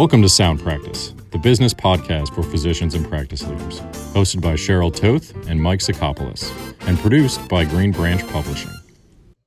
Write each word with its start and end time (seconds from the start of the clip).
Welcome 0.00 0.22
to 0.22 0.30
Sound 0.30 0.60
Practice, 0.60 1.12
the 1.30 1.36
business 1.36 1.74
podcast 1.74 2.34
for 2.34 2.42
physicians 2.42 2.94
and 2.94 3.06
practice 3.06 3.46
leaders, 3.46 3.80
hosted 4.14 4.40
by 4.40 4.54
Cheryl 4.54 4.90
Toth 4.90 5.34
and 5.46 5.62
Mike 5.62 5.80
Sacopulos, 5.80 6.50
and 6.88 6.98
produced 7.00 7.46
by 7.50 7.66
Green 7.66 7.92
Branch 7.92 8.26
Publishing. 8.28 8.70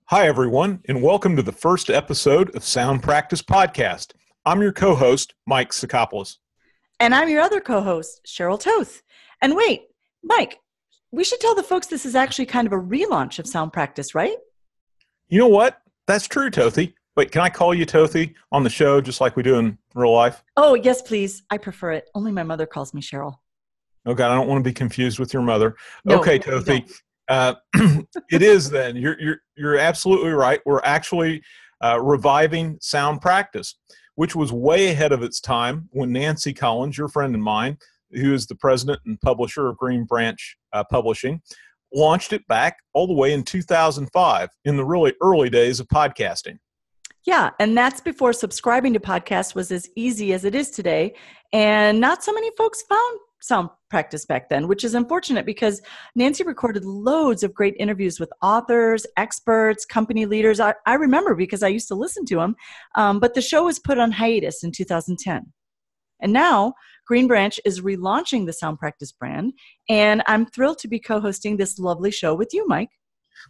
Hi, 0.09 0.27
everyone, 0.27 0.79
and 0.87 1.01
welcome 1.01 1.35
to 1.37 1.41
the 1.41 1.51
first 1.51 1.89
episode 1.89 2.55
of 2.55 2.63
Sound 2.63 3.01
Practice 3.01 3.41
Podcast. 3.41 4.11
I'm 4.45 4.61
your 4.61 4.71
co 4.71 4.93
host, 4.93 5.33
Mike 5.47 5.71
Sacopulos. 5.71 6.37
And 6.99 7.15
I'm 7.15 7.29
your 7.29 7.41
other 7.41 7.59
co 7.59 7.81
host, 7.81 8.21
Cheryl 8.27 8.59
Toth. 8.59 9.01
And 9.41 9.55
wait, 9.55 9.85
Mike, 10.21 10.59
we 11.11 11.23
should 11.23 11.39
tell 11.39 11.55
the 11.55 11.63
folks 11.63 11.87
this 11.87 12.05
is 12.05 12.13
actually 12.13 12.45
kind 12.45 12.67
of 12.67 12.73
a 12.73 12.79
relaunch 12.79 13.39
of 13.39 13.47
Sound 13.47 13.73
Practice, 13.73 14.13
right? 14.13 14.37
You 15.29 15.39
know 15.39 15.47
what? 15.47 15.81
That's 16.05 16.27
true, 16.27 16.51
Tothy. 16.51 16.93
Wait, 17.15 17.31
can 17.31 17.41
I 17.41 17.49
call 17.49 17.73
you 17.75 17.85
Tothy 17.85 18.33
on 18.51 18.63
the 18.63 18.69
show 18.69 18.99
just 18.99 19.21
like 19.21 19.35
we 19.35 19.43
do 19.43 19.59
in 19.59 19.77
real 19.93 20.11
life? 20.11 20.43
Oh, 20.57 20.73
yes, 20.73 21.01
please. 21.01 21.43
I 21.51 21.57
prefer 21.59 21.91
it. 21.91 22.09
Only 22.15 22.31
my 22.31 22.43
mother 22.43 22.65
calls 22.65 22.93
me 22.93 23.01
Cheryl. 23.01 23.35
Oh, 24.05 24.15
God, 24.15 24.31
I 24.31 24.35
don't 24.35 24.47
want 24.47 24.63
to 24.63 24.67
be 24.67 24.73
confused 24.73 25.19
with 25.19 25.31
your 25.31 25.43
mother. 25.43 25.75
No, 26.05 26.19
okay, 26.19 26.39
Tothy. 26.39 26.85
Uh, 27.29 27.53
it 28.31 28.41
is 28.41 28.69
then. 28.69 28.95
You're, 28.95 29.19
you're, 29.19 29.37
you're 29.55 29.77
absolutely 29.77 30.31
right. 30.31 30.59
We're 30.65 30.81
actually 30.83 31.43
uh, 31.81 32.01
reviving 32.01 32.77
sound 32.81 33.21
practice, 33.21 33.75
which 34.15 34.35
was 34.35 34.51
way 34.51 34.89
ahead 34.89 35.11
of 35.11 35.21
its 35.21 35.39
time 35.39 35.89
when 35.91 36.11
Nancy 36.11 36.51
Collins, 36.51 36.97
your 36.97 37.09
friend 37.09 37.35
and 37.35 37.43
mine, 37.43 37.77
who 38.11 38.33
is 38.33 38.47
the 38.47 38.55
president 38.55 38.99
and 39.05 39.21
publisher 39.21 39.67
of 39.67 39.77
Green 39.77 40.03
Branch 40.03 40.57
uh, 40.73 40.83
Publishing, 40.83 41.41
launched 41.93 42.33
it 42.33 42.45
back 42.47 42.77
all 42.93 43.05
the 43.05 43.13
way 43.13 43.33
in 43.33 43.43
2005 43.43 44.49
in 44.65 44.77
the 44.77 44.85
really 44.85 45.13
early 45.21 45.49
days 45.49 45.79
of 45.79 45.87
podcasting. 45.87 46.57
Yeah, 47.25 47.51
and 47.59 47.77
that's 47.77 48.01
before 48.01 48.33
subscribing 48.33 48.93
to 48.93 48.99
podcasts 48.99 49.55
was 49.55 49.71
as 49.71 49.89
easy 49.95 50.33
as 50.33 50.43
it 50.43 50.55
is 50.55 50.69
today. 50.69 51.15
And 51.53 51.99
not 51.99 52.23
so 52.23 52.33
many 52.33 52.51
folks 52.57 52.81
found 52.81 53.19
sound 53.43 53.69
practice 53.89 54.25
back 54.25 54.49
then, 54.49 54.67
which 54.67 54.85
is 54.85 54.95
unfortunate 54.95 55.45
because 55.45 55.81
Nancy 56.15 56.43
recorded 56.43 56.85
loads 56.85 57.43
of 57.43 57.53
great 57.53 57.75
interviews 57.77 58.19
with 58.19 58.31
authors, 58.41 59.05
experts, 59.17 59.85
company 59.85 60.25
leaders. 60.25 60.59
I, 60.59 60.73
I 60.85 60.93
remember 60.95 61.35
because 61.35 61.61
I 61.61 61.67
used 61.67 61.89
to 61.89 61.95
listen 61.95 62.25
to 62.27 62.37
them, 62.37 62.55
um, 62.95 63.19
but 63.19 63.33
the 63.33 63.41
show 63.41 63.65
was 63.65 63.79
put 63.79 63.99
on 63.99 64.11
hiatus 64.11 64.63
in 64.63 64.71
2010. 64.71 65.51
And 66.21 66.31
now 66.31 66.73
Green 67.05 67.27
Branch 67.27 67.59
is 67.65 67.81
relaunching 67.81 68.45
the 68.45 68.53
Sound 68.53 68.79
Practice 68.79 69.11
brand, 69.11 69.51
and 69.89 70.23
I'm 70.25 70.45
thrilled 70.45 70.79
to 70.79 70.87
be 70.87 70.99
co 70.99 71.19
hosting 71.19 71.57
this 71.57 71.77
lovely 71.77 72.11
show 72.11 72.33
with 72.33 72.53
you, 72.53 72.65
Mike. 72.65 72.91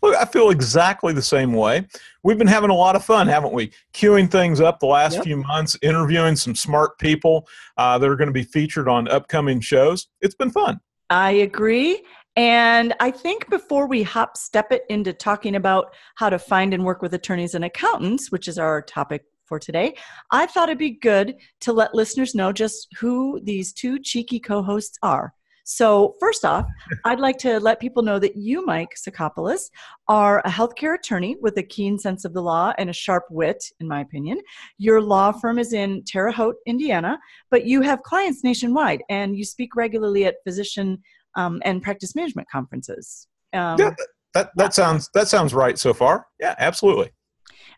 Look, 0.02 0.16
I 0.16 0.26
feel 0.26 0.50
exactly 0.50 1.14
the 1.14 1.22
same 1.22 1.54
way. 1.54 1.88
We've 2.24 2.38
been 2.38 2.48
having 2.48 2.70
a 2.70 2.76
lot 2.76 2.96
of 2.96 3.04
fun, 3.06 3.28
haven't 3.28 3.54
we? 3.54 3.72
Queuing 3.94 4.30
things 4.30 4.60
up 4.60 4.80
the 4.80 4.86
last 4.86 5.16
Yep. 5.16 5.24
few 5.24 5.38
months, 5.38 5.78
interviewing 5.82 6.36
some 6.36 6.56
smart 6.56 6.98
people 7.00 7.48
uh, 7.78 7.98
that 7.98 8.10
are 8.10 8.16
going 8.16 8.28
to 8.28 8.34
be 8.34 8.44
featured 8.44 8.88
on 8.88 9.08
upcoming 9.08 9.60
shows. 9.62 10.08
It's 10.22 10.36
been 10.36 10.52
fun. 10.52 10.80
I 11.10 11.32
agree. 11.32 12.04
And 12.36 12.96
I 13.00 13.12
think 13.12 13.50
before 13.50 13.88
we 13.88 14.02
hop 14.02 14.38
step 14.38 14.72
it 14.72 14.84
into 14.90 15.14
talking 15.14 15.56
about 15.56 15.94
how 16.16 16.30
to 16.30 16.40
find 16.40 16.74
and 16.74 16.84
work 16.84 17.02
with 17.02 17.14
attorneys 17.14 17.54
and 17.54 17.64
accountants, 17.64 18.32
which 18.32 18.48
is 18.48 18.58
our 18.58 18.82
topic 18.82 19.26
for 19.46 19.60
today, 19.60 19.96
I 20.32 20.48
thought 20.48 20.70
it'd 20.70 20.80
be 20.80 20.92
good 20.92 21.36
to 21.62 21.74
let 21.74 21.94
listeners 21.94 22.34
know 22.34 22.52
just 22.52 22.88
who 22.98 23.40
these 23.44 23.72
two 23.72 24.00
cheeky 24.00 24.40
co 24.40 24.64
hosts 24.64 24.98
are. 25.04 25.34
So, 25.64 26.16
first 26.20 26.44
off, 26.44 26.66
I'd 27.06 27.20
like 27.20 27.38
to 27.40 27.60
let 27.60 27.80
people 27.80 28.04
know 28.04 28.20
that 28.20 28.36
you, 28.36 28.66
Mike 28.66 28.96
Sacopulos, 28.96 29.70
are 30.08 30.40
a 30.40 30.50
healthcare 30.50 30.96
attorney 30.96 31.38
with 31.42 31.58
a 31.58 31.64
keen 31.64 31.98
sense 31.98 32.26
of 32.26 32.34
the 32.34 32.42
law 32.42 32.74
and 32.78 32.90
a 32.90 32.94
sharp 32.94 33.24
wit, 33.30 33.64
in 33.80 33.88
my 33.88 34.02
opinion. 34.02 34.40
Your 34.78 35.02
law 35.02 35.32
firm 35.32 35.58
is 35.58 35.74
in 35.74 36.04
Terre 36.06 36.32
Haute, 36.32 36.58
Indiana, 36.66 37.18
but 37.50 37.66
you 37.66 37.82
have 37.82 38.04
clients 38.04 38.44
nationwide 38.44 39.04
and 39.10 39.38
you 39.38 39.46
speak 39.46 39.76
regularly 39.76 40.26
at 40.26 40.36
physician 40.44 41.02
um, 41.36 41.62
and 41.64 41.82
practice 41.82 42.16
management 42.16 42.50
conferences. 42.50 43.28
Um, 43.54 43.80
Yeah, 43.80 43.92
that 44.34 44.50
that 44.56 44.74
sounds 44.74 45.10
that 45.14 45.28
sounds 45.28 45.54
right 45.54 45.78
so 45.78 45.94
far. 45.94 46.28
Yeah, 46.40 46.56
absolutely. 46.58 47.12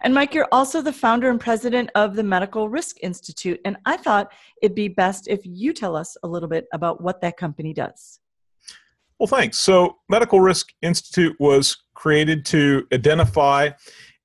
And 0.01 0.13
Mike, 0.13 0.33
you're 0.33 0.47
also 0.51 0.81
the 0.81 0.93
founder 0.93 1.29
and 1.29 1.39
president 1.39 1.89
of 1.95 2.15
the 2.15 2.23
Medical 2.23 2.69
Risk 2.69 2.97
Institute. 3.01 3.59
And 3.65 3.77
I 3.85 3.97
thought 3.97 4.31
it'd 4.61 4.75
be 4.75 4.87
best 4.87 5.27
if 5.27 5.41
you 5.43 5.73
tell 5.73 5.95
us 5.95 6.17
a 6.23 6.27
little 6.27 6.49
bit 6.49 6.65
about 6.73 7.01
what 7.01 7.21
that 7.21 7.37
company 7.37 7.73
does. 7.73 8.19
Well, 9.19 9.27
thanks. 9.27 9.59
So, 9.59 9.97
Medical 10.09 10.41
Risk 10.41 10.73
Institute 10.81 11.35
was 11.39 11.77
created 11.93 12.45
to 12.47 12.85
identify 12.91 13.69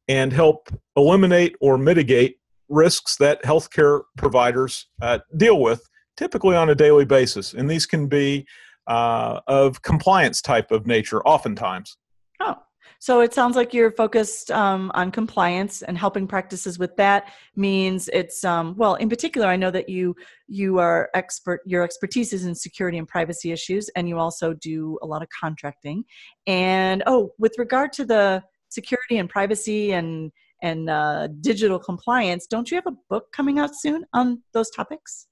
and 0.09 0.33
help 0.33 0.69
eliminate 0.97 1.55
or 1.61 1.79
mitigate 1.79 2.39
risks 2.69 3.17
that 3.17 3.43
healthcare 3.45 4.03
providers 4.17 4.87
uh, 5.01 5.21
deal 5.37 5.61
with, 5.61 5.89
typically 6.17 6.57
on 6.57 6.71
a 6.71 6.75
daily 6.75 7.05
basis. 7.05 7.55
And 7.55 7.71
these 7.71 7.87
can 7.87 8.09
be 8.09 8.47
uh, 8.89 9.41
of 9.47 9.83
compliance 9.83 10.43
type 10.43 10.73
of 10.73 10.87
nature, 10.87 11.23
oftentimes. 11.23 11.97
Oh, 12.41 12.57
so 13.01 13.21
it 13.21 13.33
sounds 13.33 13.57
like 13.57 13.73
you're 13.73 13.91
focused 13.91 14.51
um, 14.51 14.93
on 14.95 15.11
compliance 15.11 15.81
and 15.81 15.97
helping 15.97 16.27
practices 16.27 16.79
with 16.79 16.95
that 16.97 17.33
means 17.57 18.11
it's 18.13 18.45
um, 18.45 18.77
well. 18.77 18.97
In 18.97 19.09
particular, 19.09 19.47
I 19.47 19.57
know 19.57 19.71
that 19.71 19.89
you 19.89 20.15
you 20.49 20.79
are 20.79 21.09
expert. 21.15 21.63
Your 21.65 21.83
expertise 21.83 22.35
is 22.35 22.45
in 22.45 22.55
security 22.55 22.99
and 22.99 23.09
privacy 23.09 23.53
issues, 23.53 23.89
and 23.97 24.07
you 24.07 24.19
also 24.19 24.53
do 24.53 24.99
a 25.03 25.07
lot 25.07 25.23
of 25.23 25.29
contracting. 25.31 26.05
And 26.47 27.03
oh, 27.07 27.31
with 27.39 27.55
regard 27.57 27.95
to 27.95 28.05
the 28.05 28.43
security 28.69 29.17
and 29.17 29.31
privacy 29.31 29.93
and 29.93 30.31
and 30.63 30.91
uh, 30.91 31.29
digital 31.41 31.79
compliance, 31.79 32.47
don't 32.47 32.71
you 32.71 32.75
have 32.75 32.87
a 32.87 32.97
book 33.09 33.33
coming 33.33 33.59
out 33.59 33.71
soon 33.75 34.05
on 34.13 34.43
those 34.53 34.69
topics? 34.69 35.27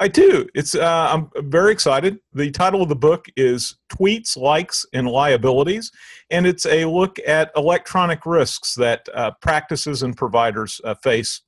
I 0.00 0.08
do. 0.08 0.46
It's 0.54 0.74
uh, 0.74 1.08
I'm 1.12 1.28
very 1.50 1.72
excited. 1.72 2.18
The 2.32 2.50
title 2.52 2.82
of 2.82 2.88
the 2.88 2.96
book 2.96 3.26
is 3.36 3.76
"Tweets, 3.92 4.36
Likes, 4.36 4.86
and 4.92 5.08
Liabilities," 5.08 5.90
and 6.30 6.46
it's 6.46 6.66
a 6.66 6.84
look 6.84 7.18
at 7.26 7.50
electronic 7.56 8.24
risks 8.24 8.74
that 8.76 9.08
uh, 9.12 9.32
practices 9.42 10.02
and 10.04 10.16
providers 10.16 10.80
uh, 10.84 10.94
face 10.94 11.42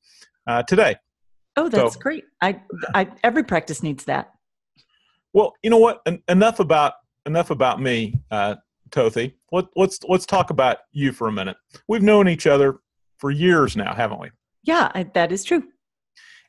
uh, 0.48 0.62
today. 0.64 0.96
Oh, 1.56 1.68
that's 1.68 1.94
So- 1.94 2.00
great. 2.00 2.24
I, 2.40 2.60
I 2.94 3.08
every 3.22 3.44
practice 3.44 3.82
needs 3.82 4.04
that. 4.04 4.32
Well, 5.32 5.54
you 5.62 5.70
know 5.70 5.78
what? 5.78 6.00
En- 6.06 6.22
enough 6.28 6.58
about 6.58 6.94
enough 7.26 7.50
about 7.50 7.80
me, 7.80 8.20
uh, 8.32 8.56
Tothy. 8.90 9.36
Let, 9.52 9.66
let's 9.76 10.00
let's 10.08 10.26
talk 10.26 10.50
about 10.50 10.78
you 10.90 11.12
for 11.12 11.28
a 11.28 11.32
minute. 11.32 11.56
We've 11.86 12.02
known 12.02 12.28
each 12.28 12.48
other 12.48 12.80
for 13.18 13.30
years 13.30 13.76
now, 13.76 13.94
haven't 13.94 14.20
we? 14.20 14.30
Yeah, 14.64 14.90
I, 14.92 15.04
that 15.14 15.30
is 15.30 15.44
true. 15.44 15.62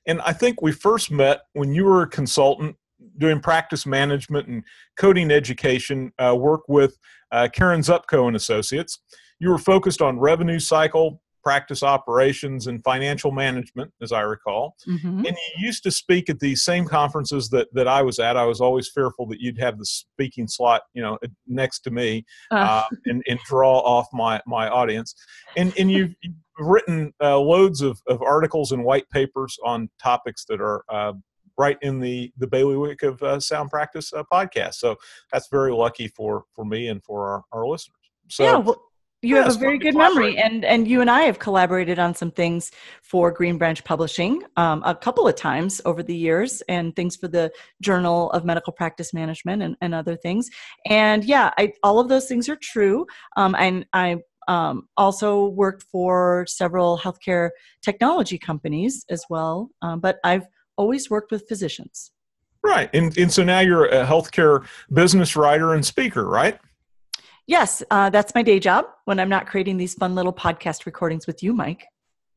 And 0.08 0.22
I 0.22 0.34
think 0.34 0.62
we 0.62 0.72
first 0.72 1.12
met 1.12 1.42
when 1.54 1.74
you 1.74 1.86
were 1.86 2.04
a 2.04 2.08
consultant 2.08 2.76
doing 3.18 3.40
practice 3.40 3.86
management 3.86 4.48
and 4.48 4.64
coding 4.98 5.32
education 5.32 6.12
uh, 6.20 6.36
work 6.36 6.62
with 6.68 6.98
uh, 7.32 7.48
Karen 7.54 7.82
Zupko 7.82 8.28
and 8.28 8.36
Associates. 8.36 9.00
You 9.40 9.50
were 9.50 9.58
focused 9.58 10.02
on 10.02 10.20
revenue 10.20 10.60
cycle, 10.60 11.22
practice 11.44 11.82
operations, 11.82 12.68
and 12.68 12.84
financial 12.84 13.32
management, 13.32 13.92
as 14.02 14.12
I 14.12 14.22
recall. 14.22 14.76
Mhm. 14.88 15.28
And 15.28 15.38
you 15.58 15.66
used 15.66 15.82
to 15.84 15.92
speak 15.92 16.30
at 16.30 16.40
these 16.40 16.64
same 16.64 16.86
conferences 16.86 17.50
that, 17.50 17.68
that 17.74 17.88
I 17.88 18.04
was 18.04 18.20
at. 18.20 18.38
I 18.38 18.46
was 18.46 18.62
always 18.62 18.90
fearful 18.90 19.26
that 19.28 19.40
you'd 19.40 19.60
have 19.60 19.80
the 19.80 19.86
speaking 19.86 20.48
slot, 20.48 20.84
you 20.94 21.02
know, 21.02 21.18
next 21.48 21.80
to 21.82 21.92
me 21.92 22.26
Uh, 22.52 22.56
uh, 22.56 22.84
and, 23.06 23.24
and 23.28 23.40
draw 23.48 23.80
off 23.80 24.08
my, 24.14 24.40
my 24.46 24.70
audience. 24.70 25.16
And, 25.58 25.74
and 25.80 25.92
you've 25.92 26.14
written 26.62 27.14
uh, 27.22 27.40
loads 27.40 27.82
of, 27.82 28.02
of 28.08 28.22
articles 28.22 28.72
and 28.72 28.84
white 28.84 29.10
papers 29.10 29.58
on 29.66 29.90
topics 30.02 30.46
that 30.46 30.62
are 30.62 30.84
uh, 30.90 31.14
right 31.58 31.78
in 31.82 32.00
the, 32.00 32.32
the 32.38 32.48
bailiwick 32.48 33.04
of 33.04 33.22
uh, 33.24 33.40
Sound 33.40 33.70
Practice 33.70 34.14
uh, 34.14 34.24
podcast. 34.32 34.76
So 34.76 34.96
that's 35.32 35.48
very 35.50 35.74
lucky 35.74 36.08
for, 36.08 36.46
for 36.56 36.66
me 36.66 36.88
and 36.88 37.04
for 37.04 37.28
our, 37.30 37.44
our 37.52 37.68
listeners. 37.68 37.98
So 38.30 38.44
yeah, 38.44 38.58
well, 38.58 38.82
you 39.22 39.36
yeah, 39.36 39.44
have 39.44 39.56
a 39.56 39.60
very 39.60 39.78
good 39.78 39.96
memory, 39.96 40.40
and 40.40 40.66
and 40.66 40.88
you 40.88 41.00
and 41.02 41.10
I 41.10 41.22
have 41.24 41.38
collaborated 41.38 42.00
on 42.00 42.16
some 42.16 42.32
things 42.32 42.72
for 43.04 43.32
Green 43.32 43.60
Branch 43.60 43.84
Publishing 43.84 44.42
um, 44.58 44.82
a 44.84 44.96
couple 44.96 45.28
of 45.28 45.36
times 45.36 45.80
over 45.86 46.02
the 46.02 46.16
years, 46.16 46.64
and 46.68 46.96
things 46.96 47.18
for 47.18 47.28
the 47.28 47.52
Journal 47.82 48.32
of 48.32 48.46
Medical 48.46 48.74
Practice 48.74 49.14
Management 49.14 49.62
and, 49.62 49.76
and 49.80 49.94
other 49.94 50.16
things. 50.16 50.50
And 50.88 51.24
yeah, 51.24 51.52
I, 51.60 51.74
all 51.84 52.00
of 52.00 52.10
those 52.10 52.28
things 52.28 52.50
are 52.50 52.56
true. 52.56 53.06
Um, 53.38 53.56
and 53.60 53.86
I 53.94 54.18
um, 54.48 54.88
also 54.98 55.46
worked 55.48 55.84
for 55.84 56.46
several 56.48 56.98
healthcare 56.98 57.50
technology 57.82 58.38
companies 58.38 59.06
as 59.10 59.26
well, 59.30 59.70
um, 59.82 60.00
but 60.00 60.20
I've 60.24 60.46
always 60.78 61.10
worked 61.10 61.32
with 61.32 61.48
physicians. 61.48 62.12
Right. 62.64 62.90
And, 62.94 63.16
and 63.18 63.32
so 63.32 63.44
now 63.44 63.60
you're 63.60 63.86
a 63.86 64.06
healthcare 64.06 64.66
business 64.94 65.36
writer 65.36 65.74
and 65.74 65.86
speaker, 65.86 66.28
right? 66.28 66.60
Yes, 67.48 67.84
uh, 67.90 68.10
that's 68.10 68.36
my 68.36 68.44
day 68.44 68.60
job 68.60 68.86
when 69.06 69.20
I'm 69.20 69.30
not 69.30 69.48
creating 69.48 69.78
these 69.78 69.94
fun 69.96 70.16
little 70.16 70.34
podcast 70.34 70.86
recordings 70.86 71.26
with 71.28 71.42
you, 71.42 71.54
Mike. 71.54 71.86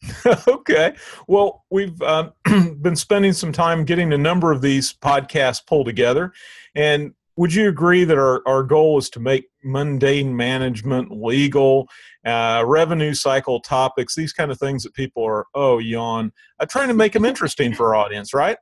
okay. 0.49 0.95
Well, 1.27 1.65
we've 1.71 2.01
uh, 2.03 2.31
been 2.81 2.97
spending 2.97 3.33
some 3.33 3.53
time 3.53 3.85
getting 3.85 4.13
a 4.13 4.19
number 4.19 4.51
of 4.51 4.61
these 4.61 4.93
podcasts 4.93 5.65
pulled 5.65 5.87
together. 5.87 6.33
And 6.75 7.15
would 7.37 7.53
you 7.53 7.69
agree 7.69 8.05
that 8.05 8.17
our, 8.17 8.43
our 8.47 8.63
goal 8.63 8.99
is 8.99 9.11
to 9.11 9.21
make 9.21 9.47
mundane 9.63 10.37
management, 10.37 11.11
legal, 11.11 11.89
uh, 12.25 12.63
revenue 12.67 13.15
cycle 13.15 13.61
topics, 13.61 14.15
these 14.15 14.33
kind 14.33 14.51
of 14.51 14.59
things 14.59 14.83
that 14.85 14.95
people 14.95 15.25
are, 15.25 15.47
oh, 15.55 15.79
yawn, 15.79 16.33
uh, 16.61 16.67
trying 16.67 16.89
to 16.89 16.95
make 16.95 17.13
them 17.13 17.25
interesting 17.25 17.75
for 17.75 17.95
our 17.95 18.05
audience, 18.05 18.33
right? 18.33 18.57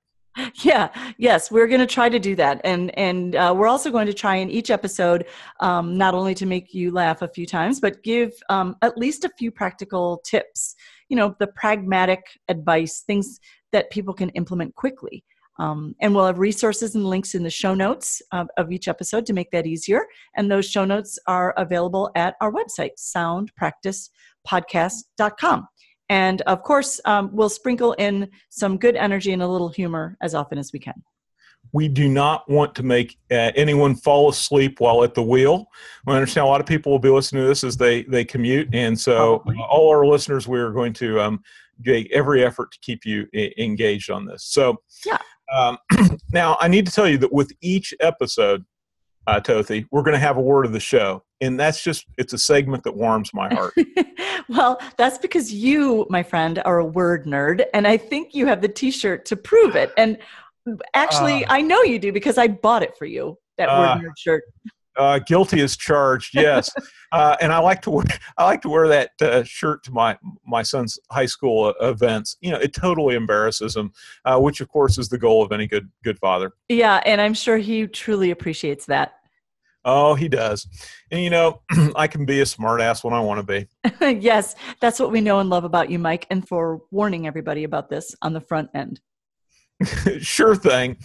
yeah 0.63 0.89
yes 1.19 1.51
we're 1.51 1.67
going 1.67 1.81
to 1.81 1.87
try 1.87 2.09
to 2.09 2.19
do 2.19 2.35
that 2.35 2.59
and 2.65 2.97
and 2.99 3.37
uh, 3.37 3.53
we're 3.55 3.67
also 3.67 3.91
going 3.91 4.07
to 4.07 4.15
try 4.15 4.37
in 4.37 4.51
each 4.51 4.71
episode 4.71 5.27
um, 5.61 5.99
not 5.99 6.15
only 6.15 6.35
to 6.35 6.47
make 6.47 6.73
you 6.73 6.91
laugh 6.91 7.21
a 7.21 7.29
few 7.29 7.45
times 7.45 7.81
but 7.81 8.03
give 8.03 8.33
um, 8.49 8.75
at 8.81 8.97
least 8.97 9.25
a 9.25 9.31
few 9.39 9.51
practical 9.51 10.23
tips 10.25 10.75
you 11.11 11.17
know 11.17 11.37
the 11.39 11.47
pragmatic 11.49 12.23
advice 12.49 13.03
things 13.07 13.41
that 13.73 13.91
people 13.91 14.15
can 14.15 14.31
implement 14.31 14.75
quickly 14.75 15.23
um, 15.59 15.95
and 16.01 16.15
we'll 16.15 16.27
have 16.27 16.39
resources 16.39 16.95
and 16.95 17.05
links 17.05 17.35
in 17.35 17.43
the 17.43 17.51
show 17.51 17.75
notes 17.75 18.23
of, 18.33 18.49
of 18.57 18.73
each 18.73 18.89
episode 18.89 19.27
to 19.27 19.33
make 19.33 19.51
that 19.51 19.67
easier 19.67 20.07
and 20.37 20.51
those 20.51 20.69
show 20.69 20.85
notes 20.85 21.19
are 21.27 21.55
available 21.57 22.11
at 22.15 22.35
our 22.41 22.53
website 22.53 22.93
soundpracticepodcast.com 22.99 25.69
and 26.13 26.43
of 26.43 26.63
course, 26.63 27.01
um, 27.07 27.31
we'll 27.33 27.49
sprinkle 27.49 27.95
in 27.95 28.29
some 28.51 28.77
good 28.77 28.97
energy 28.97 29.33
and 29.33 29.43
a 29.43 29.49
little 29.49 29.71
humor 29.71 30.19
as 30.21 30.35
often 30.35 30.59
as 30.59 30.71
we 30.71 30.79
can. 30.79 31.03
We 31.73 31.89
do 31.89 32.07
not 32.07 32.47
want 32.51 32.75
to 32.75 32.83
make 32.83 33.17
uh, 33.31 33.53
anyone 33.57 33.95
fall 33.95 34.29
asleep 34.29 34.79
while 34.79 35.05
at 35.05 35.15
the 35.15 35.23
wheel. 35.23 35.69
I 36.07 36.13
understand 36.13 36.45
a 36.45 36.51
lot 36.51 36.61
of 36.61 36.67
people 36.67 36.93
will 36.93 36.99
be 36.99 37.09
listening 37.09 37.45
to 37.45 37.49
this 37.49 37.65
as 37.65 37.79
they, 37.79 38.03
they 38.03 38.27
commute. 38.27 38.69
And 38.75 39.01
so, 39.01 39.43
uh, 39.47 39.63
all 39.71 39.89
our 39.89 40.05
listeners, 40.05 40.47
we're 40.47 40.73
going 40.73 40.93
to 40.95 41.19
um, 41.19 41.43
every 41.87 42.45
effort 42.45 42.73
to 42.73 42.79
keep 42.81 43.05
you 43.05 43.27
engaged 43.59 44.11
on 44.11 44.27
this. 44.27 44.45
So, 44.45 44.81
yeah. 45.07 45.19
Um, 45.53 45.79
now, 46.33 46.57
I 46.61 46.69
need 46.69 46.87
to 46.87 46.93
tell 46.93 47.09
you 47.09 47.19
that 47.19 47.33
with 47.33 47.53
each 47.61 47.95
episode, 48.01 48.65
uh, 49.27 49.41
Tothy, 49.41 49.87
we're 49.91 50.03
going 50.03 50.15
to 50.15 50.19
have 50.19 50.37
a 50.37 50.41
word 50.41 50.67
of 50.67 50.73
the 50.73 50.81
show. 50.81 51.23
And 51.41 51.59
that's 51.59 51.83
just, 51.83 52.07
it's 52.19 52.33
a 52.33 52.39
segment 52.39 52.85
that 52.85 52.97
warms 52.97 53.33
my 53.35 53.53
heart. 53.53 53.75
well, 54.49 54.81
that's 54.97 55.19
because 55.19 55.53
you, 55.53 56.07
my 56.09 56.23
friend, 56.23 56.61
are 56.65 56.79
a 56.79 56.85
word 56.85 57.27
nerd. 57.27 57.65
And 57.75 57.87
I 57.87 57.97
think 57.97 58.35
you 58.35 58.47
have 58.47 58.61
the 58.61 58.69
t 58.69 58.91
shirt 58.91 59.25
to 59.27 59.37
prove 59.37 59.77
it. 59.77 59.93
And 59.97 60.19
actually, 60.95 61.45
uh, 61.45 61.53
I 61.53 61.61
know 61.63 61.83
you 61.83 61.99
do 61.99 62.13
because 62.13 62.39
I 62.39 62.49
bought 62.49 62.83
it 62.83 62.97
for 62.97 63.07
you, 63.07 63.39
that 63.59 63.67
uh, 63.67 63.79
word 63.79 64.07
nerd 64.07 64.13
shirt. 64.17 64.45
Uh, 64.97 65.19
guilty 65.21 65.61
as 65.61 65.77
charged, 65.77 66.35
yes. 66.35 66.71
uh, 67.13 67.37
and 67.41 67.53
I 67.53 67.59
like 67.59 67.81
to 67.83 67.91
wear 67.91 68.05
I 68.37 68.45
like 68.45 68.61
to 68.63 68.69
wear 68.69 68.89
that 68.89 69.11
uh, 69.23 69.43
shirt 69.43 69.83
to 69.85 69.91
my 69.91 70.19
my 70.47 70.63
son's 70.63 70.99
high 71.11 71.27
school 71.27 71.75
uh, 71.81 71.89
events. 71.89 72.37
You 72.41 72.51
know, 72.51 72.59
it 72.59 72.75
totally 72.75 73.15
embarrasses 73.15 73.75
him, 73.75 73.93
uh, 74.25 74.39
which 74.39 74.61
of 74.61 74.69
course 74.69 74.99
is 74.99 75.09
the 75.09 75.19
goal 75.19 75.43
of 75.43 75.51
any 75.53 75.67
good 75.67 75.91
good 76.05 76.19
father. 76.19 76.53
Yeah, 76.69 77.01
and 77.07 77.21
I'm 77.21 77.35
sure 77.35 77.57
he 77.57 77.87
truly 77.87 78.31
appreciates 78.31 78.87
that. 78.87 79.15
Oh, 79.85 80.15
he 80.15 80.29
does. 80.29 80.67
And 81.11 81.23
you 81.23 81.31
know, 81.31 81.63
I 81.97 82.07
can 82.07 82.25
be 82.25 82.41
a 82.41 82.45
smartass 82.45 83.03
when 83.03 83.15
I 83.15 83.21
want 83.21 83.47
to 83.47 83.69
be. 84.01 84.21
yes, 84.21 84.55
that's 84.81 85.01
what 85.01 85.11
we 85.11 85.21
know 85.21 85.41
and 85.41 85.51
love 85.51 85.65
about 85.65 85.91
you, 85.91 85.99
Mike, 85.99 86.27
and 86.31 86.47
for 86.47 86.83
warning 86.91 87.27
everybody 87.27 87.65
about 87.65 87.89
this 87.91 88.15
on 88.23 88.33
the 88.33 88.41
front 88.41 88.71
end. 88.75 89.01
sure 90.21 90.55
thing. 90.55 90.97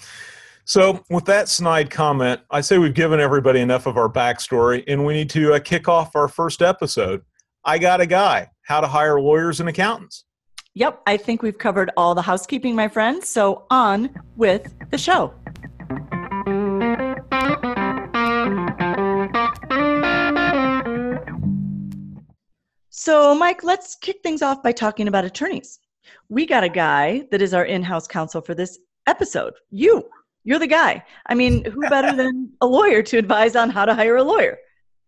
So, 0.69 1.01
with 1.09 1.23
that 1.25 1.47
snide 1.47 1.89
comment, 1.89 2.41
I 2.51 2.59
say 2.59 2.77
we've 2.77 2.93
given 2.93 3.21
everybody 3.21 3.61
enough 3.61 3.85
of 3.85 3.95
our 3.95 4.09
backstory, 4.09 4.83
and 4.85 5.05
we 5.05 5.13
need 5.13 5.29
to 5.29 5.53
uh, 5.53 5.59
kick 5.59 5.87
off 5.87 6.13
our 6.13 6.27
first 6.27 6.61
episode. 6.61 7.21
I 7.63 7.77
got 7.77 8.01
a 8.01 8.05
guy: 8.05 8.49
how 8.63 8.81
to 8.81 8.87
hire 8.87 9.21
lawyers 9.21 9.61
and 9.61 9.69
accountants. 9.69 10.25
Yep, 10.73 11.03
I 11.07 11.15
think 11.15 11.41
we've 11.41 11.57
covered 11.57 11.89
all 11.95 12.13
the 12.15 12.21
housekeeping, 12.21 12.75
my 12.75 12.89
friends. 12.89 13.29
So, 13.29 13.65
on 13.69 14.09
with 14.35 14.73
the 14.89 14.97
show. 14.97 15.33
So, 22.89 23.33
Mike, 23.35 23.63
let's 23.63 23.95
kick 23.95 24.17
things 24.21 24.41
off 24.41 24.61
by 24.61 24.73
talking 24.73 25.07
about 25.07 25.23
attorneys. 25.23 25.79
We 26.27 26.45
got 26.45 26.65
a 26.65 26.69
guy 26.69 27.25
that 27.31 27.41
is 27.41 27.53
our 27.53 27.63
in 27.63 27.83
house 27.83 28.05
counsel 28.05 28.41
for 28.41 28.53
this 28.53 28.79
episode. 29.07 29.53
You. 29.69 30.03
You're 30.47 30.59
the 30.59 30.65
guy. 30.65 31.03
I 31.25 31.35
mean, 31.35 31.65
who 31.65 31.81
better 31.89 32.15
than 32.15 32.49
a 32.61 32.65
lawyer 32.65 33.03
to 33.03 33.17
advise 33.17 33.57
on 33.57 33.69
how 33.69 33.83
to 33.83 33.93
hire 33.93 34.15
a 34.15 34.23
lawyer? 34.23 34.57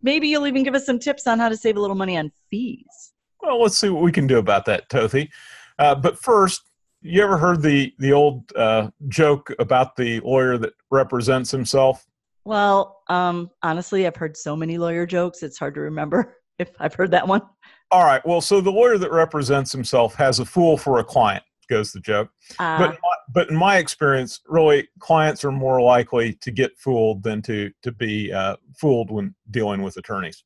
Maybe 0.02 0.28
you'll 0.28 0.48
even 0.48 0.64
give 0.64 0.76
us 0.76 0.86
some 0.86 1.00
tips 1.00 1.28
on 1.28 1.40
how 1.40 1.48
to 1.48 1.56
save 1.56 1.78
a 1.78 1.80
little 1.80 1.96
money 1.96 2.18
on 2.18 2.30
fees. 2.52 3.14
Well, 3.42 3.62
let's 3.62 3.78
see 3.78 3.88
what 3.88 4.04
we 4.04 4.12
can 4.12 4.28
do 4.28 4.38
about 4.38 4.66
that, 4.66 4.90
Tothy. 4.90 5.32
Uh, 5.80 5.96
but 5.96 6.20
first, 6.20 6.64
you 7.02 7.24
ever 7.24 7.38
heard 7.38 7.62
the 7.62 7.94
the 8.00 8.12
old 8.12 8.52
uh, 8.54 8.90
joke 9.08 9.50
about 9.60 9.96
the 9.96 10.20
lawyer 10.20 10.58
that 10.58 10.74
represents 10.92 11.52
himself? 11.52 12.06
Well, 12.44 13.02
um, 13.08 13.50
honestly, 13.64 14.06
I've 14.06 14.18
heard 14.18 14.36
so 14.36 14.58
many 14.58 14.78
lawyer 14.78 15.06
jokes; 15.06 15.42
it's 15.42 15.58
hard 15.58 15.74
to 15.76 15.80
remember 15.80 16.36
if 16.60 16.72
I've 16.82 16.96
heard 16.96 17.12
that 17.12 17.26
one. 17.26 17.44
All 17.92 18.04
right. 18.04 18.22
Well, 18.28 18.42
so 18.42 18.60
the 18.60 18.74
lawyer 18.74 18.98
that 18.98 19.10
represents 19.10 19.72
himself 19.72 20.16
has 20.16 20.40
a 20.40 20.46
fool 20.46 20.76
for 20.76 21.00
a 21.00 21.04
client 21.04 21.46
goes 21.70 21.92
the 21.92 22.00
joke. 22.00 22.30
Uh, 22.58 22.78
but 22.78 23.00
but 23.32 23.50
in 23.50 23.56
my 23.56 23.78
experience, 23.78 24.42
really, 24.48 24.88
clients 25.00 25.44
are 25.46 25.52
more 25.52 25.82
likely 25.82 26.34
to 26.34 26.52
get 26.52 26.78
fooled 26.78 27.24
than 27.24 27.42
to 27.44 27.72
to 27.84 27.92
be 27.92 28.32
uh, 28.34 28.56
fooled 28.80 29.12
when 29.12 29.36
dealing 29.52 29.82
with 29.82 29.98
attorneys. 29.98 30.44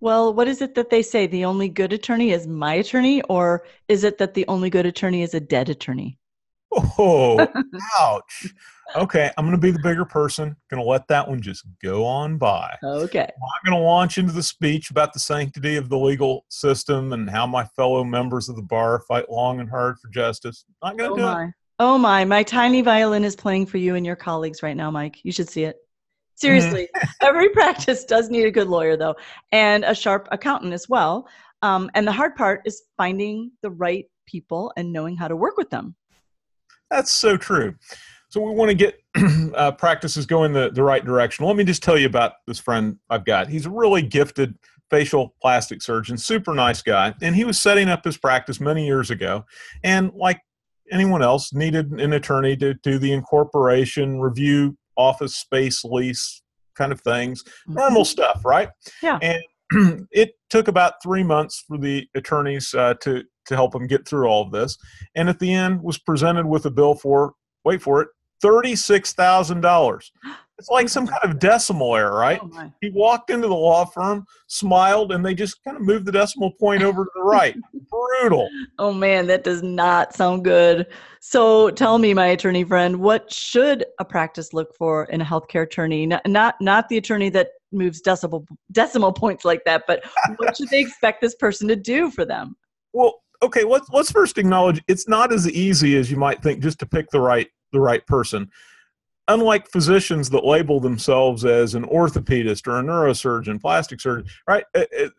Well, 0.00 0.32
what 0.32 0.48
is 0.48 0.62
it 0.62 0.74
that 0.76 0.90
they 0.90 1.02
say? 1.02 1.26
The 1.26 1.44
only 1.44 1.68
good 1.68 1.92
attorney 1.92 2.30
is 2.30 2.46
my 2.46 2.74
attorney, 2.74 3.22
or 3.22 3.64
is 3.88 4.02
it 4.02 4.18
that 4.18 4.34
the 4.34 4.46
only 4.48 4.70
good 4.70 4.86
attorney 4.86 5.22
is 5.22 5.34
a 5.34 5.40
dead 5.40 5.68
attorney? 5.68 6.18
Oh, 6.72 7.46
ouch. 8.00 8.54
Okay, 8.96 9.30
I'm 9.36 9.44
going 9.44 9.56
to 9.56 9.60
be 9.60 9.70
the 9.70 9.82
bigger 9.82 10.04
person. 10.04 10.56
Going 10.68 10.82
to 10.82 10.88
let 10.88 11.06
that 11.08 11.28
one 11.28 11.40
just 11.40 11.64
go 11.82 12.04
on 12.04 12.38
by. 12.38 12.76
Okay. 12.82 13.28
I'm 13.28 13.70
going 13.70 13.80
to 13.80 13.84
launch 13.84 14.18
into 14.18 14.32
the 14.32 14.42
speech 14.42 14.90
about 14.90 15.12
the 15.12 15.20
sanctity 15.20 15.76
of 15.76 15.88
the 15.88 15.98
legal 15.98 16.44
system 16.48 17.12
and 17.12 17.30
how 17.30 17.46
my 17.46 17.64
fellow 17.64 18.02
members 18.02 18.48
of 18.48 18.56
the 18.56 18.62
bar 18.62 19.00
fight 19.06 19.30
long 19.30 19.60
and 19.60 19.70
hard 19.70 19.98
for 19.98 20.08
justice. 20.08 20.64
Not 20.82 20.96
going 20.96 21.10
to 21.10 21.14
oh 21.14 21.16
do 21.16 21.22
my. 21.22 21.44
it. 21.44 21.50
Oh 21.78 21.96
my, 21.96 22.24
my 22.24 22.42
tiny 22.42 22.82
violin 22.82 23.24
is 23.24 23.34
playing 23.34 23.66
for 23.66 23.78
you 23.78 23.94
and 23.94 24.04
your 24.04 24.16
colleagues 24.16 24.62
right 24.62 24.76
now, 24.76 24.90
Mike. 24.90 25.18
You 25.22 25.32
should 25.32 25.48
see 25.48 25.64
it. 25.64 25.76
Seriously, 26.34 26.88
every 27.20 27.48
practice 27.54 28.04
does 28.04 28.28
need 28.28 28.44
a 28.44 28.50
good 28.50 28.68
lawyer, 28.68 28.96
though, 28.96 29.14
and 29.52 29.84
a 29.84 29.94
sharp 29.94 30.28
accountant 30.30 30.72
as 30.72 30.88
well. 30.88 31.28
Um, 31.62 31.90
and 31.94 32.06
the 32.06 32.12
hard 32.12 32.34
part 32.34 32.62
is 32.64 32.82
finding 32.96 33.52
the 33.62 33.70
right 33.70 34.06
people 34.26 34.72
and 34.76 34.92
knowing 34.92 35.16
how 35.16 35.28
to 35.28 35.36
work 35.36 35.56
with 35.56 35.70
them. 35.70 35.94
That's 36.90 37.12
so 37.12 37.36
true. 37.36 37.74
So 38.28 38.40
we 38.40 38.54
want 38.54 38.70
to 38.70 38.74
get 38.74 39.00
uh, 39.54 39.72
practices 39.72 40.26
going 40.26 40.52
the, 40.52 40.70
the 40.70 40.82
right 40.82 41.04
direction. 41.04 41.44
Let 41.44 41.56
me 41.56 41.64
just 41.64 41.82
tell 41.82 41.98
you 41.98 42.06
about 42.06 42.34
this 42.46 42.58
friend 42.58 42.96
I've 43.08 43.24
got. 43.24 43.48
He's 43.48 43.66
a 43.66 43.70
really 43.70 44.02
gifted 44.02 44.56
facial 44.88 45.34
plastic 45.40 45.82
surgeon, 45.82 46.16
super 46.16 46.54
nice 46.54 46.82
guy. 46.82 47.14
And 47.22 47.34
he 47.34 47.44
was 47.44 47.58
setting 47.58 47.88
up 47.88 48.04
his 48.04 48.16
practice 48.16 48.60
many 48.60 48.86
years 48.86 49.10
ago. 49.10 49.44
And 49.84 50.12
like 50.14 50.40
anyone 50.90 51.22
else, 51.22 51.52
needed 51.52 51.92
an 51.92 52.12
attorney 52.12 52.56
to 52.56 52.74
do 52.74 52.98
the 52.98 53.12
incorporation, 53.12 54.20
review 54.20 54.76
office 54.96 55.36
space 55.36 55.84
lease 55.84 56.42
kind 56.74 56.92
of 56.92 57.00
things, 57.00 57.42
mm-hmm. 57.42 57.74
normal 57.74 58.04
stuff, 58.04 58.44
right? 58.44 58.68
Yeah. 59.02 59.18
And 59.22 59.42
it 60.10 60.32
took 60.48 60.68
about 60.68 61.02
three 61.02 61.22
months 61.22 61.64
for 61.66 61.78
the 61.78 62.06
attorneys 62.14 62.74
uh, 62.74 62.94
to 63.02 63.24
to 63.46 63.54
help 63.54 63.74
him 63.74 63.86
get 63.86 64.06
through 64.06 64.26
all 64.26 64.42
of 64.42 64.52
this. 64.52 64.76
And 65.14 65.28
at 65.28 65.38
the 65.38 65.52
end, 65.52 65.82
was 65.82 65.98
presented 65.98 66.46
with 66.46 66.66
a 66.66 66.70
bill 66.70 66.94
for 66.94 67.34
wait 67.64 67.82
for 67.82 68.02
it 68.02 68.08
$36,000. 68.44 70.10
It's 70.60 70.68
like 70.68 70.90
some 70.90 71.06
kind 71.06 71.24
of 71.24 71.38
decimal 71.38 71.96
error, 71.96 72.14
right? 72.14 72.38
Oh 72.42 72.70
he 72.82 72.90
walked 72.90 73.30
into 73.30 73.48
the 73.48 73.54
law 73.54 73.86
firm, 73.86 74.26
smiled, 74.46 75.10
and 75.10 75.24
they 75.24 75.32
just 75.32 75.64
kind 75.64 75.74
of 75.74 75.82
moved 75.82 76.04
the 76.04 76.12
decimal 76.12 76.52
point 76.60 76.82
over 76.82 77.04
to 77.04 77.10
the 77.14 77.22
right. 77.22 77.56
Brutal. 77.90 78.46
Oh 78.78 78.92
man, 78.92 79.26
that 79.28 79.42
does 79.42 79.62
not 79.62 80.14
sound 80.14 80.44
good. 80.44 80.86
So 81.20 81.70
tell 81.70 81.96
me, 81.96 82.12
my 82.12 82.26
attorney 82.26 82.62
friend, 82.62 83.00
what 83.00 83.32
should 83.32 83.86
a 84.00 84.04
practice 84.04 84.52
look 84.52 84.74
for 84.76 85.04
in 85.04 85.22
a 85.22 85.24
healthcare 85.24 85.62
attorney? 85.62 86.04
Not 86.04 86.26
not, 86.26 86.56
not 86.60 86.90
the 86.90 86.98
attorney 86.98 87.30
that 87.30 87.52
moves 87.72 88.02
decimal 88.02 88.44
decimal 88.70 89.14
points 89.14 89.46
like 89.46 89.64
that, 89.64 89.84
but 89.86 90.04
what 90.36 90.58
should 90.58 90.68
they 90.68 90.80
expect 90.80 91.22
this 91.22 91.36
person 91.36 91.68
to 91.68 91.76
do 91.76 92.10
for 92.10 92.26
them? 92.26 92.54
Well, 92.92 93.22
okay, 93.42 93.64
let's 93.64 93.88
let's 93.94 94.10
first 94.10 94.36
acknowledge 94.36 94.82
it's 94.88 95.08
not 95.08 95.32
as 95.32 95.48
easy 95.48 95.96
as 95.96 96.10
you 96.10 96.18
might 96.18 96.42
think 96.42 96.60
just 96.62 96.78
to 96.80 96.86
pick 96.86 97.08
the 97.08 97.20
right 97.20 97.48
the 97.72 97.80
right 97.80 98.06
person. 98.06 98.50
Unlike 99.28 99.68
physicians 99.68 100.28
that 100.30 100.44
label 100.44 100.80
themselves 100.80 101.44
as 101.44 101.74
an 101.74 101.84
orthopedist 101.84 102.66
or 102.66 102.78
a 102.78 102.82
neurosurgeon, 102.82 103.60
plastic 103.60 104.00
surgeon, 104.00 104.26
right? 104.48 104.64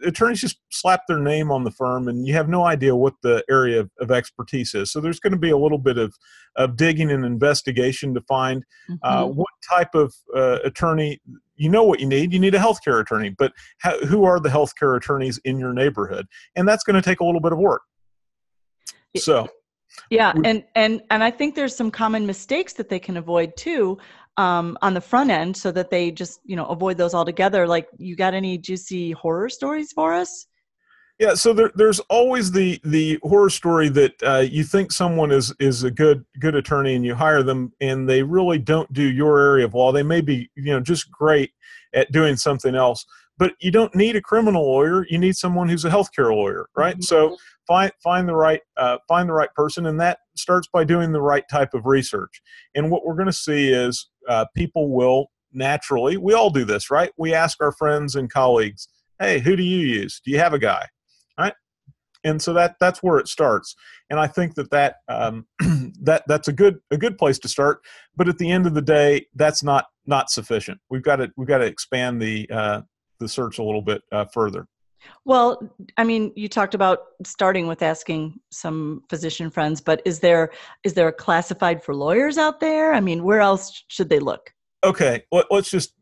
Attorneys 0.03 0.41
just 0.41 0.59
slap 0.69 1.03
their 1.07 1.19
name 1.19 1.49
on 1.49 1.63
the 1.63 1.71
firm 1.71 2.09
and 2.09 2.27
you 2.27 2.33
have 2.33 2.49
no 2.49 2.65
idea 2.65 2.93
what 2.93 3.13
the 3.23 3.41
area 3.49 3.87
of, 3.99 4.11
expertise 4.11 4.73
is. 4.73 4.91
So 4.91 4.99
there's 4.99 5.21
going 5.21 5.31
to 5.31 5.39
be 5.39 5.51
a 5.51 5.57
little 5.57 5.77
bit 5.77 5.97
of, 5.97 6.13
of 6.57 6.75
digging 6.75 7.09
and 7.09 7.23
investigation 7.23 8.13
to 8.13 8.21
find 8.21 8.65
uh, 8.89 8.93
mm-hmm. 8.93 9.23
uh, 9.23 9.25
what 9.27 9.49
type 9.69 9.95
of 9.95 10.13
uh, 10.35 10.59
attorney 10.65 11.21
you 11.61 11.69
know 11.69 11.83
what 11.83 11.99
you 11.99 12.07
need. 12.07 12.33
You 12.33 12.39
need 12.39 12.55
a 12.55 12.59
healthcare 12.59 12.99
attorney, 12.99 13.29
but 13.29 13.53
how, 13.77 13.95
who 13.99 14.23
are 14.23 14.39
the 14.39 14.49
healthcare 14.49 14.97
attorneys 14.97 15.37
in 15.45 15.59
your 15.59 15.73
neighborhood? 15.73 16.25
And 16.55 16.67
that's 16.67 16.83
going 16.83 16.95
to 16.95 17.03
take 17.03 17.19
a 17.19 17.23
little 17.23 17.39
bit 17.39 17.51
of 17.51 17.59
work. 17.59 17.83
So 19.15 19.47
yeah 20.09 20.33
and 20.43 20.63
and 20.75 21.01
and 21.09 21.23
i 21.23 21.31
think 21.31 21.55
there's 21.55 21.75
some 21.75 21.91
common 21.91 22.25
mistakes 22.25 22.73
that 22.73 22.89
they 22.89 22.99
can 22.99 23.17
avoid 23.17 23.55
too 23.57 23.97
um, 24.37 24.77
on 24.81 24.93
the 24.93 25.01
front 25.01 25.29
end 25.29 25.55
so 25.55 25.71
that 25.71 25.89
they 25.89 26.09
just 26.09 26.39
you 26.45 26.55
know 26.55 26.65
avoid 26.67 26.97
those 26.97 27.13
altogether 27.13 27.67
like 27.67 27.87
you 27.97 28.15
got 28.15 28.33
any 28.33 28.57
juicy 28.57 29.11
horror 29.11 29.49
stories 29.49 29.91
for 29.91 30.13
us 30.13 30.47
Yeah, 31.19 31.35
so 31.35 31.53
there, 31.53 31.71
there's 31.75 31.99
always 32.09 32.51
the 32.51 32.79
the 32.83 33.19
horror 33.21 33.49
story 33.49 33.89
that 33.89 34.13
uh, 34.23 34.39
you 34.39 34.63
think 34.63 34.91
someone 34.91 35.31
is 35.31 35.53
is 35.59 35.83
a 35.83 35.91
good 35.91 36.25
good 36.39 36.55
attorney 36.55 36.95
and 36.95 37.05
you 37.05 37.13
hire 37.13 37.43
them 37.43 37.73
and 37.81 38.09
they 38.09 38.23
really 38.23 38.57
don't 38.57 38.91
do 38.93 39.03
your 39.03 39.39
area 39.39 39.65
of 39.65 39.73
law. 39.73 39.91
They 39.91 40.03
may 40.03 40.21
be 40.21 40.49
you 40.55 40.73
know 40.73 40.79
just 40.79 41.11
great 41.11 41.51
at 41.93 42.11
doing 42.11 42.37
something 42.37 42.73
else, 42.73 43.05
but 43.37 43.53
you 43.59 43.71
don't 43.71 43.93
need 43.95 44.15
a 44.15 44.21
criminal 44.21 44.63
lawyer. 44.63 45.05
You 45.09 45.19
need 45.19 45.35
someone 45.35 45.67
who's 45.67 45.85
a 45.85 45.89
healthcare 45.89 46.33
lawyer, 46.33 46.69
right? 46.75 46.95
Mm-hmm. 46.95 47.03
So 47.03 47.37
find 47.67 47.91
find 48.03 48.27
the 48.27 48.35
right 48.35 48.61
uh, 48.77 48.97
find 49.07 49.29
the 49.29 49.33
right 49.33 49.53
person, 49.55 49.85
and 49.85 49.99
that 49.99 50.19
starts 50.35 50.67
by 50.71 50.83
doing 50.83 51.11
the 51.11 51.21
right 51.21 51.43
type 51.49 51.73
of 51.73 51.85
research. 51.85 52.41
And 52.75 52.91
what 52.91 53.05
we're 53.05 53.15
going 53.15 53.27
to 53.27 53.33
see 53.33 53.71
is 53.71 54.09
uh, 54.27 54.45
people 54.55 54.91
will 54.91 55.31
naturally. 55.53 56.17
We 56.17 56.33
all 56.33 56.49
do 56.49 56.65
this, 56.65 56.89
right? 56.91 57.11
We 57.17 57.33
ask 57.33 57.61
our 57.61 57.71
friends 57.71 58.15
and 58.15 58.31
colleagues, 58.31 58.87
"Hey, 59.19 59.39
who 59.39 59.55
do 59.55 59.63
you 59.63 59.85
use? 59.85 60.21
Do 60.23 60.31
you 60.31 60.39
have 60.39 60.53
a 60.53 60.59
guy?" 60.59 60.87
Right? 61.37 61.53
And 62.23 62.41
so 62.41 62.53
that 62.53 62.75
that's 62.79 63.01
where 63.01 63.17
it 63.17 63.27
starts. 63.27 63.75
And 64.09 64.19
I 64.19 64.27
think 64.27 64.55
that 64.55 64.71
that 64.71 64.97
um, 65.07 65.47
that 66.01 66.23
that's 66.27 66.47
a 66.47 66.53
good 66.53 66.79
a 66.91 66.97
good 66.97 67.17
place 67.17 67.39
to 67.39 67.47
start. 67.47 67.81
But 68.15 68.27
at 68.27 68.37
the 68.37 68.51
end 68.51 68.67
of 68.67 68.73
the 68.73 68.81
day, 68.81 69.27
that's 69.35 69.63
not 69.63 69.85
not 70.05 70.29
sufficient. 70.29 70.79
We've 70.89 71.03
got 71.03 71.17
to 71.17 71.31
we've 71.37 71.47
got 71.47 71.59
to 71.59 71.65
expand 71.65 72.21
the 72.21 72.49
uh, 72.51 72.81
the 73.19 73.27
search 73.27 73.59
a 73.59 73.63
little 73.63 73.81
bit 73.81 74.01
uh, 74.11 74.25
further. 74.33 74.67
Well, 75.25 75.75
I 75.97 76.03
mean, 76.03 76.31
you 76.35 76.47
talked 76.47 76.73
about 76.73 76.99
starting 77.25 77.67
with 77.67 77.81
asking 77.81 78.39
some 78.51 79.03
physician 79.09 79.49
friends, 79.49 79.81
but 79.81 80.01
is 80.05 80.19
there 80.19 80.51
is 80.83 80.93
there 80.93 81.07
a 81.07 81.13
classified 81.13 81.83
for 81.83 81.95
lawyers 81.95 82.37
out 82.37 82.59
there? 82.59 82.93
I 82.93 82.99
mean, 82.99 83.23
where 83.23 83.41
else 83.41 83.83
should 83.87 84.09
they 84.09 84.19
look? 84.19 84.53
Okay, 84.83 85.23
let, 85.31 85.45
us 85.51 85.69
just 85.69 85.93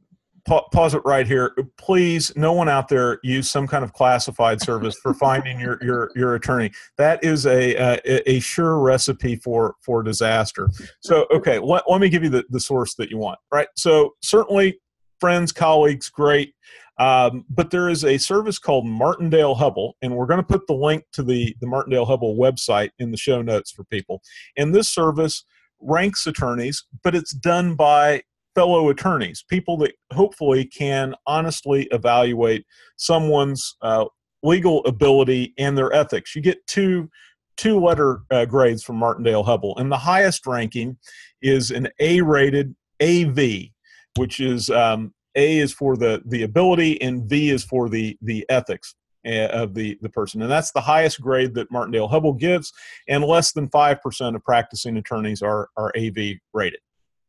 pause 0.46 0.94
it 0.94 1.02
right 1.06 1.28
here. 1.28 1.56
Please, 1.78 2.32
no 2.36 2.54
one 2.54 2.70
out 2.70 2.88
there 2.88 3.20
use 3.24 3.50
some 3.50 3.68
kind 3.68 3.84
of 3.84 3.94
classified 3.94 4.62
service 4.62 4.96
for 5.02 5.14
finding 5.26 5.60
your, 5.60 5.78
your 5.82 6.12
your 6.16 6.36
attorney. 6.36 6.72
That 6.98 7.24
is 7.24 7.46
a 7.46 7.76
a, 7.76 8.32
a 8.32 8.40
sure 8.40 8.80
recipe 8.80 9.36
for 9.36 9.76
for 9.82 10.04
disaster. 10.04 10.70
So, 11.02 11.26
okay, 11.34 11.60
let, 11.60 11.84
let 11.90 12.02
me 12.02 12.10
give 12.10 12.24
you 12.24 12.30
the, 12.30 12.46
the 12.50 12.60
source 12.60 12.96
that 12.96 13.10
you 13.10 13.18
want. 13.18 13.40
Right. 13.52 13.68
So, 13.76 14.16
certainly, 14.22 14.80
friends, 15.20 15.52
colleagues, 15.52 16.10
great. 16.10 16.54
Um, 17.00 17.46
but 17.50 17.72
there 17.72 17.90
is 17.90 18.04
a 18.04 18.18
service 18.18 18.60
called 18.60 18.86
Martindale 18.86 19.56
Hubbell, 19.56 19.94
and 20.02 20.16
we're 20.16 20.26
going 20.26 20.42
to 20.42 20.46
put 20.46 20.68
the 20.68 20.74
link 20.74 21.06
to 21.14 21.24
the, 21.24 21.56
the 21.62 21.68
Martindale 21.68 22.06
Hubbell 22.06 22.38
website 22.38 22.90
in 23.00 23.12
the 23.12 23.18
show 23.18 23.42
notes 23.42 23.72
for 23.72 23.86
people. 23.86 24.22
And 24.58 24.76
this 24.76 24.90
service 24.90 25.46
ranks 25.80 26.28
attorneys, 26.28 26.84
but 27.04 27.16
it's 27.16 27.32
done 27.32 27.76
by 27.76 28.24
fellow 28.54 28.90
attorneys, 28.90 29.44
people 29.50 29.78
that 29.78 29.94
hopefully 30.12 30.66
can 30.66 31.16
honestly 31.26 31.88
evaluate 31.92 32.66
someone's 32.98 33.78
uh, 33.82 34.06
legal 34.44 34.84
ability 34.86 35.54
and 35.58 35.78
their 35.78 35.94
ethics. 35.94 36.36
You 36.36 36.42
get 36.42 36.66
two 36.68 37.10
two 37.56 37.80
letter 37.80 38.22
uh, 38.32 38.46
grades 38.46 38.84
from 38.84 38.96
Martindale 38.96 39.44
Hubbell, 39.44 39.80
and 39.80 39.92
the 39.92 39.98
highest 39.98 40.48
ranking 40.48 40.98
is 41.42 41.72
an 41.72 41.90
A 42.00 42.22
rated 42.22 42.74
AV, 43.02 43.70
which 44.16 44.40
is 44.40 44.70
um, 44.70 45.14
A 45.40 45.58
is 45.58 45.74
for 45.74 45.96
the 45.98 46.22
the 46.26 46.44
ability 46.44 47.02
and 47.02 47.28
V 47.28 47.50
is 47.50 47.64
for 47.64 47.90
the 47.90 48.18
the 48.22 48.46
ethics 48.50 48.96
uh, 49.26 49.48
of 49.48 49.74
the 49.74 49.98
the 50.02 50.10
person, 50.10 50.42
and 50.42 50.52
that's 50.52 50.72
the 50.72 50.82
highest 50.82 51.22
grade 51.22 51.56
that 51.56 51.72
Martindale 51.72 52.10
Hubbell 52.10 52.38
gives, 52.38 52.72
and 53.08 53.24
less 53.24 53.54
than 53.54 53.70
five 53.70 54.02
percent 54.02 54.36
of 54.36 54.44
practicing 54.44 54.98
attorneys 54.98 55.42
are 55.42 55.70
are 55.78 55.92
AV 55.98 56.36
rated. 56.54 56.82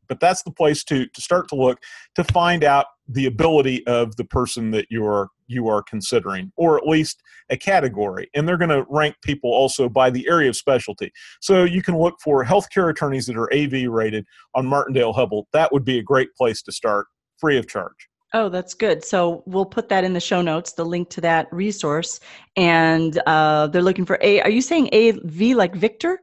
But 0.08 0.18
that's 0.18 0.42
the 0.42 0.50
place 0.50 0.82
to 0.84 1.06
to 1.06 1.20
start 1.20 1.48
to 1.48 1.54
look 1.54 1.78
to 2.16 2.24
find 2.24 2.64
out 2.64 2.86
the 3.08 3.26
ability 3.26 3.86
of 3.86 4.16
the 4.16 4.24
person 4.24 4.72
that 4.72 4.86
you 4.90 5.06
are 5.06 5.28
you 5.46 5.68
are 5.68 5.82
considering 5.82 6.52
or 6.56 6.78
at 6.78 6.86
least 6.86 7.22
a 7.50 7.56
category. 7.56 8.28
And 8.34 8.46
they're 8.46 8.56
going 8.56 8.70
to 8.70 8.86
rank 8.88 9.16
people 9.22 9.50
also 9.50 9.88
by 9.88 10.10
the 10.10 10.28
area 10.28 10.48
of 10.48 10.56
specialty. 10.56 11.12
So 11.40 11.64
you 11.64 11.82
can 11.82 11.98
look 11.98 12.16
for 12.22 12.44
healthcare 12.44 12.88
attorneys 12.88 13.26
that 13.26 13.36
are 13.36 13.52
av 13.52 13.72
rated 13.72 14.26
on 14.54 14.66
martindale 14.66 15.12
hubbell. 15.12 15.44
That 15.52 15.72
would 15.72 15.84
be 15.84 15.98
a 15.98 16.02
great 16.02 16.32
place 16.34 16.62
to 16.62 16.72
start 16.72 17.06
free 17.40 17.58
of 17.58 17.66
charge 17.66 18.10
Oh, 18.32 18.48
that's 18.48 18.74
good. 18.74 19.04
So 19.04 19.42
we'll 19.46 19.66
put 19.66 19.88
that 19.88 20.04
in 20.04 20.12
the 20.12 20.20
show 20.20 20.40
notes, 20.40 20.72
the 20.72 20.84
link 20.84 21.10
to 21.10 21.20
that 21.22 21.48
resource. 21.52 22.20
And 22.56 23.20
uh, 23.26 23.66
they're 23.68 23.82
looking 23.82 24.06
for 24.06 24.18
A. 24.22 24.40
Are 24.42 24.50
you 24.50 24.62
saying 24.62 24.88
AV 24.94 25.56
like 25.56 25.74
Victor? 25.74 26.20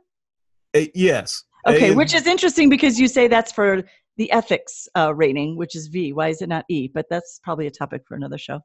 A, 0.76 0.90
yes. 0.96 1.44
Okay, 1.68 1.94
which 1.94 2.14
is 2.14 2.28
interesting 2.28 2.70
because 2.70 2.98
you 2.98 3.10
say 3.10 3.28
that's 3.28 3.52
for 3.52 3.84
the 4.16 4.32
ethics 4.32 4.88
uh, 4.96 5.14
rating, 5.14 5.58
which 5.58 5.76
is 5.76 5.88
V. 5.88 6.14
Why 6.14 6.30
is 6.30 6.42
it 6.42 6.48
not 6.48 6.64
E? 6.70 6.88
But 6.88 7.08
that's 7.10 7.42
probably 7.44 7.68
a 7.68 7.72
topic 7.72 8.04
for 8.08 8.16
another 8.16 8.38
show. 8.38 8.62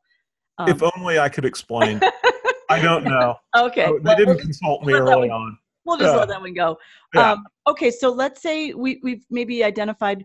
Um, 0.59 0.69
if 0.69 0.81
only 0.97 1.19
I 1.19 1.29
could 1.29 1.45
explain. 1.45 2.01
I 2.71 2.81
don't 2.81 3.03
know. 3.05 3.35
Okay. 3.57 3.87
They 3.87 3.93
well, 3.93 4.17
didn't 4.17 4.39
consult 4.39 4.85
me 4.85 4.93
early 4.93 5.31
on. 5.31 5.59
We'll 5.85 5.97
just 5.97 6.17
let 6.17 6.29
that 6.29 6.41
one 6.41 6.55
go. 6.55 6.79
Yeah. 7.13 7.33
Um, 7.33 7.45
okay, 7.67 7.91
so 7.91 8.09
let's 8.13 8.41
say 8.41 8.73
we, 8.73 9.01
we've 9.03 9.25
maybe 9.31 9.65
identified 9.65 10.25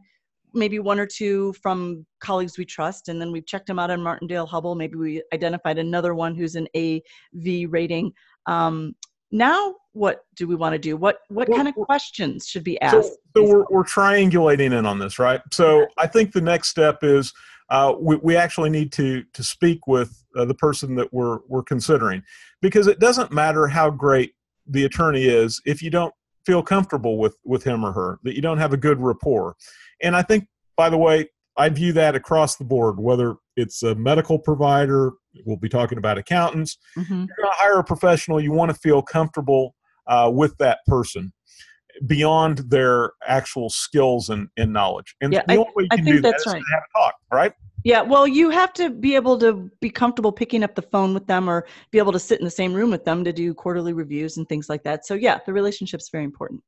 maybe 0.57 0.79
one 0.79 0.99
or 0.99 1.05
two 1.05 1.53
from 1.61 2.05
colleagues 2.19 2.57
we 2.57 2.65
trust, 2.65 3.09
and 3.09 3.21
then 3.21 3.31
we've 3.31 3.45
checked 3.45 3.67
them 3.67 3.79
out 3.79 3.91
on 3.91 4.01
Martindale 4.01 4.47
Hubbell. 4.47 4.75
Maybe 4.75 4.95
we 4.95 5.23
identified 5.33 5.77
another 5.77 6.15
one 6.15 6.35
who's 6.35 6.55
an 6.55 6.67
AV 6.75 7.71
rating. 7.71 8.11
Um, 8.45 8.95
now 9.31 9.75
what 9.93 10.21
do 10.35 10.47
we 10.47 10.55
want 10.55 10.73
to 10.73 10.79
do? 10.79 10.95
What 10.95 11.19
what 11.29 11.51
kind 11.51 11.67
of 11.67 11.73
questions 11.73 12.47
should 12.47 12.63
be 12.63 12.79
asked? 12.81 12.93
so, 12.95 13.15
so 13.35 13.43
we're, 13.43 13.65
we're 13.69 13.83
triangulating 13.83 14.77
in 14.77 14.85
on 14.85 14.99
this 14.99 15.19
right? 15.19 15.41
So 15.51 15.87
i 15.97 16.07
think 16.07 16.31
the 16.31 16.41
next 16.41 16.69
step 16.69 16.99
is 17.03 17.33
uh, 17.69 17.93
we, 17.99 18.15
we 18.17 18.35
actually 18.37 18.69
need 18.69 18.91
to 18.93 19.23
to 19.33 19.43
speak 19.43 19.87
with 19.87 20.23
uh, 20.35 20.45
the 20.45 20.53
person 20.53 20.95
that 20.95 21.11
we're 21.11 21.39
we're 21.47 21.63
considering. 21.63 22.23
Because 22.61 22.87
it 22.87 22.99
doesn't 22.99 23.31
matter 23.31 23.67
how 23.67 23.89
great 23.89 24.33
the 24.67 24.85
attorney 24.85 25.25
is 25.25 25.61
if 25.65 25.81
you 25.81 25.89
don't 25.89 26.13
feel 26.45 26.63
comfortable 26.63 27.17
with 27.17 27.37
with 27.43 27.63
him 27.63 27.83
or 27.83 27.91
her 27.91 28.19
that 28.23 28.35
you 28.35 28.41
don't 28.41 28.57
have 28.57 28.73
a 28.73 28.77
good 28.77 29.01
rapport 29.01 29.55
and 30.01 30.15
i 30.15 30.21
think 30.21 30.47
by 30.75 30.89
the 30.89 30.97
way 30.97 31.27
i 31.57 31.69
view 31.69 31.93
that 31.93 32.15
across 32.15 32.55
the 32.55 32.65
board 32.65 32.99
whether 32.99 33.35
it's 33.55 33.83
a 33.83 33.95
medical 33.95 34.37
provider 34.37 35.13
we'll 35.45 35.57
be 35.57 35.69
talking 35.69 35.97
about 35.97 36.17
accountants. 36.17 36.77
Mm-hmm. 36.97 37.13
You're 37.13 37.35
going 37.37 37.51
to 37.51 37.57
hire 37.57 37.79
a 37.79 37.83
professional. 37.83 38.39
You 38.39 38.51
want 38.51 38.71
to 38.71 38.77
feel 38.77 39.01
comfortable 39.01 39.75
uh, 40.07 40.31
with 40.33 40.57
that 40.57 40.79
person 40.87 41.33
beyond 42.05 42.59
their 42.69 43.13
actual 43.25 43.69
skills 43.69 44.29
and, 44.29 44.49
and 44.57 44.71
knowledge. 44.71 45.15
And 45.21 45.33
yeah, 45.33 45.43
the 45.47 45.55
only 45.55 45.71
way 45.75 45.83
you 45.83 45.87
I 45.91 45.95
can 45.97 46.05
do 46.05 46.21
that 46.21 46.35
is 46.35 46.45
right. 46.45 46.59
to 46.59 46.73
have 46.73 46.83
a 46.83 46.99
talk, 46.99 47.15
right? 47.31 47.53
Yeah, 47.83 48.01
well, 48.01 48.27
you 48.27 48.49
have 48.49 48.73
to 48.73 48.89
be 48.89 49.15
able 49.15 49.37
to 49.39 49.69
be 49.79 49.89
comfortable 49.89 50.31
picking 50.31 50.63
up 50.63 50.75
the 50.75 50.81
phone 50.81 51.13
with 51.13 51.25
them 51.27 51.49
or 51.49 51.65
be 51.91 51.99
able 51.99 52.11
to 52.11 52.19
sit 52.19 52.39
in 52.39 52.45
the 52.45 52.51
same 52.51 52.73
room 52.73 52.91
with 52.91 53.05
them 53.05 53.23
to 53.23 53.31
do 53.31 53.53
quarterly 53.53 53.93
reviews 53.93 54.37
and 54.37 54.47
things 54.49 54.67
like 54.67 54.83
that. 54.83 55.05
So, 55.05 55.13
yeah, 55.13 55.39
the 55.45 55.53
relationship's 55.53 56.09
very 56.09 56.23
important. 56.23 56.61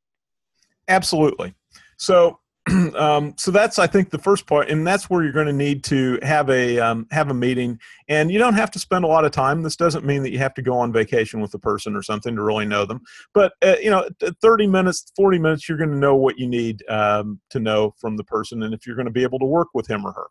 Absolutely. 0.88 1.53
So, 1.98 2.39
um, 2.96 3.34
so 3.38 3.51
that's 3.51 3.80
I 3.80 3.88
think 3.88 4.10
the 4.10 4.18
first 4.18 4.46
part, 4.46 4.70
and 4.70 4.86
that's 4.86 5.10
where 5.10 5.24
you're 5.24 5.32
going 5.32 5.48
to 5.48 5.54
need 5.54 5.84
to 5.86 6.20
have 6.22 6.50
a 6.50 6.80
um, 6.80 7.08
have 7.12 7.30
a 7.30 7.34
meeting. 7.34 7.80
And 8.08 8.32
you 8.32 8.38
don't 8.38 8.54
have 8.54 8.72
to 8.72 8.80
spend 8.80 9.06
a 9.06 9.08
lot 9.08 9.25
of 9.25 9.32
time. 9.32 9.63
This 9.63 9.75
doesn't 9.75 10.06
mean 10.06 10.24
that 10.24 10.32
you 10.32 10.39
have 10.39 10.54
to 10.56 10.62
go 10.62 10.78
on 10.78 10.92
vacation 10.92 11.39
with 11.39 11.51
the 11.51 11.60
person 11.60 11.96
or 11.96 12.04
something 12.04 12.36
to 12.36 12.42
really 12.42 12.66
know 12.66 12.86
them. 12.86 13.01
But 13.34 13.54
uh, 13.62 13.75
you 13.82 13.89
know, 13.89 14.08
30 14.42 14.68
minutes, 14.68 15.12
40 15.16 15.39
minutes, 15.39 15.68
you're 15.68 15.78
going 15.78 15.92
to 15.92 15.98
know 15.98 16.16
what 16.16 16.38
you 16.38 16.48
need 16.48 16.84
um, 16.89 17.39
to 17.50 17.60
know 17.60 17.94
from 17.98 18.18
the 18.18 18.24
person, 18.24 18.63
and 18.63 18.74
if 18.74 18.86
you're 18.86 18.96
going 18.96 19.06
to 19.06 19.12
be 19.12 19.24
able 19.24 19.39
to 19.39 19.46
work 19.46 19.70
with 19.74 19.88
him 19.88 20.06
or 20.06 20.12
her. 20.12 20.28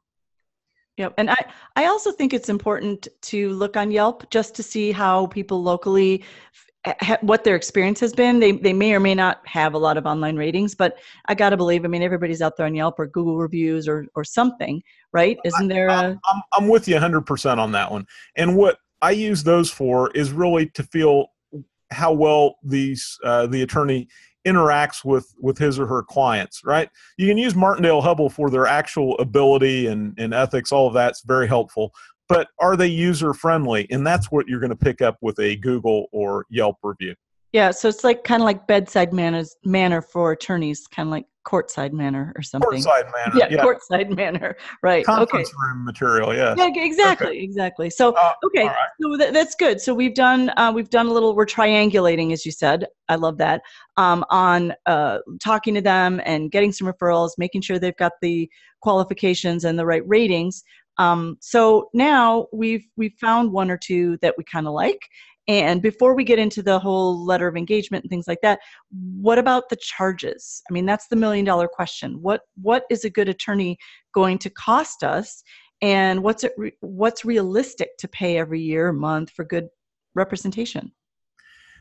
Yep. 0.99 1.15
And 1.17 1.31
I, 1.31 1.45
I 1.77 1.87
also 1.87 2.11
think 2.11 2.35
it's 2.35 2.49
important 2.49 3.07
to 3.23 3.53
look 3.53 3.77
on 3.77 3.93
Yelp 3.93 4.29
just 4.31 4.57
to 4.57 4.65
see 4.65 4.91
how 4.91 5.29
people 5.29 5.63
locally 5.63 6.25
what 7.21 7.45
their 7.45 7.57
experience 7.57 8.01
has 8.01 8.13
been. 8.13 8.41
They 8.41 8.53
they 8.53 8.73
may 8.73 8.95
or 8.95 9.01
may 9.01 9.15
not 9.15 9.47
have 9.47 9.75
a 9.75 9.79
lot 9.79 9.97
of 9.97 10.07
online 10.07 10.37
ratings, 10.37 10.75
but 10.75 10.99
I 11.27 11.35
got 11.35 11.51
to 11.51 11.57
believe. 11.57 11.85
I 11.85 11.89
mean, 11.89 12.03
everybody's 12.03 12.43
out 12.43 12.57
there 12.57 12.67
on 12.67 12.75
Yelp 12.75 12.99
or 12.99 13.07
Google 13.07 13.39
reviews 13.39 13.89
or 13.89 14.07
or 14.15 14.25
something, 14.25 14.83
right? 15.13 15.39
Isn't 15.45 15.69
there? 15.69 15.91
I, 15.91 16.05
a... 16.05 16.09
I'm 16.11 16.43
I'm 16.55 16.69
with 16.69 16.89
you 16.89 16.95
100 16.95 17.23
percent 17.23 17.61
on 17.61 17.73
that 17.73 17.91
one. 17.91 18.07
And 18.37 18.57
what 18.57 18.79
I 19.03 19.13
use 19.13 19.43
those 19.43 19.71
for 19.71 20.11
is 20.13 20.33
really 20.33 20.67
to 20.71 20.83
feel 20.83 21.29
how 21.91 22.13
well 22.13 22.57
these 22.63 23.19
uh, 23.25 23.47
the 23.47 23.63
attorney 23.63 24.09
interacts 24.47 25.05
with 25.05 25.35
with 25.41 25.59
his 25.59 25.79
or 25.79 25.87
her 25.87 26.03
clients 26.03 26.63
right 26.65 26.89
you 27.19 27.27
can 27.27 27.37
use 27.37 27.55
martindale 27.55 28.01
hubbell 28.01 28.31
for 28.31 28.51
their 28.51 28.67
actual 28.67 29.19
ability 29.19 29.89
and, 29.89 30.15
and 30.17 30.33
ethics 30.33 30.71
all 30.71 30.87
of 30.87 30.95
that's 30.95 31.23
very 31.23 31.47
helpful 31.47 31.93
but 32.29 32.49
are 32.59 32.77
they 32.77 32.87
user 32.87 33.35
friendly? 33.35 33.87
And 33.91 34.07
that's 34.07 34.31
what 34.31 34.49
you're 34.49 34.61
going 34.61 34.71
to 34.71 34.77
pick 34.77 35.03
up 35.03 35.17
with 35.21 35.39
a 35.39 35.57
Google 35.57 36.07
or 36.13 36.47
Yelp 36.51 36.77
review. 36.83 37.15
Yeah, 37.53 37.71
so 37.71 37.89
it's 37.89 38.05
like 38.05 38.25
kind 38.25 38.43
of 38.43 38.45
like 38.45 38.67
bedside 38.67 39.15
manners, 39.15 39.57
manner 39.65 40.03
for 40.03 40.33
attorneys, 40.33 40.87
kind 40.87 41.07
of 41.07 41.11
like 41.11 41.25
courtside 41.47 41.93
manner 41.93 42.31
or 42.37 42.43
something. 42.43 42.71
Courtside 42.71 43.11
manner. 43.11 43.35
Yeah, 43.35 43.49
yeah. 43.51 43.65
courtside 43.65 44.15
manner. 44.17 44.55
Right. 44.83 45.05
Conference 45.05 45.49
okay. 45.49 45.57
room 45.59 45.85
material. 45.85 46.35
Yeah. 46.35 46.55
Yeah. 46.59 46.69
Exactly. 46.77 47.29
Okay. 47.29 47.39
Exactly. 47.39 47.89
So 47.89 48.13
uh, 48.13 48.35
okay. 48.45 48.67
Right. 48.67 48.77
So 49.01 49.17
th- 49.17 49.33
that's 49.33 49.55
good. 49.55 49.81
So 49.81 49.95
we've 49.95 50.15
done 50.15 50.51
uh, 50.59 50.73
we've 50.75 50.91
done 50.91 51.07
a 51.07 51.13
little. 51.13 51.35
We're 51.35 51.47
triangulating, 51.47 52.33
as 52.33 52.45
you 52.45 52.53
said. 52.53 52.87
I 53.09 53.15
love 53.15 53.39
that. 53.39 53.63
Um, 53.97 54.27
on 54.29 54.75
uh, 54.85 55.21
talking 55.43 55.75
to 55.75 55.81
them 55.81 56.21
and 56.27 56.51
getting 56.51 56.71
some 56.71 56.87
referrals, 56.87 57.31
making 57.39 57.63
sure 57.63 57.79
they've 57.79 57.97
got 57.97 58.13
the 58.21 58.51
qualifications 58.83 59.65
and 59.65 59.79
the 59.79 59.87
right 59.87 60.07
ratings. 60.07 60.63
Um, 60.99 61.37
so 61.41 61.89
now 61.95 62.47
we've 62.53 62.87
we've 62.97 63.15
found 63.21 63.53
one 63.53 63.71
or 63.71 63.79
two 63.79 64.19
that 64.21 64.35
we 64.37 64.45
kind 64.45 64.67
of 64.67 64.73
like, 64.73 65.01
And 65.49 65.81
before 65.81 66.15
we 66.15 66.25
get 66.25 66.39
into 66.39 66.63
the 66.63 66.79
whole 66.79 67.25
letter 67.25 67.49
of 67.49 67.57
engagement 67.57 68.05
and 68.05 68.11
things 68.11 68.29
like 68.29 68.41
that, 68.43 68.61
what 68.91 69.39
about 69.39 69.71
the 69.71 69.77
charges? 69.77 70.63
I 70.69 70.73
mean, 70.73 70.85
that's 70.85 71.09
the 71.09 71.17
million 71.17 71.45
dollar 71.45 71.69
question. 71.69 72.21
What 72.21 72.43
what 72.61 72.85
is 72.91 73.05
a 73.05 73.11
good 73.11 73.29
attorney 73.29 73.79
going 74.13 74.39
to 74.39 74.51
cost 74.51 75.03
us? 75.03 75.43
And 75.81 76.23
what's 76.23 76.45
it 76.45 76.53
re- 76.59 76.77
what's 76.81 77.25
realistic 77.25 77.97
to 77.99 78.09
pay 78.09 78.37
every 78.37 78.61
year, 78.61 78.93
month 78.93 79.31
for 79.31 79.45
good 79.45 79.69
representation? 80.15 80.93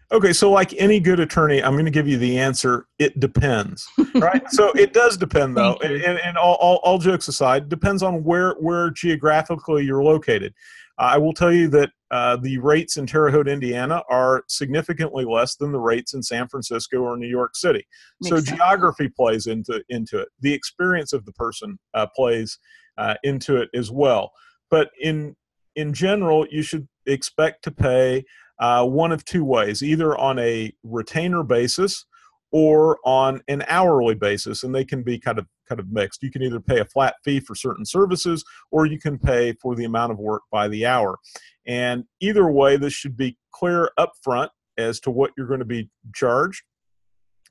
Okay, 0.09 0.31
so 0.31 0.49
like 0.49 0.73
any 0.77 1.01
good 1.01 1.19
attorney, 1.19 1.61
I'm 1.61 1.73
going 1.73 1.83
to 1.83 1.91
give 1.91 2.07
you 2.07 2.17
the 2.17 2.39
answer. 2.39 2.87
It 2.97 3.19
depends, 3.19 3.89
right? 4.21 4.49
so 4.49 4.71
it 4.73 4.93
does 4.93 5.17
depend, 5.17 5.57
though, 5.57 5.77
and, 5.83 5.95
and, 5.95 6.19
and 6.19 6.37
all, 6.37 6.55
all, 6.55 6.79
all, 6.83 6.97
jokes 6.97 7.27
aside, 7.27 7.69
depends 7.69 8.03
on 8.03 8.23
where 8.23 8.53
where 8.59 8.89
geographically 8.91 9.83
you're 9.83 10.03
located. 10.03 10.53
Uh, 10.99 11.11
I 11.13 11.17
will 11.17 11.33
tell 11.33 11.51
you 11.51 11.67
that 11.69 11.91
uh, 12.09 12.37
the 12.37 12.57
rates 12.59 12.97
in 12.97 13.05
Terre 13.05 13.29
Haute, 13.29 13.47
Indiana, 13.47 14.01
are 14.09 14.43
significantly 14.47 15.25
less 15.25 15.55
than 15.55 15.71
the 15.71 15.79
rates 15.79 16.13
in 16.13 16.23
San 16.23 16.47
Francisco 16.47 16.97
or 16.99 17.17
New 17.17 17.27
York 17.27 17.55
City. 17.55 17.85
Makes 18.21 18.29
so 18.29 18.35
sense. 18.37 18.57
geography 18.57 19.09
plays 19.09 19.47
into 19.47 19.83
into 19.89 20.19
it. 20.19 20.29
The 20.39 20.53
experience 20.53 21.13
of 21.13 21.25
the 21.25 21.33
person 21.33 21.77
uh, 21.93 22.07
plays 22.15 22.59
uh, 22.97 23.15
into 23.23 23.57
it 23.57 23.69
as 23.73 23.91
well. 23.91 24.31
But 24.69 24.89
in 25.01 25.35
in 25.75 25.93
general, 25.93 26.47
you 26.49 26.63
should 26.63 26.87
expect 27.05 27.63
to 27.63 27.71
pay 27.71 28.25
uh, 28.59 28.85
one 28.85 29.11
of 29.11 29.23
two 29.23 29.45
ways 29.45 29.83
either 29.83 30.17
on 30.17 30.39
a 30.39 30.73
retainer 30.83 31.43
basis 31.43 32.05
or 32.51 32.97
on 33.03 33.41
an 33.47 33.63
hourly 33.67 34.15
basis 34.15 34.63
and 34.63 34.73
they 34.73 34.85
can 34.85 35.03
be 35.03 35.19
kind 35.19 35.37
of 35.37 35.45
kind 35.67 35.79
of 35.79 35.91
mixed 35.91 36.23
you 36.23 36.31
can 36.31 36.41
either 36.41 36.59
pay 36.59 36.79
a 36.79 36.85
flat 36.85 37.15
fee 37.23 37.39
for 37.39 37.55
certain 37.55 37.85
services 37.85 38.43
or 38.71 38.85
you 38.85 38.99
can 38.99 39.19
pay 39.19 39.53
for 39.61 39.75
the 39.75 39.83
amount 39.83 40.11
of 40.11 40.17
work 40.17 40.43
by 40.51 40.67
the 40.67 40.85
hour 40.85 41.17
and 41.65 42.05
either 42.21 42.49
way 42.49 42.77
this 42.77 42.93
should 42.93 43.17
be 43.17 43.37
clear 43.51 43.91
up 43.97 44.13
front 44.23 44.51
as 44.77 44.99
to 44.99 45.11
what 45.11 45.31
you're 45.37 45.47
going 45.47 45.59
to 45.59 45.65
be 45.65 45.89
charged 46.15 46.63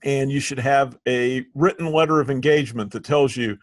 and 0.02 0.30
you 0.30 0.40
should 0.40 0.58
have 0.58 0.96
a 1.06 1.44
written 1.54 1.92
letter 1.92 2.20
of 2.20 2.30
engagement 2.30 2.90
that 2.90 3.04
tells 3.04 3.36
you 3.36 3.56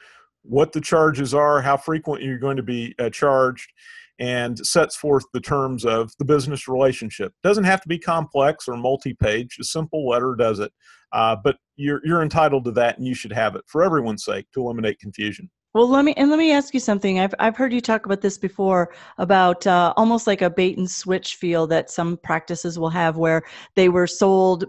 what 0.43 0.71
the 0.71 0.81
charges 0.81 1.33
are 1.33 1.61
how 1.61 1.77
frequent 1.77 2.21
you're 2.21 2.37
going 2.37 2.57
to 2.57 2.63
be 2.63 2.93
uh, 2.99 3.09
charged 3.09 3.71
and 4.19 4.65
sets 4.65 4.95
forth 4.95 5.25
the 5.33 5.39
terms 5.39 5.85
of 5.85 6.11
the 6.19 6.25
business 6.25 6.67
relationship. 6.67 7.33
Doesn't 7.43 7.63
have 7.63 7.81
to 7.81 7.87
be 7.87 7.97
complex 7.97 8.67
or 8.67 8.77
multi-page. 8.77 9.57
A 9.59 9.63
simple 9.63 10.07
letter 10.07 10.35
does 10.35 10.59
it, 10.59 10.71
uh, 11.13 11.35
but 11.35 11.57
you're 11.75 12.01
you're 12.03 12.21
entitled 12.21 12.65
to 12.65 12.71
that, 12.71 12.97
and 12.97 13.07
you 13.07 13.15
should 13.15 13.31
have 13.31 13.55
it 13.55 13.63
for 13.67 13.83
everyone's 13.83 14.25
sake 14.25 14.45
to 14.53 14.61
eliminate 14.61 14.99
confusion. 14.99 15.49
Well, 15.73 15.89
let 15.89 16.05
me 16.05 16.13
and 16.17 16.29
let 16.29 16.37
me 16.37 16.51
ask 16.51 16.73
you 16.75 16.79
something. 16.79 17.19
I've 17.19 17.33
I've 17.39 17.57
heard 17.57 17.73
you 17.73 17.81
talk 17.81 18.05
about 18.05 18.21
this 18.21 18.37
before 18.37 18.93
about 19.17 19.65
uh, 19.65 19.91
almost 19.97 20.27
like 20.27 20.43
a 20.43 20.49
bait 20.49 20.77
and 20.77 20.89
switch 20.89 21.35
feel 21.35 21.65
that 21.67 21.89
some 21.89 22.17
practices 22.17 22.77
will 22.77 22.91
have, 22.91 23.17
where 23.17 23.41
they 23.75 23.89
were 23.89 24.05
sold 24.05 24.65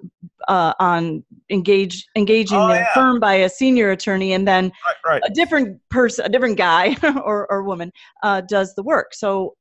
uh, 0.48 0.72
on 0.80 1.22
engage 1.50 2.06
engaging 2.16 2.58
oh, 2.58 2.68
their 2.68 2.80
yeah. 2.80 2.94
firm 2.94 3.20
by 3.20 3.34
a 3.34 3.50
senior 3.50 3.90
attorney, 3.90 4.32
and 4.32 4.48
then 4.48 4.72
right, 4.86 4.96
right. 5.04 5.22
a 5.26 5.34
different 5.34 5.78
person, 5.90 6.24
a 6.24 6.28
different 6.30 6.56
guy 6.56 6.96
or 7.22 7.50
or 7.52 7.62
woman 7.62 7.92
uh, 8.22 8.40
does 8.40 8.74
the 8.74 8.82
work. 8.82 9.12
So 9.12 9.56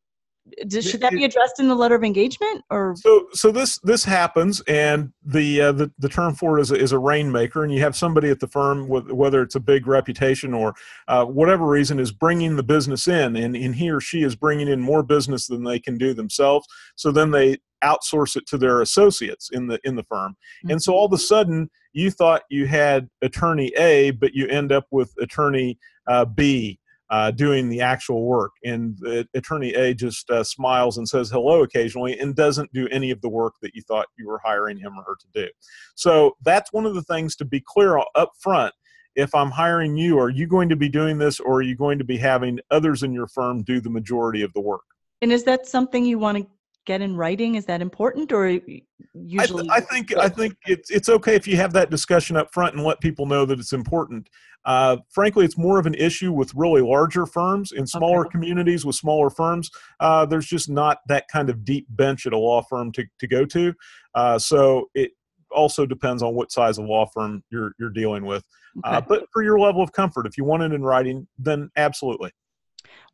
should 0.70 1.02
that 1.02 1.12
be 1.12 1.24
addressed 1.24 1.60
in 1.60 1.68
the 1.68 1.76
letter 1.76 1.96
of 1.96 2.04
engagement 2.04 2.64
or? 2.70 2.96
So 2.98 3.28
so 3.34 3.52
this 3.52 3.80
this 3.80 4.04
happens 4.04 4.62
and 4.68 5.12
the 5.26 5.62
uh, 5.62 5.72
the, 5.72 5.92
the 6.00 6.10
term 6.10 6.36
for 6.36 6.60
it 6.60 6.64
is 6.64 6.72
a, 6.72 6.76
is 6.76 6.92
a 6.92 7.00
rainmaker 7.00 7.64
and 7.64 7.74
you 7.74 7.80
have 7.80 7.96
somebody 7.96 8.30
at 8.30 8.40
the 8.40 8.48
firm 8.48 8.88
with, 8.88 9.10
whether 9.12 9.42
it's 9.42 9.56
a 9.56 9.60
big 9.60 9.88
reputation 9.88 10.54
or 10.54 10.76
uh, 11.08 11.26
whatever 11.26 11.66
reason 11.66 12.00
is 12.00 12.12
bringing 12.12 12.56
the 12.56 12.64
business 12.64 13.08
in 13.08 13.36
and, 13.36 13.56
and 13.56 13.76
he 13.76 13.90
or 13.90 14.02
she 14.02 14.24
is 14.24 14.36
bringing 14.36 14.68
in 14.68 14.80
more 14.80 15.02
business 15.04 15.48
than 15.48 15.64
they 15.64 15.80
can 15.80 15.98
do 15.98 16.14
themselves. 16.14 16.68
So 16.96 17.12
then 17.12 17.32
they 17.32 17.58
outsource 17.84 18.36
it 18.36 18.46
to 18.48 18.58
their 18.58 18.82
associates 18.82 19.50
in 19.52 19.68
the 19.68 19.80
in 19.84 19.96
the 19.96 20.04
firm. 20.04 20.34
Mm-hmm. 20.34 20.72
and 20.72 20.84
so 20.84 20.94
all 20.94 21.06
of 21.06 21.14
a 21.14 21.18
sudden 21.18 21.70
you 21.94 22.12
thought 22.12 22.44
you 22.50 22.66
had 22.66 23.10
attorney 23.22 23.72
a 23.78 24.12
but 24.12 24.34
you 24.34 24.48
end 24.48 24.72
up 24.72 24.86
with 24.92 25.14
attorney 25.20 25.78
uh, 26.08 26.26
b 26.26 26.80
uh, 27.10 27.32
doing 27.32 27.70
the 27.70 27.82
actual 27.82 28.24
work. 28.26 28.52
And 28.64 28.98
the 29.00 29.28
attorney 29.34 29.74
A 29.74 29.94
just 29.94 30.30
uh, 30.30 30.44
smiles 30.44 30.98
and 30.98 31.08
says 31.08 31.30
hello 31.30 31.64
occasionally 31.64 32.18
and 32.20 32.36
doesn't 32.36 32.72
do 32.74 32.88
any 32.90 33.12
of 33.12 33.22
the 33.22 33.30
work 33.30 33.54
that 33.62 33.76
you 33.76 33.82
thought 33.84 34.08
you 34.18 34.28
were 34.28 34.42
hiring 34.44 34.78
him 34.78 34.98
or 34.98 35.04
her 35.04 35.16
to 35.16 35.28
do. 35.34 35.50
So 35.96 36.36
that's 36.44 36.74
one 36.74 36.86
of 36.86 36.96
the 36.96 37.04
things 37.04 37.36
to 37.38 37.46
be 37.46 37.62
clear 37.66 38.00
up 38.16 38.32
front. 38.40 38.74
If 39.16 39.36
I'm 39.36 39.52
hiring 39.52 39.96
you, 39.96 40.18
are 40.20 40.30
you 40.30 40.48
going 40.48 40.70
to 40.70 40.76
be 40.76 40.90
doing 40.90 41.20
this 41.20 41.40
or 41.40 41.58
are 41.58 41.62
you 41.62 41.76
going 41.76 42.00
to 42.00 42.04
be 42.04 42.18
having 42.18 42.60
others 42.72 43.04
in 43.04 43.14
your 43.14 43.28
firm 43.28 43.62
do 43.62 43.80
the 43.80 43.90
majority 43.90 44.42
of 44.42 44.52
the 44.54 44.62
work? 44.62 44.82
And 45.22 45.32
is 45.32 45.44
that 45.44 45.68
something 45.68 46.04
you 46.04 46.18
want 46.18 46.40
to 46.40 46.48
get 46.86 47.02
in 47.02 47.16
writing? 47.16 47.56
Is 47.56 47.66
that 47.66 47.82
important, 47.82 48.32
or 48.32 48.60
usually? 49.14 49.70
I, 49.70 49.80
th- 49.80 49.84
I 49.84 49.94
think 49.94 50.18
I 50.18 50.30
think 50.30 50.56
it's 50.66 50.90
it's 50.90 51.10
okay 51.10 51.36
if 51.36 51.48
you 51.48 51.58
have 51.58 51.74
that 51.74 51.90
discussion 51.90 52.36
up 52.36 52.54
front 52.54 52.76
and 52.76 52.84
let 52.84 53.00
people 53.00 53.26
know 53.26 53.46
that 53.46 53.60
it's 53.60 53.74
important. 53.74 54.30
Uh, 54.66 54.98
frankly, 55.10 55.44
it's 55.44 55.58
more 55.58 55.78
of 55.78 55.86
an 55.86 55.94
issue 55.96 56.32
with 56.32 56.54
really 56.56 56.82
larger 56.82 57.26
firms. 57.26 57.72
In 57.74 57.86
smaller 57.86 58.22
okay. 58.22 58.32
communities 58.32 58.86
with 58.86 58.96
smaller 58.96 59.30
firms, 59.30 59.70
uh, 60.00 60.26
there's 60.26 60.46
just 60.46 60.70
not 60.70 61.00
that 61.08 61.28
kind 61.28 61.50
of 61.50 61.66
deep 61.66 61.86
bench 61.90 62.26
at 62.26 62.34
a 62.34 62.38
law 62.38 62.62
firm 62.62 62.92
to 62.94 63.06
to 63.20 63.28
go 63.28 63.46
to. 63.46 63.74
Uh, 64.16 64.40
so 64.40 64.90
it 64.94 65.12
also 65.52 65.86
depends 65.86 66.24
on 66.24 66.34
what 66.34 66.52
size 66.52 66.78
of 66.78 66.86
law 66.86 67.06
firm 67.06 67.44
you're 67.50 67.74
you're 67.80 67.90
dealing 67.90 68.26
with. 68.26 68.44
Uh, 68.84 68.98
okay. 68.98 69.06
but 69.08 69.26
for 69.32 69.44
your 69.44 69.60
level 69.60 69.82
of 69.82 69.92
comfort, 69.92 70.26
if 70.26 70.38
you 70.38 70.44
want 70.44 70.64
it 70.64 70.74
in 70.74 70.82
writing, 70.82 71.28
then 71.38 71.70
absolutely. 71.76 72.32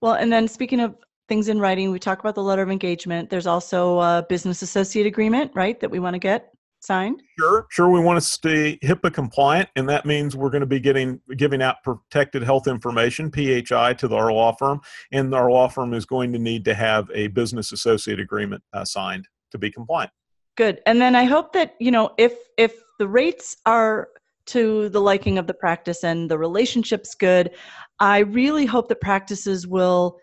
Well, 0.02 0.14
and 0.14 0.32
then 0.32 0.48
speaking 0.48 0.80
of 0.80 0.96
things 1.30 1.48
in 1.48 1.60
writing. 1.60 1.92
We 1.92 2.00
talk 2.00 2.20
about 2.20 2.36
the 2.36 2.44
letter 2.44 2.62
of 2.62 2.70
engagement. 2.70 3.30
There's 3.30 3.48
also 3.48 4.00
a 4.00 4.26
business 4.28 4.62
associate 4.62 5.06
agreement, 5.06 5.52
right, 5.56 5.80
that 5.80 5.90
we 5.90 6.00
want 6.00 6.16
to 6.16 6.20
get 6.20 6.52
signed. 6.82 7.22
Sure, 7.38 7.68
sure. 7.70 7.90
We 7.90 8.00
want 8.00 8.18
to 8.18 8.26
stay 8.26 8.78
HIPAA 8.84 9.14
compliant, 9.14 9.70
and 9.76 9.88
that 9.88 10.06
means 10.06 10.36
we're 10.36 10.50
going 10.50 10.62
to 10.62 10.68
be 10.68 10.80
getting 10.80 11.22
giving 11.38 11.62
out 11.62 11.78
protected 11.84 12.44
health 12.44 12.68
information 12.68 13.32
(PHI) 13.32 13.94
to 13.94 14.14
our 14.14 14.32
law 14.34 14.54
firm, 14.54 14.82
and 15.12 15.34
our 15.34 15.50
law 15.52 15.68
firm 15.68 15.94
is 15.94 16.06
going 16.06 16.34
to 16.34 16.40
need 16.40 16.66
to 16.66 16.74
have 16.74 17.10
a 17.14 17.28
business 17.28 17.72
associate 17.72 18.20
agreement 18.20 18.64
uh, 18.74 18.84
signed 18.84 19.28
to 19.52 19.58
be 19.58 19.72
compliant. 19.72 20.12
Good. 20.58 20.82
And 20.86 21.00
then 21.00 21.16
I 21.16 21.24
hope 21.24 21.54
that 21.54 21.76
you 21.80 21.92
know 21.92 22.12
if 22.18 22.34
if 22.58 22.74
the 22.98 23.08
rates 23.08 23.56
are 23.66 24.10
to 24.48 24.90
the 24.90 25.00
liking 25.00 25.38
of 25.38 25.46
the 25.46 25.54
practice 25.54 26.04
and 26.04 26.30
the 26.30 26.38
relationship's 26.38 27.14
good, 27.14 27.52
I 28.00 28.20
really 28.20 28.66
hope 28.66 28.90
that 28.90 29.00
practices 29.00 29.68
will 29.68 30.18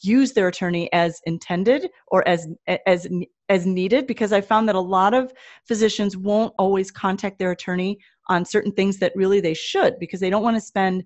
use 0.00 0.32
their 0.32 0.48
attorney 0.48 0.90
as 0.92 1.20
intended 1.26 1.90
or 2.08 2.26
as 2.26 2.48
as 2.86 3.06
as 3.48 3.66
needed 3.66 4.06
because 4.06 4.32
i 4.32 4.40
found 4.40 4.66
that 4.66 4.74
a 4.74 4.80
lot 4.80 5.12
of 5.12 5.32
physicians 5.68 6.16
won't 6.16 6.54
always 6.58 6.90
contact 6.90 7.38
their 7.38 7.50
attorney 7.50 7.98
on 8.28 8.44
certain 8.44 8.72
things 8.72 8.98
that 8.98 9.12
really 9.14 9.40
they 9.40 9.54
should 9.54 9.98
because 9.98 10.20
they 10.20 10.30
don't 10.30 10.42
want 10.42 10.56
to 10.56 10.60
spend 10.60 11.04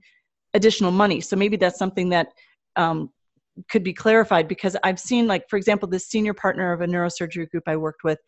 additional 0.55 0.91
money. 0.91 1.21
So 1.21 1.37
maybe 1.37 1.57
that's 1.57 1.79
something 1.79 2.09
that 2.11 2.29
um, 2.77 3.11
could 3.71 3.83
be 3.83 3.95
clarified 3.95 4.47
because 4.49 4.77
i've 4.85 5.01
seen 5.01 5.27
like 5.27 5.49
for 5.49 5.57
example 5.57 5.89
this 5.89 6.07
senior 6.07 6.35
partner 6.35 6.75
of 6.75 6.83
a 6.83 6.87
neurosurgery 6.87 7.49
group 7.49 7.65
i 7.67 7.75
worked 7.75 8.05
with 8.05 8.19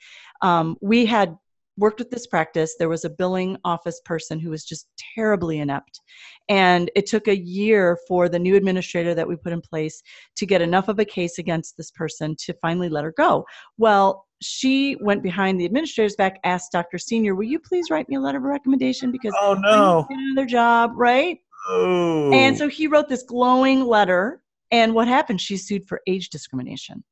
um, 0.41 0.75
we 0.81 1.05
had 1.05 1.37
worked 1.79 2.01
with 2.01 2.11
this 2.11 2.27
practice, 2.27 2.75
there 2.79 2.89
was 2.89 3.05
a 3.05 3.11
billing 3.11 3.57
office 3.65 4.01
person 4.05 4.39
who 4.39 4.51
was 4.51 4.65
just 4.65 4.89
terribly 5.15 5.61
inept. 5.61 6.01
And 6.49 6.91
it 6.95 7.07
took 7.07 7.29
a 7.29 7.39
year 7.39 7.99
for 8.07 8.29
the 8.29 8.39
new 8.39 8.57
administrator 8.57 9.15
that 9.15 9.29
we 9.29 9.37
put 9.37 9.53
in 9.53 9.61
place 9.61 10.03
to 10.37 10.47
get 10.47 10.61
enough 10.61 10.89
of 10.89 10.99
a 10.99 11.05
case 11.05 11.39
against 11.39 11.77
this 11.77 11.91
person 11.91 12.35
to 12.41 12.55
finally 12.61 12.89
let 12.89 13.05
her 13.05 13.15
go. 13.17 13.45
Well, 13.77 14.27
she 14.41 14.97
went 15.01 15.23
behind 15.23 15.61
the 15.61 15.65
administrator's 15.65 16.17
back, 16.17 16.39
asked 16.45 16.73
Dr. 16.73 16.99
Senior, 16.99 17.35
Will 17.35 17.45
you 17.45 17.59
please 17.59 17.91
write 17.91 18.09
me 18.09 18.17
a 18.17 18.21
letter 18.21 18.39
of 18.39 18.45
recommendation? 18.45 19.11
Because 19.11 19.35
oh, 19.41 19.55
no. 19.55 20.07
I 20.11 20.15
another 20.15 20.47
job, 20.47 20.93
right? 20.95 21.39
Oh. 21.69 22.33
And 22.33 22.57
so 22.57 22.69
he 22.69 22.87
wrote 22.87 23.09
this 23.09 23.23
glowing 23.23 23.85
letter. 23.85 24.43
And 24.71 24.95
what 24.95 25.09
happened? 25.09 25.41
She 25.41 25.57
sued 25.57 25.87
for 25.87 26.01
age 26.07 26.29
discrimination. 26.29 27.03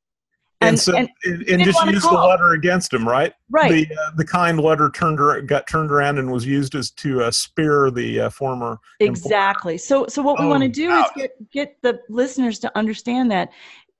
And, 0.62 0.70
and 0.70 0.80
so, 0.80 0.96
and, 0.96 1.10
and 1.24 1.62
just 1.62 1.84
use 1.84 2.02
the 2.02 2.12
letter 2.12 2.52
against 2.52 2.90
him, 2.90 3.06
right? 3.06 3.34
Right. 3.50 3.70
The 3.70 3.94
uh, 3.94 4.10
the 4.16 4.24
kind 4.24 4.58
letter 4.58 4.90
turned 4.90 5.46
got 5.46 5.66
turned 5.66 5.90
around 5.90 6.18
and 6.18 6.32
was 6.32 6.46
used 6.46 6.74
as 6.74 6.90
to 6.92 7.24
uh, 7.24 7.30
spear 7.30 7.90
the 7.90 8.20
uh, 8.22 8.30
former. 8.30 8.78
Exactly. 9.00 9.74
Employer. 9.74 9.78
So 9.78 10.06
so 10.08 10.22
what 10.22 10.38
we 10.40 10.46
oh, 10.46 10.48
want 10.48 10.62
to 10.62 10.70
do 10.70 10.90
is 10.90 11.04
get 11.14 11.50
get 11.52 11.76
the 11.82 12.00
listeners 12.08 12.58
to 12.60 12.72
understand 12.74 13.30
that, 13.32 13.50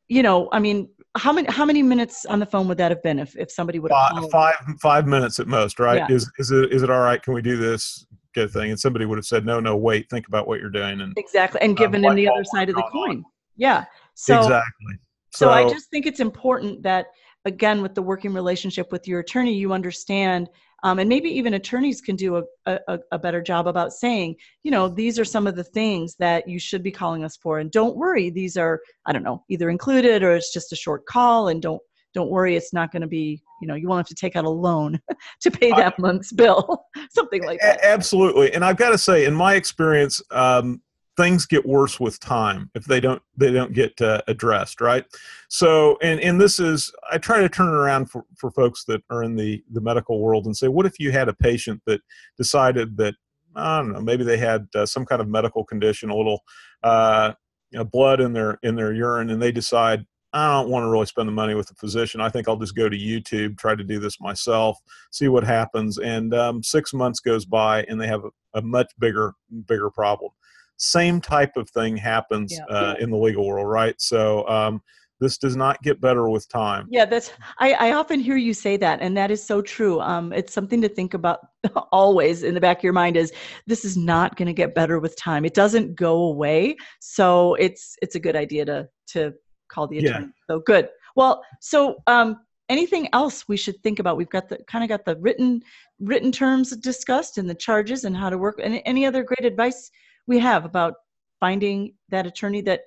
you 0.09 0.23
know, 0.23 0.49
I 0.51 0.59
mean, 0.59 0.89
how 1.15 1.31
many 1.31 1.47
how 1.51 1.67
many 1.67 1.83
minutes 1.83 2.25
on 2.25 2.39
the 2.39 2.47
phone 2.47 2.69
would 2.69 2.79
that 2.79 2.91
have 2.91 3.03
been 3.03 3.19
if, 3.19 3.37
if 3.37 3.51
somebody 3.51 3.79
would 3.79 3.93
have 3.93 4.31
five, 4.31 4.31
five 4.31 4.55
five 4.81 5.07
minutes 5.07 5.39
at 5.39 5.49
most, 5.49 5.79
right? 5.79 6.09
Yeah. 6.09 6.17
Is 6.17 6.31
is 6.39 6.53
it 6.53 6.73
is 6.73 6.83
it 6.83 6.89
all 6.89 7.01
right? 7.01 7.23
Can 7.23 7.35
we 7.35 7.43
do 7.43 7.59
this? 7.59 8.07
Good 8.35 8.51
thing. 8.51 8.71
And 8.71 8.81
somebody 8.81 9.05
would 9.05 9.19
have 9.19 9.27
said, 9.27 9.45
no, 9.45 9.61
no, 9.61 9.77
wait, 9.77 10.09
think 10.09 10.27
about 10.27 10.49
what 10.49 10.61
you're 10.61 10.71
doing, 10.71 11.03
and 11.03 11.13
exactly, 11.19 11.61
and 11.61 11.77
given 11.77 12.05
um, 12.07 12.15
the 12.15 12.29
other 12.29 12.45
side 12.45 12.71
of 12.71 12.77
the 12.77 12.83
coin. 12.93 13.19
On. 13.19 13.25
Yeah. 13.57 13.85
So 14.15 14.39
exactly 14.39 14.95
so, 15.37 15.47
so 15.47 15.51
I 15.51 15.69
just 15.69 15.91
think 15.91 16.07
it's 16.07 16.21
important 16.21 16.83
that, 16.83 17.07
again, 17.45 17.83
with 17.83 17.95
the 17.95 18.03
working 18.03 18.33
relationship 18.33 18.91
with 18.91 19.07
your 19.07 19.21
attorney, 19.21 19.55
you 19.55 19.73
understand 19.73 20.49
um, 20.83 20.99
and 20.99 21.09
maybe 21.09 21.31
even 21.31 21.55
attorneys 21.55 22.03
can 22.03 22.17
do 22.17 22.37
a, 22.37 22.43
a, 22.67 22.99
a, 23.11 23.19
better 23.19 23.41
job 23.41 23.67
about 23.67 23.95
saying 23.95 24.37
you 24.63 24.71
know 24.71 24.89
these 24.89 25.19
are 25.19 25.25
some 25.25 25.47
of 25.47 25.57
the 25.57 25.65
things 25.65 26.15
that 26.19 26.47
you 26.47 26.59
should 26.59 26.83
be 26.83 26.93
calling 26.93 27.25
us 27.25 27.35
for 27.39 27.59
and 27.59 27.71
don't 27.71 27.97
worry 27.97 28.29
these 28.29 28.59
are 28.59 28.79
i 29.07 29.13
don't 29.13 29.23
know 29.23 29.43
either 29.49 29.71
included 29.71 30.23
or 30.23 30.37
it's 30.37 30.53
just 30.53 30.73
a 30.73 30.77
short 30.77 31.07
call 31.07 31.49
and 31.49 31.63
don't 31.63 31.81
don't 32.17 32.31
worry, 32.31 32.57
it's 32.57 32.73
not 32.73 32.91
going 32.91 33.03
to 33.03 33.07
be, 33.07 33.43
you 33.61 33.69
know, 33.69 33.75
you 33.75 33.87
won't 33.87 33.99
have 33.99 34.09
to 34.09 34.15
take 34.15 34.37
out 34.37 34.47
a 34.47 34.51
loan 34.51 34.99
to 35.43 35.51
pay 35.51 35.71
that 35.71 35.95
I, 35.99 36.01
month's 36.01 36.33
bill, 36.33 36.87
something 37.11 37.45
like 37.45 37.61
that. 37.61 37.79
Absolutely. 37.83 38.55
And 38.55 38.65
I've 38.65 38.79
got 38.79 38.91
to 38.91 38.99
say, 38.99 39.27
in 39.27 39.35
my 39.35 39.55
experience, 39.55 40.23
um, 40.31 40.81
things 41.17 41.47
get 41.47 41.65
worse 41.67 41.99
with 41.99 42.21
time 42.21 42.71
if 42.75 42.85
they 42.85 43.01
don't 43.01 43.23
they 43.37 43.51
don't 43.51 43.73
get 43.73 43.99
uh, 44.01 44.21
addressed 44.29 44.81
right 44.81 45.05
so 45.49 45.97
and 46.03 46.21
and 46.21 46.41
this 46.41 46.59
is 46.59 46.93
i 47.11 47.19
try 47.19 47.41
to 47.41 47.49
turn 47.49 47.69
it 47.69 47.75
around 47.75 48.11
for, 48.11 48.25
for 48.37 48.51
folks 48.51 48.85
that 48.85 49.03
are 49.11 49.23
in 49.23 49.37
the 49.37 49.63
the 49.73 49.81
medical 49.81 50.21
world 50.21 50.47
and 50.47 50.57
say 50.57 50.69
what 50.69 50.87
if 50.87 50.99
you 50.99 51.13
had 51.13 51.29
a 51.29 51.35
patient 51.35 51.81
that 51.87 52.01
decided 52.37 52.97
that 52.97 53.15
i 53.55 53.79
don't 53.79 53.93
know 53.93 54.01
maybe 54.01 54.25
they 54.25 54.39
had 54.39 54.67
uh, 54.75 54.85
some 54.85 55.05
kind 55.05 55.21
of 55.21 55.29
medical 55.29 55.65
condition 55.65 56.11
a 56.11 56.17
little 56.17 56.43
uh, 56.83 57.33
you 57.71 57.79
know, 57.79 57.85
blood 57.85 58.21
in 58.21 58.33
their 58.33 58.59
in 58.63 58.77
their 58.77 58.93
urine 58.93 59.31
and 59.31 59.41
they 59.41 59.53
decide 59.53 60.07
I 60.37 60.53
don't 60.53 60.69
want 60.69 60.85
to 60.85 60.91
really 60.91 61.07
spend 61.07 61.29
the 61.29 61.33
money 61.33 61.55
with 61.55 61.71
a 61.71 61.75
physician. 61.75 62.21
I 62.21 62.29
think 62.29 62.47
I'll 62.47 62.59
just 62.59 62.77
go 62.77 62.91
to 62.91 62.97
YouTube, 62.97 63.57
try 63.57 63.75
to 63.75 63.83
do 63.83 63.99
this 63.99 64.21
myself, 64.21 64.79
see 65.11 65.29
what 65.29 65.45
happens. 65.45 65.99
And 65.99 66.35
um, 66.35 66.63
six 66.63 66.93
months 66.93 67.21
goes 67.21 67.47
by, 67.47 67.85
and 67.85 67.99
they 67.99 68.07
have 68.07 68.23
a, 68.25 68.59
a, 68.59 68.61
much 68.61 68.93
bigger, 68.99 69.33
bigger 69.67 69.89
problem. 69.89 70.33
Same 70.77 71.21
type 71.21 71.57
of 71.57 71.69
thing 71.71 71.97
happens 71.97 72.53
yeah. 72.53 72.75
uh, 72.75 72.95
in 73.01 73.11
the 73.11 73.17
legal 73.17 73.47
world, 73.47 73.69
right? 73.69 73.95
So 73.99 74.47
um, 74.49 74.83
this 75.21 75.39
does 75.39 75.57
not 75.57 75.83
get 75.83 76.01
better 76.01 76.29
with 76.29 76.49
time. 76.49 76.87
Yeah, 76.91 77.07
that's. 77.07 77.33
I, 77.59 77.73
I 77.73 77.93
often 77.93 78.21
hear 78.21 78.37
you 78.37 78.53
say 78.53 78.77
that, 78.77 79.01
and 79.01 79.17
that 79.17 79.31
is 79.31 79.43
so 79.43 79.63
true. 79.63 80.01
Um, 80.01 80.33
it's 80.33 80.53
something 80.53 80.83
to 80.83 80.89
think 80.89 81.15
about 81.15 81.41
always 81.93 82.43
in 82.43 82.55
the 82.55 82.61
back 82.61 82.79
of 82.79 82.85
your 82.85 82.93
mind. 82.93 83.17
Is 83.17 83.33
this 83.67 83.85
is 83.85 83.97
not 83.97 84.37
going 84.37 84.47
to 84.47 84.53
get 84.53 84.75
better 84.75 84.99
with 84.99 85.17
time? 85.17 85.45
It 85.45 85.55
doesn't 85.55 85.95
go 85.95 86.25
away, 86.25 86.77
so 87.01 87.55
it's 87.55 87.97
it's 88.03 88.15
a 88.15 88.21
good 88.21 88.37
idea 88.37 88.67
to 88.67 88.89
to 89.09 89.33
call 89.69 89.87
the 89.87 89.99
attorney. 89.99 90.27
Yeah. 90.27 90.55
So 90.55 90.61
good. 90.61 90.89
Well, 91.17 91.43
so 91.61 91.97
um, 92.07 92.41
anything 92.69 93.09
else 93.15 93.49
we 93.49 93.57
should 93.57 93.83
think 93.83 93.99
about? 93.99 94.17
We've 94.17 94.29
got 94.29 94.49
the 94.49 94.59
kind 94.69 94.85
of 94.85 94.89
got 94.89 95.05
the 95.05 95.17
written 95.17 95.63
written 96.01 96.31
terms 96.31 96.77
discussed 96.77 97.39
and 97.39 97.49
the 97.49 97.55
charges 97.55 98.05
and 98.05 98.17
how 98.17 98.29
to 98.29 98.39
work. 98.39 98.61
And 98.63 98.83
any 98.85 99.07
other 99.07 99.23
great 99.23 99.45
advice 99.45 99.91
we 100.27 100.39
have 100.39 100.65
about 100.65 100.95
finding 101.41 101.95
that 102.09 102.27
attorney 102.27 102.61
that 102.63 102.83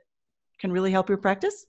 can 0.60 0.71
really 0.71 0.91
help 0.91 1.10
your 1.10 1.17
practice? 1.17 1.65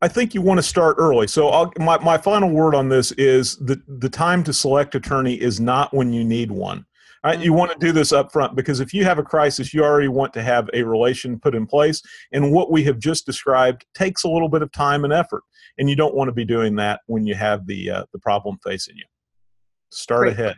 I 0.00 0.08
think 0.08 0.32
you 0.32 0.42
want 0.42 0.58
to 0.58 0.62
start 0.62 0.96
early. 0.98 1.26
So 1.26 1.48
I'll, 1.48 1.72
my, 1.78 1.98
my 1.98 2.18
final 2.18 2.50
word 2.50 2.74
on 2.74 2.88
this 2.88 3.10
is 3.12 3.56
the, 3.56 3.82
the 3.88 4.08
time 4.08 4.44
to 4.44 4.52
select 4.52 4.94
attorney 4.94 5.34
is 5.34 5.58
not 5.58 5.92
when 5.92 6.12
you 6.12 6.24
need 6.24 6.50
one. 6.50 6.84
Right? 7.24 7.40
You 7.40 7.52
want 7.52 7.72
to 7.72 7.78
do 7.78 7.90
this 7.90 8.12
up 8.12 8.32
front 8.32 8.54
because 8.54 8.78
if 8.78 8.94
you 8.94 9.04
have 9.04 9.18
a 9.18 9.24
crisis, 9.24 9.74
you 9.74 9.82
already 9.82 10.06
want 10.06 10.32
to 10.34 10.42
have 10.42 10.70
a 10.72 10.84
relation 10.84 11.38
put 11.40 11.56
in 11.56 11.66
place. 11.66 12.00
And 12.32 12.52
what 12.52 12.70
we 12.70 12.84
have 12.84 13.00
just 13.00 13.26
described 13.26 13.84
takes 13.92 14.22
a 14.22 14.28
little 14.28 14.48
bit 14.48 14.62
of 14.62 14.70
time 14.70 15.02
and 15.02 15.12
effort. 15.12 15.42
And 15.78 15.90
you 15.90 15.96
don't 15.96 16.14
want 16.14 16.28
to 16.28 16.32
be 16.32 16.44
doing 16.44 16.76
that 16.76 17.00
when 17.06 17.26
you 17.26 17.34
have 17.34 17.66
the, 17.66 17.90
uh, 17.90 18.04
the 18.12 18.20
problem 18.20 18.58
facing 18.64 18.96
you. 18.96 19.04
Start 19.90 20.26
Great. 20.26 20.32
ahead. 20.34 20.56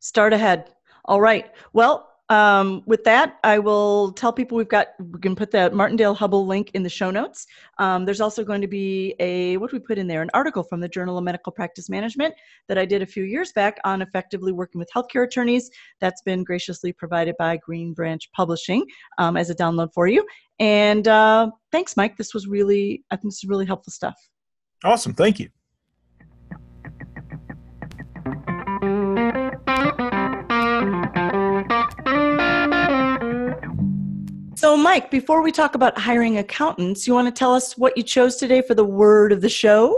Start 0.00 0.32
ahead. 0.32 0.70
All 1.06 1.20
right. 1.20 1.50
Well, 1.72 2.08
um, 2.28 2.82
with 2.86 3.04
that, 3.04 3.38
I 3.44 3.58
will 3.58 4.12
tell 4.12 4.32
people 4.32 4.58
we've 4.58 4.68
got, 4.68 4.88
we 4.98 5.20
can 5.20 5.36
put 5.36 5.50
the 5.50 5.70
Martindale 5.70 6.16
Hubbell 6.16 6.46
link 6.46 6.72
in 6.74 6.82
the 6.82 6.88
show 6.88 7.10
notes. 7.10 7.46
Um, 7.78 8.04
there's 8.04 8.20
also 8.20 8.42
going 8.42 8.60
to 8.60 8.66
be 8.66 9.14
a, 9.20 9.56
what 9.58 9.70
do 9.70 9.76
we 9.76 9.80
put 9.80 9.96
in 9.98 10.08
there? 10.08 10.22
An 10.22 10.30
article 10.34 10.64
from 10.64 10.80
the 10.80 10.88
Journal 10.88 11.18
of 11.18 11.24
Medical 11.24 11.52
Practice 11.52 11.88
Management 11.88 12.34
that 12.68 12.78
I 12.78 12.84
did 12.84 13.02
a 13.02 13.06
few 13.06 13.22
years 13.22 13.52
back 13.52 13.78
on 13.84 14.02
effectively 14.02 14.52
working 14.52 14.78
with 14.78 14.90
healthcare 14.94 15.24
attorneys. 15.24 15.70
That's 16.00 16.22
been 16.22 16.42
graciously 16.42 16.92
provided 16.92 17.36
by 17.38 17.58
Green 17.58 17.92
Branch 17.92 18.28
Publishing 18.32 18.84
um, 19.18 19.36
as 19.36 19.50
a 19.50 19.54
download 19.54 19.92
for 19.94 20.08
you. 20.08 20.26
And 20.58 21.06
uh, 21.06 21.50
thanks, 21.70 21.96
Mike. 21.96 22.16
This 22.16 22.34
was 22.34 22.48
really, 22.48 23.04
I 23.10 23.16
think 23.16 23.32
this 23.32 23.44
is 23.44 23.48
really 23.48 23.66
helpful 23.66 23.92
stuff. 23.92 24.16
Awesome. 24.84 25.14
Thank 25.14 25.38
you. 25.38 25.50
So, 34.66 34.76
Mike, 34.76 35.12
before 35.12 35.42
we 35.42 35.52
talk 35.52 35.76
about 35.76 35.96
hiring 35.96 36.38
accountants, 36.38 37.06
you 37.06 37.14
want 37.14 37.28
to 37.28 37.38
tell 37.38 37.54
us 37.54 37.78
what 37.78 37.96
you 37.96 38.02
chose 38.02 38.34
today 38.34 38.62
for 38.62 38.74
the 38.74 38.84
word 38.84 39.30
of 39.30 39.40
the 39.40 39.48
show? 39.48 39.96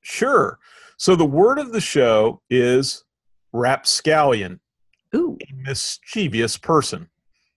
Sure. 0.00 0.58
So, 0.96 1.16
the 1.16 1.26
word 1.26 1.58
of 1.58 1.70
the 1.70 1.80
show 1.82 2.40
is 2.48 3.04
rapscallion. 3.52 4.58
Ooh. 5.14 5.36
A 5.42 5.54
mischievous 5.54 6.56
person. 6.56 7.10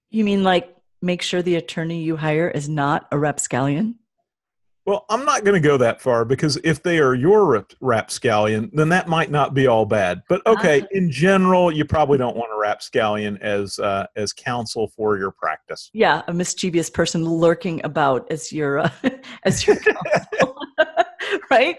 You 0.09 0.25
mean 0.25 0.43
like 0.43 0.75
make 1.01 1.21
sure 1.21 1.41
the 1.41 1.55
attorney 1.55 2.03
you 2.03 2.17
hire 2.17 2.49
is 2.49 2.67
not 2.67 3.07
a 3.13 3.17
rapscallion? 3.17 3.95
Well, 4.85 5.05
I'm 5.09 5.25
not 5.25 5.43
going 5.43 5.59
to 5.59 5.67
go 5.67 5.77
that 5.77 5.99
far 5.99 6.25
because 6.25 6.57
if 6.63 6.83
they 6.83 6.99
are 6.99 7.15
your 7.15 7.65
rapscallion, 7.81 8.69
then 8.71 8.89
that 8.89 9.07
might 9.07 9.31
not 9.31 9.55
be 9.55 9.65
all 9.65 9.85
bad. 9.85 10.21
But 10.29 10.45
okay, 10.45 10.81
uh, 10.81 10.85
in 10.91 11.09
general, 11.09 11.71
you 11.71 11.85
probably 11.85 12.19
don't 12.19 12.37
want 12.37 12.51
a 12.53 12.57
rapscallion 12.57 13.39
as 13.41 13.79
uh, 13.79 14.05
as 14.15 14.31
counsel 14.31 14.87
for 14.87 15.17
your 15.17 15.31
practice. 15.31 15.89
Yeah, 15.93 16.21
a 16.27 16.33
mischievous 16.33 16.91
person 16.91 17.25
lurking 17.25 17.83
about 17.83 18.31
as 18.31 18.53
your 18.53 18.79
uh, 18.79 18.89
as 19.43 19.65
your 19.65 19.77
counsel, 19.77 20.55
right? 21.49 21.77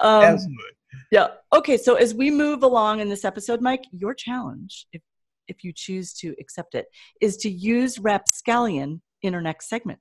Um, 0.00 0.24
Absolutely. 0.24 0.64
Yeah. 1.12 1.28
Okay. 1.52 1.76
So 1.76 1.94
as 1.94 2.12
we 2.12 2.28
move 2.28 2.64
along 2.64 2.98
in 2.98 3.08
this 3.08 3.24
episode, 3.24 3.60
Mike, 3.60 3.84
your 3.92 4.14
challenge, 4.14 4.86
if 4.92 5.00
if 5.46 5.62
you 5.62 5.72
choose 5.72 6.12
to 6.14 6.34
accept 6.40 6.74
it, 6.74 6.86
is 7.20 7.36
to 7.38 7.48
use 7.48 8.00
rapscallion 8.00 9.00
in 9.22 9.34
our 9.36 9.40
next 9.40 9.68
segment. 9.68 10.00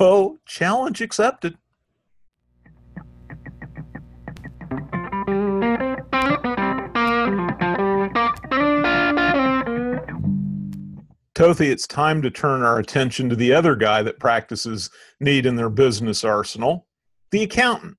Oh, 0.00 0.38
challenge 0.44 1.00
accepted. 1.00 1.56
Tothy, 11.38 11.70
it's 11.70 11.86
time 11.86 12.20
to 12.22 12.32
turn 12.32 12.64
our 12.64 12.80
attention 12.80 13.28
to 13.28 13.36
the 13.36 13.52
other 13.52 13.76
guy 13.76 14.02
that 14.02 14.18
practices 14.18 14.90
need 15.20 15.46
in 15.46 15.54
their 15.54 15.70
business 15.70 16.24
arsenal, 16.24 16.88
the 17.30 17.44
accountant. 17.44 17.96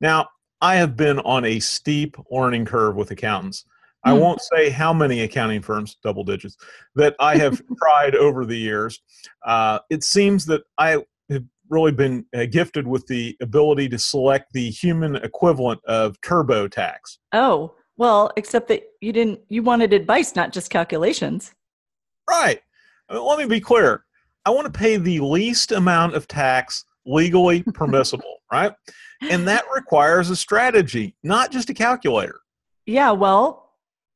Now, 0.00 0.28
I 0.60 0.76
have 0.76 0.96
been 0.96 1.18
on 1.18 1.44
a 1.44 1.58
steep 1.58 2.16
learning 2.30 2.66
curve 2.66 2.94
with 2.94 3.10
accountants. 3.10 3.64
I 4.04 4.12
hmm. 4.14 4.20
won't 4.20 4.42
say 4.42 4.70
how 4.70 4.92
many 4.92 5.22
accounting 5.22 5.60
firms, 5.60 5.96
double 6.04 6.22
digits, 6.22 6.56
that 6.94 7.16
I 7.18 7.36
have 7.36 7.60
tried 7.82 8.14
over 8.14 8.46
the 8.46 8.58
years. 8.58 9.02
Uh, 9.44 9.80
it 9.90 10.04
seems 10.04 10.46
that 10.46 10.62
I 10.78 11.02
have 11.30 11.44
really 11.68 11.90
been 11.90 12.24
uh, 12.32 12.46
gifted 12.46 12.86
with 12.86 13.04
the 13.08 13.36
ability 13.42 13.88
to 13.88 13.98
select 13.98 14.52
the 14.52 14.70
human 14.70 15.16
equivalent 15.16 15.80
of 15.86 16.16
TurboTax. 16.20 17.18
Oh, 17.32 17.74
well, 17.96 18.30
except 18.36 18.68
that 18.68 18.84
you 19.00 19.12
didn't, 19.12 19.40
you 19.48 19.64
wanted 19.64 19.92
advice, 19.92 20.36
not 20.36 20.52
just 20.52 20.70
calculations. 20.70 21.52
Right. 22.28 22.60
Uh, 23.10 23.22
let 23.22 23.38
me 23.38 23.46
be 23.46 23.60
clear. 23.60 24.04
I 24.44 24.50
want 24.50 24.72
to 24.72 24.78
pay 24.78 24.96
the 24.96 25.20
least 25.20 25.72
amount 25.72 26.14
of 26.14 26.26
tax 26.26 26.84
legally 27.06 27.62
permissible, 27.74 28.38
right? 28.50 28.72
And 29.22 29.46
that 29.46 29.64
requires 29.74 30.30
a 30.30 30.36
strategy, 30.36 31.14
not 31.22 31.52
just 31.52 31.70
a 31.70 31.74
calculator. 31.74 32.40
Yeah, 32.86 33.12
well, 33.12 33.70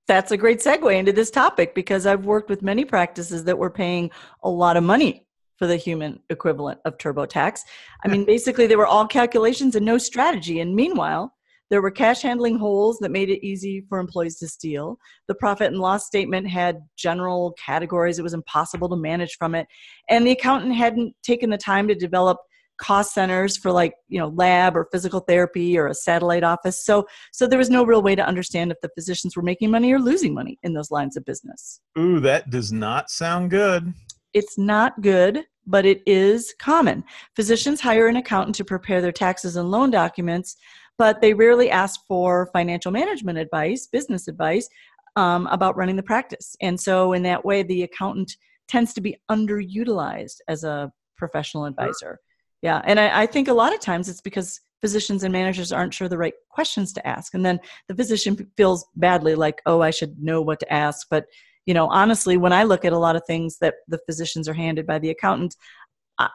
that's 0.09 0.33
a 0.33 0.37
great 0.37 0.61
segue 0.61 0.97
into 0.97 1.13
this 1.13 1.31
topic 1.31 1.75
because 1.75 2.07
I've 2.07 2.25
worked 2.25 2.51
with 2.51 2.63
many 2.63 2.85
practices 2.85 3.45
that 3.45 3.59
were 3.59 3.71
paying 3.71 4.11
a 4.43 4.51
lot 4.51 4.77
of 4.77 4.83
money 4.83 5.27
for 5.57 5.67
the 5.67 5.77
human 5.77 6.21
equivalent 6.29 6.81
of 6.85 6.99
TurboTax. 6.99 7.61
I 8.05 8.09
mean, 8.09 8.25
basically, 8.25 8.67
they 8.67 8.77
were 8.77 8.87
all 8.87 9.07
calculations 9.07 9.75
and 9.75 9.87
no 9.87 9.99
strategy. 9.99 10.61
And 10.61 10.75
meanwhile, 10.75 11.36
there 11.71 11.83
were 11.83 11.91
cash 11.91 12.23
handling 12.23 12.59
holes 12.59 12.99
that 12.99 13.11
made 13.11 13.29
it 13.29 13.45
easy 13.45 13.85
for 13.89 13.99
employees 13.99 14.39
to 14.39 14.49
steal. 14.49 14.99
The 15.29 15.35
profit 15.35 15.69
and 15.69 15.81
loss 15.81 16.07
statement 16.07 16.49
had 16.49 16.79
general 16.97 17.53
categories, 17.53 18.19
it 18.19 18.23
was 18.23 18.35
impossible 18.35 18.89
to 18.89 18.97
manage 18.97 19.37
from 19.37 19.55
it. 19.55 19.67
And 20.09 20.27
the 20.27 20.33
accountant 20.33 20.75
hadn't 20.75 21.15
taken 21.23 21.51
the 21.51 21.59
time 21.59 21.89
to 21.89 21.95
develop 21.95 22.39
cost 22.79 23.15
centers 23.15 23.57
for 23.57 23.73
like 23.73 23.95
you 24.09 24.19
know 24.19 24.29
lab 24.29 24.77
or 24.77 24.87
physical 24.93 25.21
therapy 25.21 25.79
or 25.79 25.87
a 25.87 25.95
satellite 25.95 26.45
office. 26.45 26.85
So 26.85 27.07
so 27.33 27.47
there 27.47 27.59
was 27.59 27.71
no 27.71 27.85
real 27.85 28.03
way 28.03 28.15
to 28.15 28.27
understand 28.27 28.71
if 28.71 28.79
the 28.83 28.91
physicians 28.95 29.35
were 29.35 29.43
making 29.43 29.71
money 29.71 29.93
or 29.93 29.99
losing 29.99 30.35
money 30.35 30.59
in 30.63 30.75
those 30.75 30.91
lines 30.91 31.17
of 31.17 31.25
business. 31.25 31.81
Ooh 31.99 32.21
that 32.21 32.51
does 32.51 32.73
not 32.73 33.11
sound 33.11 33.51
good. 33.51 33.95
It's 34.35 34.59
not 34.59 35.01
good 35.01 35.47
but 35.67 35.85
it 35.85 36.01
is 36.07 36.55
common. 36.59 37.03
Physicians 37.35 37.81
hire 37.81 38.07
an 38.07 38.17
accountant 38.17 38.55
to 38.57 38.65
prepare 38.65 39.01
their 39.01 39.13
taxes 39.13 39.57
and 39.57 39.71
loan 39.71 39.91
documents 39.91 40.57
but 40.99 41.21
they 41.21 41.35
rarely 41.35 41.71
ask 41.71 42.01
for 42.07 42.49
financial 42.53 42.93
management 42.93 43.39
advice, 43.39 43.87
business 43.87 44.29
advice 44.29 44.69
um, 45.17 45.47
about 45.49 45.77
running 45.77 45.97
the 45.97 46.03
practice. 46.03 46.57
And 46.61 46.79
so, 46.79 47.13
in 47.13 47.23
that 47.25 47.45
way, 47.45 47.63
the 47.63 47.83
accountant 47.83 48.37
tends 48.69 48.93
to 48.95 49.01
be 49.01 49.17
underutilized 49.31 50.39
as 50.49 50.65
a 50.65 50.93
professional 51.17 51.65
advisor. 51.65 52.21
Yeah, 52.63 52.83
and 52.85 52.99
I, 52.99 53.23
I 53.23 53.27
think 53.27 53.49
a 53.49 53.55
lot 53.55 53.75
of 53.75 53.81
times 53.81 54.09
it's 54.09 54.21
because 54.21 54.61
physicians 54.81 55.23
and 55.23 55.33
managers 55.33 55.73
aren't 55.73 55.95
sure 55.95 56.09
the 56.09 56.19
right 56.19 56.35
questions 56.51 56.93
to 56.95 57.07
ask, 57.07 57.35
and 57.35 57.45
then 57.45 57.61
the 57.89 57.95
physician 57.95 58.51
feels 58.57 58.85
badly, 58.97 59.35
like, 59.35 59.63
"Oh, 59.67 59.81
I 59.81 59.91
should 59.91 60.23
know 60.23 60.43
what 60.43 60.61
to 60.61 60.73
ask," 60.73 61.07
but 61.11 61.27
you 61.67 61.75
know 61.75 61.89
honestly 61.89 62.37
when 62.37 62.53
i 62.53 62.63
look 62.63 62.85
at 62.85 62.93
a 62.93 62.99
lot 62.99 63.17
of 63.17 63.23
things 63.27 63.59
that 63.59 63.75
the 63.89 63.99
physicians 64.07 64.49
are 64.49 64.55
handed 64.55 64.87
by 64.87 64.99
the 64.99 65.11
accountant 65.11 65.55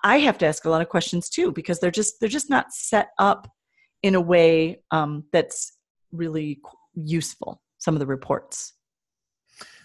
i 0.03 0.17
have 0.17 0.37
to 0.37 0.45
ask 0.45 0.65
a 0.65 0.69
lot 0.69 0.81
of 0.81 0.89
questions 0.89 1.29
too 1.29 1.51
because 1.51 1.79
they're 1.79 1.89
just 1.89 2.19
they're 2.19 2.29
just 2.29 2.49
not 2.49 2.71
set 2.71 3.09
up 3.17 3.49
in 4.03 4.15
a 4.15 4.21
way 4.21 4.81
um, 4.91 5.23
that's 5.31 5.73
really 6.11 6.59
useful. 6.95 7.61
Some 7.77 7.95
of 7.95 7.99
the 7.99 8.05
reports. 8.05 8.73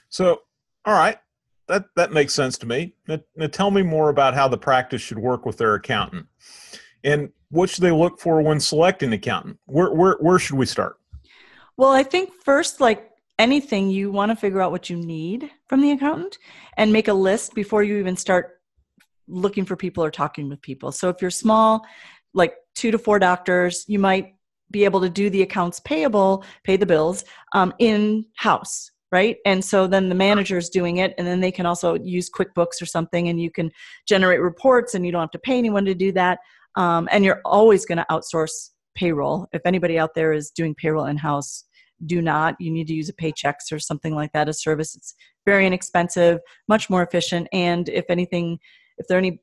So, 0.08 0.42
all 0.84 0.94
right, 0.94 1.18
that 1.68 1.86
that 1.96 2.12
makes 2.12 2.34
sense 2.34 2.58
to 2.58 2.66
me. 2.66 2.94
Now, 3.08 3.20
now, 3.36 3.46
tell 3.46 3.70
me 3.70 3.82
more 3.82 4.08
about 4.08 4.34
how 4.34 4.48
the 4.48 4.58
practice 4.58 5.02
should 5.02 5.18
work 5.18 5.46
with 5.46 5.58
their 5.58 5.74
accountant, 5.74 6.26
and 7.02 7.30
what 7.50 7.70
should 7.70 7.82
they 7.82 7.90
look 7.90 8.20
for 8.20 8.40
when 8.42 8.60
selecting 8.60 9.08
an 9.08 9.14
accountant? 9.14 9.58
Where 9.66 9.90
where 9.92 10.16
where 10.20 10.38
should 10.38 10.56
we 10.56 10.66
start? 10.66 10.98
Well, 11.76 11.92
I 11.92 12.02
think 12.02 12.32
first, 12.42 12.80
like 12.80 13.10
anything, 13.38 13.90
you 13.90 14.10
want 14.10 14.30
to 14.30 14.36
figure 14.36 14.62
out 14.62 14.70
what 14.70 14.88
you 14.88 14.96
need 14.96 15.50
from 15.66 15.80
the 15.80 15.90
accountant 15.92 16.38
and 16.76 16.92
make 16.92 17.08
a 17.08 17.12
list 17.12 17.54
before 17.54 17.82
you 17.82 17.98
even 17.98 18.16
start 18.16 18.60
looking 19.28 19.64
for 19.64 19.76
people 19.76 20.04
or 20.04 20.10
talking 20.10 20.48
with 20.48 20.62
people. 20.62 20.92
So 20.92 21.08
if 21.08 21.20
you're 21.20 21.30
small, 21.30 21.84
like 22.32 22.54
two 22.76 22.92
to 22.92 22.98
four 22.98 23.18
doctors, 23.18 23.84
you 23.88 23.98
might 23.98 24.34
be 24.70 24.84
able 24.84 25.00
to 25.00 25.10
do 25.10 25.30
the 25.30 25.42
accounts 25.42 25.80
payable, 25.80 26.44
pay 26.64 26.76
the 26.76 26.86
bills 26.86 27.24
um, 27.54 27.72
in 27.78 28.24
house, 28.36 28.90
right? 29.10 29.36
And 29.44 29.64
so 29.64 29.86
then 29.86 30.08
the 30.08 30.14
manager 30.14 30.58
is 30.58 30.68
doing 30.68 30.98
it, 30.98 31.14
and 31.18 31.26
then 31.26 31.40
they 31.40 31.52
can 31.52 31.66
also 31.66 31.94
use 31.94 32.30
QuickBooks 32.30 32.82
or 32.82 32.86
something, 32.86 33.28
and 33.28 33.40
you 33.40 33.50
can 33.50 33.70
generate 34.06 34.40
reports, 34.40 34.94
and 34.94 35.04
you 35.04 35.12
don't 35.12 35.20
have 35.20 35.30
to 35.30 35.38
pay 35.38 35.58
anyone 35.58 35.84
to 35.84 35.94
do 35.94 36.12
that. 36.12 36.38
Um, 36.76 37.08
and 37.10 37.24
you're 37.24 37.40
always 37.44 37.86
going 37.86 37.98
to 37.98 38.06
outsource 38.10 38.70
payroll. 38.94 39.46
If 39.52 39.62
anybody 39.64 39.98
out 39.98 40.14
there 40.14 40.32
is 40.32 40.50
doing 40.50 40.74
payroll 40.74 41.06
in 41.06 41.16
house, 41.16 41.64
do 42.04 42.20
not. 42.20 42.56
You 42.60 42.70
need 42.70 42.88
to 42.88 42.94
use 42.94 43.08
a 43.08 43.14
Paychex 43.14 43.72
or 43.72 43.78
something 43.78 44.14
like 44.14 44.32
that, 44.32 44.48
a 44.48 44.52
service. 44.52 44.94
It's 44.94 45.14
very 45.46 45.66
inexpensive, 45.66 46.40
much 46.68 46.90
more 46.90 47.02
efficient, 47.02 47.48
and 47.52 47.88
if 47.88 48.04
anything, 48.10 48.58
if 48.98 49.06
there 49.06 49.16
are 49.16 49.18
any 49.18 49.40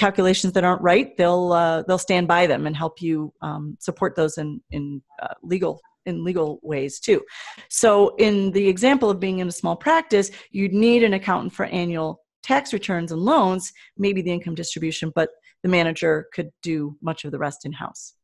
calculations 0.00 0.54
that 0.54 0.64
aren't 0.64 0.80
right, 0.80 1.14
they'll 1.18 1.52
uh, 1.52 1.82
they'll 1.86 2.06
stand 2.08 2.26
by 2.26 2.46
them 2.46 2.66
and 2.66 2.74
help 2.74 3.02
you 3.02 3.32
um, 3.42 3.76
support 3.78 4.16
those 4.16 4.38
in 4.38 4.60
in 4.70 5.02
uh, 5.22 5.34
legal 5.42 5.80
in 6.06 6.24
legal 6.24 6.58
ways 6.62 6.98
too. 6.98 7.20
So 7.68 8.16
in 8.16 8.50
the 8.52 8.66
example 8.66 9.10
of 9.10 9.20
being 9.20 9.40
in 9.40 9.48
a 9.48 9.52
small 9.52 9.76
practice, 9.76 10.30
you'd 10.50 10.72
need 10.72 11.02
an 11.04 11.12
accountant 11.12 11.52
for 11.52 11.66
annual 11.66 12.22
tax 12.42 12.72
returns 12.72 13.12
and 13.12 13.20
loans, 13.20 13.72
maybe 13.98 14.22
the 14.22 14.32
income 14.32 14.54
distribution, 14.54 15.12
but 15.14 15.28
the 15.62 15.68
manager 15.68 16.26
could 16.32 16.50
do 16.62 16.96
much 17.02 17.26
of 17.26 17.32
the 17.32 17.38
rest 17.38 17.66
in 17.66 17.72
house. 17.72 18.14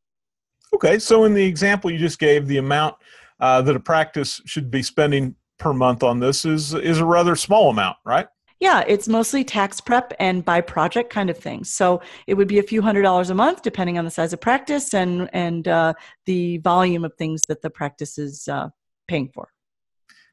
Okay, 0.73 0.97
so 0.97 1.25
in 1.25 1.35
the 1.35 1.45
example 1.45 1.91
you 1.91 1.99
just 1.99 2.17
gave, 2.17 2.47
the 2.47 2.57
amount 2.57 2.95
uh, 3.39 3.61
that 3.61 3.75
a 3.75 3.79
practice 3.79 4.41
should 4.45 4.71
be 4.71 4.81
spending 4.81 5.35
per 5.59 5.73
month 5.73 6.01
on 6.03 6.19
this 6.19 6.45
is 6.45 6.73
is 6.73 6.99
a 6.99 7.05
rather 7.05 7.35
small 7.35 7.69
amount, 7.69 7.97
right? 8.03 8.27
Yeah, 8.59 8.83
it's 8.87 9.07
mostly 9.07 9.43
tax 9.43 9.79
prep 9.79 10.13
and 10.19 10.43
by 10.43 10.61
project 10.61 11.11
kind 11.11 11.29
of 11.29 11.37
things. 11.37 11.71
So 11.71 12.01
it 12.25 12.33
would 12.33 12.47
be 12.47 12.59
a 12.59 12.63
few 12.63 12.81
hundred 12.81 13.03
dollars 13.03 13.29
a 13.29 13.35
month, 13.35 13.61
depending 13.61 13.97
on 13.97 14.05
the 14.05 14.11
size 14.11 14.33
of 14.33 14.41
practice 14.41 14.93
and 14.93 15.29
and 15.33 15.67
uh, 15.67 15.93
the 16.25 16.57
volume 16.59 17.05
of 17.05 17.13
things 17.15 17.41
that 17.47 17.61
the 17.61 17.69
practice 17.69 18.17
is 18.17 18.47
uh, 18.47 18.69
paying 19.07 19.29
for. 19.33 19.49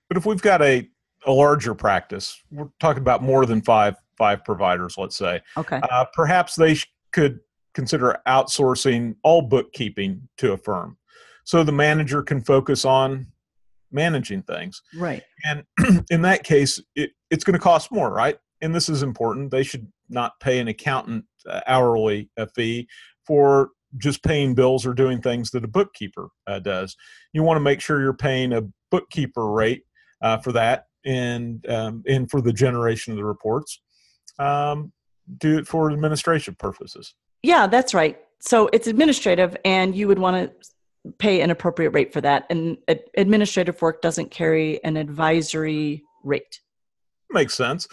But 0.08 0.16
if 0.16 0.26
we've 0.26 0.42
got 0.42 0.62
a 0.62 0.88
a 1.26 1.32
larger 1.32 1.74
practice, 1.74 2.42
we're 2.50 2.68
talking 2.80 3.02
about 3.02 3.22
more 3.22 3.46
than 3.46 3.60
five 3.62 3.96
five 4.16 4.44
providers, 4.44 4.96
let's 4.96 5.16
say. 5.16 5.40
Okay. 5.56 5.80
Uh, 5.90 6.04
perhaps 6.14 6.54
they 6.54 6.74
sh- 6.74 6.86
could 7.12 7.40
consider 7.74 8.20
outsourcing 8.26 9.16
all 9.22 9.42
bookkeeping 9.42 10.28
to 10.38 10.52
a 10.52 10.56
firm, 10.56 10.96
so 11.44 11.62
the 11.62 11.72
manager 11.72 12.22
can 12.22 12.40
focus 12.40 12.86
on 12.86 13.26
managing 13.94 14.42
things. 14.42 14.82
Right. 14.94 15.22
And 15.44 15.64
in 16.10 16.22
that 16.22 16.44
case, 16.44 16.80
it, 16.94 17.12
it's 17.30 17.44
going 17.44 17.54
to 17.54 17.60
cost 17.60 17.90
more, 17.90 18.12
right? 18.12 18.36
And 18.60 18.74
this 18.74 18.88
is 18.88 19.02
important. 19.02 19.50
They 19.50 19.62
should 19.62 19.86
not 20.08 20.38
pay 20.40 20.58
an 20.58 20.68
accountant 20.68 21.24
uh, 21.48 21.60
hourly 21.66 22.30
a 22.36 22.46
fee 22.46 22.88
for 23.26 23.70
just 23.96 24.22
paying 24.22 24.54
bills 24.54 24.84
or 24.84 24.92
doing 24.92 25.20
things 25.20 25.50
that 25.52 25.64
a 25.64 25.68
bookkeeper 25.68 26.28
uh, 26.46 26.58
does. 26.58 26.96
You 27.32 27.42
want 27.42 27.56
to 27.56 27.60
make 27.60 27.80
sure 27.80 28.00
you're 28.00 28.12
paying 28.12 28.52
a 28.52 28.62
bookkeeper 28.90 29.50
rate 29.50 29.84
uh, 30.20 30.38
for 30.38 30.52
that 30.52 30.86
and 31.04 31.64
um, 31.68 32.02
and 32.08 32.30
for 32.30 32.40
the 32.40 32.52
generation 32.52 33.12
of 33.12 33.16
the 33.16 33.24
reports. 33.24 33.80
Um, 34.38 34.92
do 35.38 35.58
it 35.58 35.66
for 35.66 35.90
administration 35.90 36.56
purposes. 36.58 37.14
Yeah, 37.42 37.66
that's 37.66 37.94
right. 37.94 38.18
So 38.40 38.68
it's 38.72 38.86
administrative, 38.86 39.56
and 39.64 39.94
you 39.94 40.08
would 40.08 40.18
want 40.18 40.36
to 40.36 40.70
pay 41.18 41.40
an 41.40 41.50
appropriate 41.50 41.90
rate 41.90 42.12
for 42.12 42.20
that. 42.20 42.46
And 42.50 42.78
administrative 43.16 43.80
work 43.82 44.02
doesn't 44.02 44.30
carry 44.30 44.82
an 44.84 44.96
advisory 44.96 46.02
rate. 46.22 46.60
Makes 47.30 47.54
sense. 47.54 47.86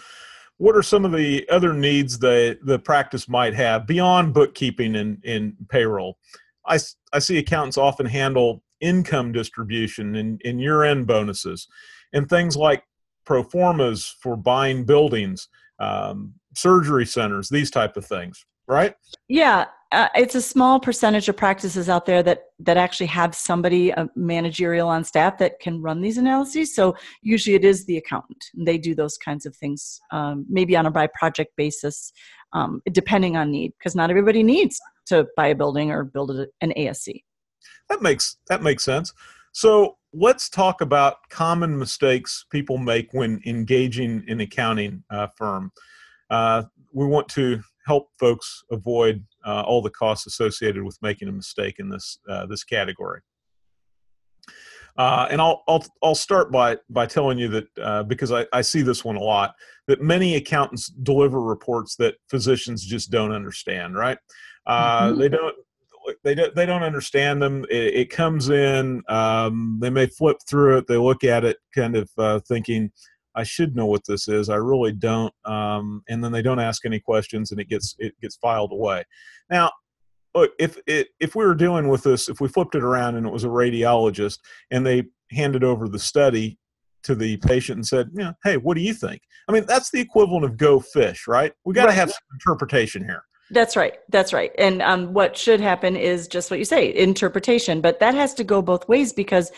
What 0.57 0.75
are 0.75 0.83
some 0.83 1.05
of 1.05 1.11
the 1.11 1.47
other 1.49 1.73
needs 1.73 2.19
that 2.19 2.59
the 2.63 2.79
practice 2.79 3.27
might 3.27 3.55
have 3.55 3.87
beyond 3.87 4.33
bookkeeping 4.33 4.95
and, 4.95 5.17
and 5.25 5.55
payroll? 5.69 6.19
I, 6.65 6.79
I 7.11 7.19
see 7.19 7.39
accountants 7.39 7.77
often 7.77 8.05
handle 8.05 8.63
income 8.79 9.31
distribution 9.31 10.15
and, 10.15 10.41
and 10.45 10.61
year 10.61 10.83
end 10.83 11.07
bonuses 11.07 11.67
and 12.13 12.29
things 12.29 12.55
like 12.55 12.83
pro 13.25 13.43
formas 13.43 14.15
for 14.21 14.35
buying 14.35 14.83
buildings, 14.83 15.47
um, 15.79 16.33
surgery 16.55 17.05
centers, 17.05 17.49
these 17.49 17.71
type 17.71 17.97
of 17.97 18.05
things, 18.05 18.45
right? 18.71 18.95
Yeah, 19.27 19.65
uh, 19.91 20.07
it's 20.15 20.35
a 20.35 20.41
small 20.41 20.79
percentage 20.79 21.27
of 21.27 21.35
practices 21.35 21.89
out 21.89 22.05
there 22.05 22.23
that 22.23 22.43
that 22.59 22.77
actually 22.77 23.07
have 23.07 23.35
somebody 23.35 23.89
a 23.89 24.09
managerial 24.15 24.87
on 24.87 25.03
staff 25.03 25.37
that 25.37 25.59
can 25.59 25.81
run 25.81 26.01
these 26.01 26.17
analyses. 26.17 26.73
So 26.73 26.95
usually 27.21 27.55
it 27.55 27.65
is 27.65 27.85
the 27.85 27.97
accountant. 27.97 28.43
And 28.55 28.65
they 28.65 28.77
do 28.77 28.95
those 28.95 29.17
kinds 29.17 29.45
of 29.45 29.55
things 29.57 29.99
um, 30.11 30.45
maybe 30.49 30.77
on 30.77 30.85
a 30.85 30.91
by 30.91 31.07
project 31.07 31.51
basis 31.57 32.13
um, 32.53 32.81
depending 32.91 33.35
on 33.35 33.51
need 33.51 33.73
because 33.77 33.95
not 33.95 34.09
everybody 34.09 34.43
needs 34.43 34.79
to 35.07 35.27
buy 35.35 35.47
a 35.47 35.55
building 35.55 35.91
or 35.91 36.03
build 36.03 36.31
an 36.61 36.73
asc 36.77 37.21
that 37.91 38.01
makes 38.01 38.37
that 38.47 38.63
makes 38.63 38.83
sense. 38.83 39.13
So 39.51 39.97
let's 40.13 40.49
talk 40.49 40.81
about 40.81 41.17
common 41.29 41.77
mistakes 41.77 42.45
people 42.49 42.77
make 42.77 43.13
when 43.13 43.41
engaging 43.45 44.23
an 44.27 44.39
accounting 44.39 45.03
uh, 45.09 45.27
firm. 45.35 45.71
Uh, 46.29 46.63
we 46.93 47.05
want 47.05 47.27
to 47.29 47.61
help 47.91 48.09
folks 48.17 48.63
avoid 48.71 49.25
uh, 49.45 49.63
all 49.67 49.81
the 49.81 49.89
costs 49.89 50.25
associated 50.25 50.81
with 50.83 50.97
making 51.01 51.27
a 51.27 51.31
mistake 51.31 51.75
in 51.79 51.89
this 51.89 52.19
uh, 52.29 52.45
this 52.45 52.63
category. 52.63 53.19
Uh, 54.97 55.27
and 55.29 55.41
I'll, 55.41 55.63
I'll 55.67 55.83
I'll 56.01 56.15
start 56.15 56.51
by 56.51 56.77
by 56.89 57.05
telling 57.05 57.37
you 57.37 57.49
that 57.49 57.67
uh, 57.81 58.03
because 58.03 58.31
I, 58.31 58.45
I 58.53 58.61
see 58.61 58.81
this 58.81 59.03
one 59.03 59.17
a 59.17 59.23
lot 59.35 59.53
that 59.87 60.01
many 60.01 60.35
accountants 60.35 60.87
deliver 60.87 61.41
reports 61.41 61.95
that 61.97 62.15
physicians 62.29 62.85
just 62.85 63.11
don't 63.11 63.33
understand. 63.33 63.95
Right? 63.95 64.17
Uh, 64.65 65.09
mm-hmm. 65.09 65.19
They 65.19 65.29
don't 65.29 65.55
they 66.23 66.35
don't 66.35 66.55
they 66.55 66.65
don't 66.65 66.83
understand 66.83 67.41
them. 67.41 67.65
It, 67.69 67.93
it 68.01 68.09
comes 68.09 68.49
in. 68.49 69.03
Um, 69.09 69.79
they 69.81 69.89
may 69.89 70.07
flip 70.07 70.37
through 70.49 70.77
it. 70.77 70.87
They 70.87 70.97
look 70.97 71.23
at 71.25 71.43
it, 71.43 71.57
kind 71.75 71.95
of 71.97 72.09
uh, 72.17 72.39
thinking 72.47 72.91
I 73.35 73.43
should 73.43 73.75
know 73.75 73.85
what 73.85 74.05
this 74.05 74.27
is. 74.27 74.49
I 74.49 74.55
really 74.55 74.91
don't. 74.91 75.33
Um, 75.45 76.03
and 76.09 76.23
then 76.23 76.31
they 76.31 76.41
don't 76.41 76.59
ask 76.59 76.85
any 76.85 76.99
questions, 76.99 77.51
and 77.51 77.59
it 77.59 77.69
gets 77.69 77.95
it 77.99 78.13
gets 78.21 78.35
filed 78.35 78.71
away. 78.71 79.03
Now, 79.49 79.71
look, 80.35 80.51
if 80.59 80.77
it, 80.87 81.09
if 81.19 81.35
we 81.35 81.45
were 81.45 81.55
dealing 81.55 81.87
with 81.87 82.03
this, 82.03 82.29
if 82.29 82.41
we 82.41 82.47
flipped 82.47 82.75
it 82.75 82.83
around 82.83 83.15
and 83.15 83.25
it 83.25 83.33
was 83.33 83.43
a 83.43 83.49
radiologist, 83.49 84.39
and 84.69 84.85
they 84.85 85.03
handed 85.31 85.63
over 85.63 85.87
the 85.87 85.99
study 85.99 86.57
to 87.03 87.15
the 87.15 87.37
patient 87.37 87.77
and 87.77 87.87
said, 87.87 88.09
"Yeah, 88.13 88.33
hey, 88.43 88.57
what 88.57 88.75
do 88.75 88.81
you 88.81 88.93
think?" 88.93 89.21
I 89.47 89.51
mean, 89.51 89.65
that's 89.65 89.91
the 89.91 89.99
equivalent 89.99 90.45
of 90.45 90.57
go 90.57 90.79
fish, 90.79 91.27
right? 91.27 91.53
We 91.65 91.73
got 91.73 91.83
to 91.83 91.87
right. 91.89 91.95
have 91.95 92.11
some 92.11 92.21
interpretation 92.33 93.03
here. 93.03 93.23
That's 93.51 93.75
right. 93.75 93.95
That's 94.09 94.31
right. 94.31 94.51
And 94.57 94.81
um, 94.81 95.13
what 95.13 95.35
should 95.35 95.59
happen 95.59 95.97
is 95.97 96.27
just 96.29 96.49
what 96.49 96.57
you 96.57 96.65
say, 96.65 96.95
interpretation. 96.95 97.81
But 97.81 97.99
that 97.99 98.15
has 98.15 98.33
to 98.35 98.45
go 98.45 98.61
both 98.61 98.87
ways 98.87 99.11
because 99.11 99.51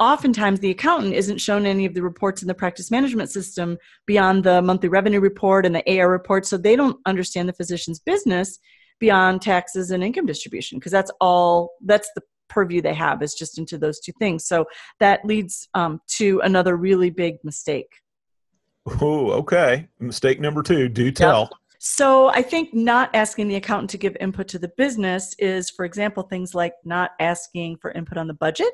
oftentimes 0.00 0.58
the 0.58 0.70
accountant 0.70 1.14
isn't 1.14 1.38
shown 1.38 1.66
any 1.66 1.84
of 1.84 1.94
the 1.94 2.02
reports 2.02 2.42
in 2.42 2.48
the 2.48 2.54
practice 2.54 2.90
management 2.90 3.30
system 3.30 3.76
beyond 4.06 4.42
the 4.42 4.62
monthly 4.62 4.88
revenue 4.88 5.20
report 5.20 5.66
and 5.66 5.74
the 5.74 6.00
AR 6.00 6.10
report, 6.10 6.46
so 6.46 6.56
they 6.56 6.74
don't 6.74 6.98
understand 7.06 7.48
the 7.48 7.52
physician's 7.52 8.00
business 8.00 8.58
beyond 8.98 9.40
taxes 9.40 9.90
and 9.90 10.02
income 10.02 10.26
distribution 10.26 10.78
because 10.78 10.92
that's 10.92 11.10
all 11.20 11.74
that's 11.84 12.10
the 12.14 12.22
purview 12.48 12.82
they 12.82 12.94
have 12.94 13.22
is 13.22 13.34
just 13.34 13.58
into 13.58 13.78
those 13.78 14.00
two 14.00 14.12
things. 14.18 14.44
So 14.44 14.66
that 14.98 15.24
leads 15.24 15.68
um, 15.74 16.00
to 16.16 16.40
another 16.40 16.76
really 16.76 17.10
big 17.10 17.36
mistake. 17.44 17.92
Oh, 19.00 19.30
okay. 19.32 19.88
Mistake 20.00 20.40
number 20.40 20.62
two. 20.62 20.88
Do 20.88 21.10
tell. 21.12 21.42
Yep. 21.42 21.50
So 21.78 22.28
I 22.28 22.42
think 22.42 22.74
not 22.74 23.14
asking 23.14 23.48
the 23.48 23.54
accountant 23.54 23.90
to 23.90 23.98
give 23.98 24.16
input 24.20 24.48
to 24.48 24.58
the 24.58 24.70
business 24.76 25.34
is, 25.38 25.70
for 25.70 25.84
example, 25.84 26.24
things 26.24 26.54
like 26.54 26.74
not 26.84 27.12
asking 27.20 27.78
for 27.78 27.92
input 27.92 28.18
on 28.18 28.26
the 28.26 28.34
budget 28.34 28.72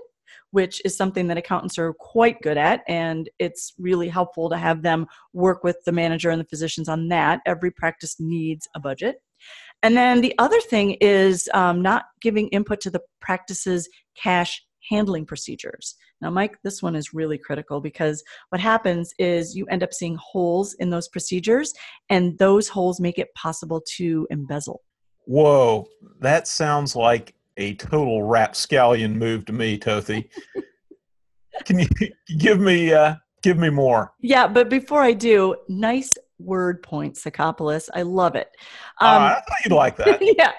which 0.51 0.83
is 0.85 0.97
something 0.97 1.27
that 1.29 1.39
accountants 1.39 1.79
are 1.79 1.93
quite 1.93 2.41
good 2.43 2.57
at. 2.57 2.83
And 2.89 3.29
it's 3.39 3.75
really 3.79 4.09
helpful 4.09 4.51
to 4.51 4.57
have 4.57 4.83
them 4.83 5.07
work 5.33 5.65
with 5.65 5.77
the 5.85 5.93
manager 5.93 6.31
and 6.31 6.41
the 6.41 6.47
physicians 6.47 6.89
on 6.89 7.09
that. 7.09 7.41
Every 7.47 7.71
practice 7.71 8.17
needs 8.19 8.69
a 8.75 8.81
budget. 8.81 9.17
And 9.83 9.97
then 9.97 10.21
the 10.21 10.35
other 10.39 10.61
thing 10.61 10.93
is 11.01 11.49
um, 11.55 11.83
not 11.83 12.07
giving 12.21 12.49
input 12.49 12.81
to 12.83 12.91
the 12.91 13.03
practice's 13.21 13.89
cash 14.21 14.62
handling 14.89 15.27
procedures. 15.27 15.97
Now, 16.21 16.31
Mike, 16.31 16.57
this 16.65 16.83
one 16.83 16.97
is 16.97 17.12
really 17.12 17.39
critical 17.39 17.81
because 17.81 18.23
what 18.49 18.61
happens 18.61 19.12
is 19.19 19.55
you 19.55 19.67
end 19.67 19.83
up 19.83 19.93
seeing 19.93 20.17
holes 20.21 20.75
in 20.75 20.91
those 20.91 21.09
procedures, 21.09 21.75
and 22.09 22.39
those 22.39 22.69
holes 22.69 23.01
make 23.01 23.19
it 23.19 23.35
possible 23.35 23.83
to 23.97 24.27
embezzle. 24.31 24.83
Whoa, 25.27 25.87
that 26.21 26.49
sounds 26.49 26.97
like 26.97 27.35
a 27.57 27.75
total 27.75 28.23
rapscallion 28.23 29.19
move 29.19 29.45
to 29.47 29.53
me, 29.53 29.79
Tothy. 29.79 30.31
Can 31.64 31.79
you 31.79 31.88
give 32.38 32.61
me 32.61 32.92
uh, 32.92 33.16
give 33.42 33.59
me 33.59 33.71
more? 33.71 34.12
Yeah, 34.21 34.47
but 34.47 34.69
before 34.69 35.01
I 35.01 35.12
do, 35.12 35.57
nice 35.69 36.16
word 36.38 36.83
point, 36.83 37.14
Sacopulos. 37.14 37.88
I 37.95 38.03
love 38.03 38.35
it. 38.35 38.49
Um, 39.01 39.09
uh, 39.09 39.27
I 39.27 39.35
thought 39.35 39.64
you'd 39.64 39.73
like 39.73 39.97
that. 39.97 40.19
yeah. 40.37 40.53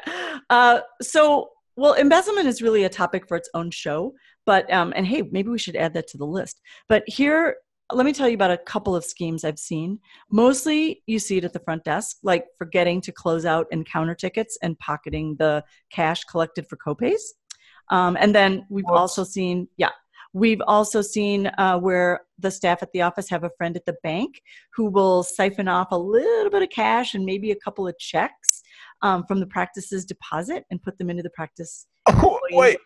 Uh, 0.50 0.80
so, 1.02 1.50
well, 1.76 1.94
embezzlement 1.94 2.48
is 2.48 2.62
really 2.62 2.86
a 2.86 2.90
topic 2.90 3.28
for 3.28 3.38
its 3.38 3.50
own 3.54 3.72
show. 3.72 4.14
But 4.46 4.72
um, 4.72 4.94
and 4.96 5.06
hey, 5.06 5.24
maybe 5.24 5.50
we 5.50 5.60
should 5.60 5.76
add 5.76 5.94
that 5.96 6.08
to 6.08 6.18
the 6.18 6.26
list. 6.26 6.62
But 6.88 7.04
here, 7.06 7.58
let 7.92 8.06
me 8.06 8.14
tell 8.14 8.28
you 8.28 8.36
about 8.36 8.52
a 8.52 8.58
couple 8.58 8.96
of 8.96 9.06
schemes 9.06 9.44
I've 9.44 9.60
seen. 9.60 10.00
Mostly, 10.32 11.04
you 11.06 11.20
see 11.20 11.38
it 11.38 11.46
at 11.46 11.54
the 11.54 11.60
front 11.60 11.84
desk, 11.84 12.18
like 12.24 12.46
forgetting 12.58 13.02
to 13.02 13.12
close 13.12 13.46
out 13.46 13.68
encounter 13.72 14.16
tickets 14.16 14.58
and 14.62 14.78
pocketing 14.80 15.36
the 15.40 15.64
cash 15.92 16.24
collected 16.26 16.68
for 16.68 16.78
copays. 16.78 17.22
Um, 17.90 18.18
and 18.20 18.36
then 18.36 18.66
we've 18.70 18.84
Whoops. 18.86 19.00
also 19.00 19.24
seen, 19.24 19.68
yeah, 19.78 19.92
We've 20.34 20.62
also 20.68 21.02
seen 21.02 21.48
uh, 21.58 21.80
where 21.80 22.22
the 22.38 22.52
staff 22.52 22.84
at 22.84 22.92
the 22.92 23.02
office 23.02 23.30
have 23.30 23.44
a 23.44 23.50
friend 23.58 23.76
at 23.76 23.86
the 23.86 23.96
bank 24.04 24.42
who 24.76 24.86
will 24.86 25.24
siphon 25.24 25.68
off 25.68 25.88
a 25.92 25.98
little 25.98 26.52
bit 26.52 26.62
of 26.62 26.70
cash 26.70 27.16
and 27.16 27.26
maybe 27.26 27.50
a 27.50 27.56
couple 27.56 27.88
of 27.88 27.98
checks 27.98 28.62
um, 29.02 29.24
from 29.24 29.40
the 29.40 29.48
practice's 29.48 30.06
deposit 30.06 30.66
and 30.70 30.84
put 30.84 30.98
them 31.00 31.10
into 31.10 31.24
the 31.24 31.32
practice 31.32 31.88
oh, 32.08 32.40
wait, 32.52 32.78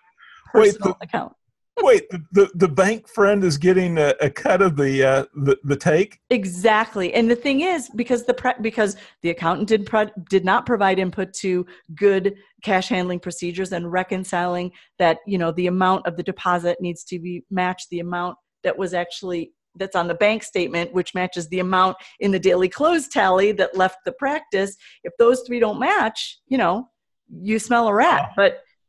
wait, 0.54 0.80
the, 0.80 0.96
account. 1.02 1.34
Wait, 1.80 2.10
the, 2.10 2.24
the, 2.32 2.52
the, 2.54 2.68
bank 2.68 3.08
friend 3.08 3.44
is 3.44 3.58
getting 3.58 3.98
a, 3.98 4.14
a 4.22 4.30
cut 4.30 4.62
of 4.62 4.76
the, 4.76 5.04
uh, 5.04 5.26
the 5.36 5.58
the 5.64 5.76
take. 5.76 6.20
Exactly, 6.30 7.14
and 7.14 7.32
the 7.32 7.36
thing 7.36 7.62
is, 7.62 7.90
because 7.96 8.26
the 8.26 8.34
pre- 8.34 8.54
because 8.62 8.98
the 9.24 9.30
accountant 9.30 9.70
did 9.70 9.86
pro- 9.86 10.12
did 10.30 10.46
not 10.46 10.66
provide 10.66 11.00
input 11.00 11.34
to 11.36 11.66
good 11.96 12.36
cash 12.62 12.90
handling 12.90 13.20
procedures 13.20 13.72
and 13.72 13.92
reconciling 13.92 14.72
that 15.00 15.20
you 15.26 15.38
know 15.38 15.52
the 15.54 15.68
amount 15.68 16.06
of 16.06 16.18
the 16.18 16.24
deposit 16.24 16.78
needs 16.82 17.04
to 17.06 17.20
be 17.20 17.44
matched 17.50 17.90
the 17.90 18.00
amount 18.00 18.38
that 18.64 18.78
was 18.78 18.94
actually 18.94 19.52
that's 19.76 19.96
on 19.96 20.08
the 20.08 20.14
bank 20.14 20.44
statement, 20.44 20.94
which 20.94 21.14
matches 21.14 21.48
the 21.48 21.60
amount 21.60 21.98
in 22.20 22.32
the 22.32 22.40
daily 22.40 22.68
close 22.68 23.08
tally 23.08 23.54
that 23.54 23.78
left 23.78 23.98
the 24.06 24.12
practice. 24.12 24.76
If 25.04 25.14
those 25.18 25.42
three 25.48 25.60
don't 25.60 25.80
match, 25.80 26.40
you 26.48 26.58
know, 26.58 26.90
you 27.30 27.60
smell 27.60 27.88
a 27.88 27.94
rat. 27.94 28.32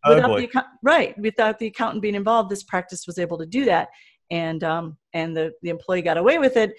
Oh. 0.04 0.14
Without 0.14 0.36
the 0.36 0.44
account, 0.44 0.66
right 0.82 1.18
without 1.18 1.58
the 1.58 1.66
accountant 1.66 2.02
being 2.02 2.14
involved 2.14 2.50
this 2.50 2.64
practice 2.64 3.06
was 3.06 3.18
able 3.18 3.38
to 3.38 3.46
do 3.46 3.64
that. 3.66 3.88
And 4.30 4.64
um, 4.64 4.96
and 5.12 5.36
the, 5.36 5.52
the 5.62 5.70
employee 5.70 6.02
got 6.02 6.16
away 6.16 6.38
with 6.38 6.56
it 6.56 6.72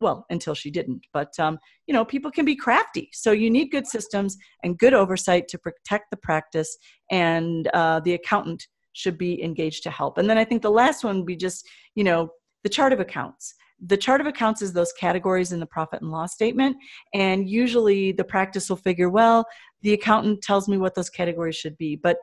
well 0.00 0.24
until 0.30 0.54
she 0.54 0.70
didn't. 0.70 1.02
But 1.12 1.38
um, 1.38 1.58
you 1.86 1.94
know 1.94 2.04
people 2.04 2.30
can 2.30 2.44
be 2.44 2.56
crafty. 2.56 3.10
So 3.12 3.32
you 3.32 3.50
need 3.50 3.70
good 3.70 3.86
systems 3.86 4.36
and 4.62 4.78
good 4.78 4.94
oversight 4.94 5.48
to 5.48 5.58
protect 5.58 6.10
the 6.10 6.16
practice. 6.16 6.76
And 7.10 7.68
uh, 7.74 8.00
the 8.00 8.14
accountant 8.14 8.66
should 8.92 9.18
be 9.18 9.42
engaged 9.42 9.82
to 9.84 9.90
help. 9.90 10.18
And 10.18 10.28
then 10.28 10.36
i 10.36 10.44
think 10.44 10.62
the 10.62 10.70
last 10.70 11.04
one 11.04 11.18
would 11.18 11.26
be 11.26 11.36
just 11.36 11.66
you 11.94 12.04
know 12.04 12.30
the 12.62 12.68
chart 12.68 12.92
of 12.92 13.00
accounts. 13.00 13.54
The 13.86 13.96
chart 13.96 14.20
of 14.20 14.26
accounts 14.26 14.60
is 14.60 14.74
those 14.74 14.92
categories 14.92 15.52
in 15.52 15.60
the 15.60 15.66
profit 15.66 16.02
and 16.02 16.10
loss 16.10 16.34
statement. 16.34 16.76
And 17.14 17.48
usually 17.48 18.12
the 18.12 18.24
practice 18.24 18.68
will 18.68 18.76
figure 18.76 19.08
well 19.08 19.46
the 19.82 19.92
accountant 19.92 20.42
tells 20.42 20.68
me 20.68 20.76
what 20.76 20.94
those 20.94 21.10
categories 21.10 21.56
should 21.56 21.76
be. 21.78 21.96
But 21.96 22.18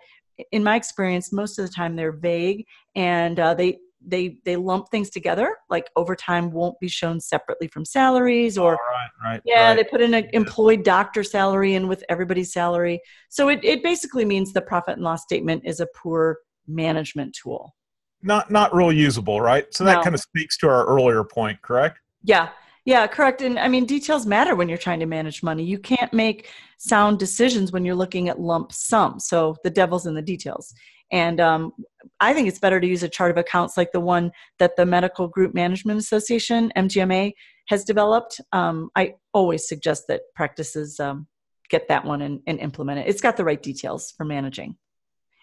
in 0.52 0.64
my 0.64 0.76
experience, 0.76 1.32
most 1.32 1.60
of 1.60 1.66
the 1.66 1.74
time 1.74 1.96
they're 1.96 2.12
vague 2.12 2.66
and 2.96 3.40
uh, 3.40 3.54
they 3.54 3.80
they 4.06 4.38
they 4.46 4.56
lump 4.56 4.90
things 4.90 5.10
together. 5.10 5.56
Like 5.70 5.90
overtime 5.96 6.52
won't 6.52 6.80
be 6.80 6.88
shown 6.88 7.20
separately 7.20 7.68
from 7.68 7.86
salaries, 7.86 8.58
or 8.58 8.74
right, 8.74 9.10
right, 9.24 9.42
yeah, 9.46 9.70
right. 9.70 9.76
they 9.76 9.84
put 9.84 10.02
in 10.02 10.14
an 10.14 10.30
employed 10.34 10.84
doctor 10.84 11.24
salary 11.24 11.74
in 11.74 11.88
with 11.88 12.04
everybody's 12.10 12.54
salary. 12.54 13.02
So 13.30 13.50
it 13.50 13.60
it 13.64 13.84
basically 13.84 14.26
means 14.26 14.54
the 14.54 14.62
profit 14.62 14.96
and 14.96 15.04
loss 15.04 15.24
statement 15.24 15.64
is 15.66 15.80
a 15.80 15.88
poor 15.96 16.40
management 16.68 17.36
tool. 17.42 17.76
Not 18.22 18.50
not 18.52 18.74
real 18.74 18.92
usable, 18.92 19.42
right? 19.42 19.72
So 19.74 19.84
that 19.84 19.98
no. 19.98 20.04
kind 20.04 20.16
of 20.16 20.22
speaks 20.22 20.58
to 20.58 20.70
our 20.70 20.86
earlier 20.86 21.24
point, 21.24 21.62
correct? 21.62 22.00
Yeah, 22.24 22.50
yeah, 22.88 23.06
correct. 23.06 23.42
And 23.42 23.60
I 23.60 23.68
mean, 23.68 23.86
details 23.86 24.26
matter 24.26 24.56
when 24.56 24.70
you're 24.70 24.78
trying 24.78 25.02
to 25.02 25.06
manage 25.06 25.44
money. 25.44 25.62
You 25.62 25.78
can't 25.78 26.14
make 26.14 26.50
sound 26.78 27.20
decisions 27.20 27.74
when 27.74 27.84
you're 27.84 27.96
looking 27.96 28.30
at 28.30 28.40
lump 28.40 28.72
sum. 28.72 29.20
So 29.20 29.58
the 29.66 29.70
devil's 29.70 30.06
in 30.06 30.16
the 30.16 30.22
details. 30.22 30.74
And 31.12 31.42
um, 31.42 31.74
I 32.22 32.34
think 32.34 32.48
it's 32.48 32.60
better 32.60 32.80
to 32.80 32.88
use 32.88 33.04
a 33.04 33.10
chart 33.10 33.32
of 33.32 33.36
accounts 33.36 33.76
like 33.76 33.92
the 33.92 34.00
one 34.00 34.32
that 34.60 34.78
the 34.78 34.86
Medical 34.86 35.28
Group 35.28 35.54
Management 35.54 36.00
Association, 36.00 36.72
MGMA, 36.78 37.34
has 37.68 37.84
developed. 37.84 38.40
Um, 38.54 38.90
I 38.96 39.16
always 39.34 39.68
suggest 39.68 40.06
that 40.08 40.22
practices 40.34 40.98
um, 40.98 41.28
get 41.70 41.90
that 41.90 42.06
one 42.06 42.22
and, 42.22 42.40
and, 42.48 42.58
implement 42.62 43.00
it. 43.00 43.10
It's 43.10 43.20
got 43.20 43.36
the 43.36 43.44
right 43.44 43.62
details 43.62 44.14
for 44.16 44.24
managing. 44.24 44.78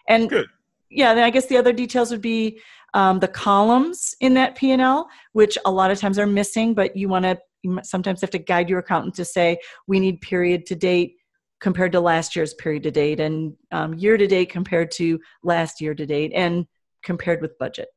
And 0.09 0.31
Good. 0.31 0.47
Yeah, 0.89 1.13
then 1.13 1.23
I 1.23 1.29
guess 1.29 1.47
the 1.47 1.57
other 1.57 1.73
details 1.73 2.11
would 2.11 2.21
be 2.21 2.59
um, 2.93 3.19
the 3.19 3.27
columns 3.27 4.15
in 4.21 4.33
that 4.35 4.55
P&L, 4.55 5.09
which 5.33 5.57
a 5.65 5.71
lot 5.71 5.91
of 5.91 5.99
times 5.99 6.17
are 6.17 6.27
missing, 6.27 6.73
but 6.73 6.95
you 6.95 7.09
want 7.09 7.25
to 7.25 7.37
sometimes 7.83 8.21
have 8.21 8.29
to 8.29 8.37
guide 8.37 8.69
your 8.69 8.79
accountant 8.79 9.15
to 9.15 9.25
say 9.25 9.57
we 9.87 9.99
need 9.99 10.21
period 10.21 10.65
to 10.67 10.75
date 10.75 11.15
compared 11.59 11.91
to 11.91 11.99
last 11.99 12.35
year's 12.35 12.53
period 12.53 12.83
to 12.83 12.91
date 12.91 13.19
and 13.19 13.53
um, 13.71 13.93
year 13.95 14.17
to 14.17 14.27
date 14.27 14.49
compared 14.49 14.91
to 14.91 15.19
last 15.43 15.81
year 15.81 15.95
to 15.95 16.05
date 16.05 16.31
and 16.35 16.65
compared 17.03 17.41
with 17.41 17.57
budget. 17.57 17.87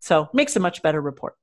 So 0.00 0.28
makes 0.32 0.56
a 0.56 0.60
much 0.60 0.82
better 0.82 1.00
report. 1.00 1.34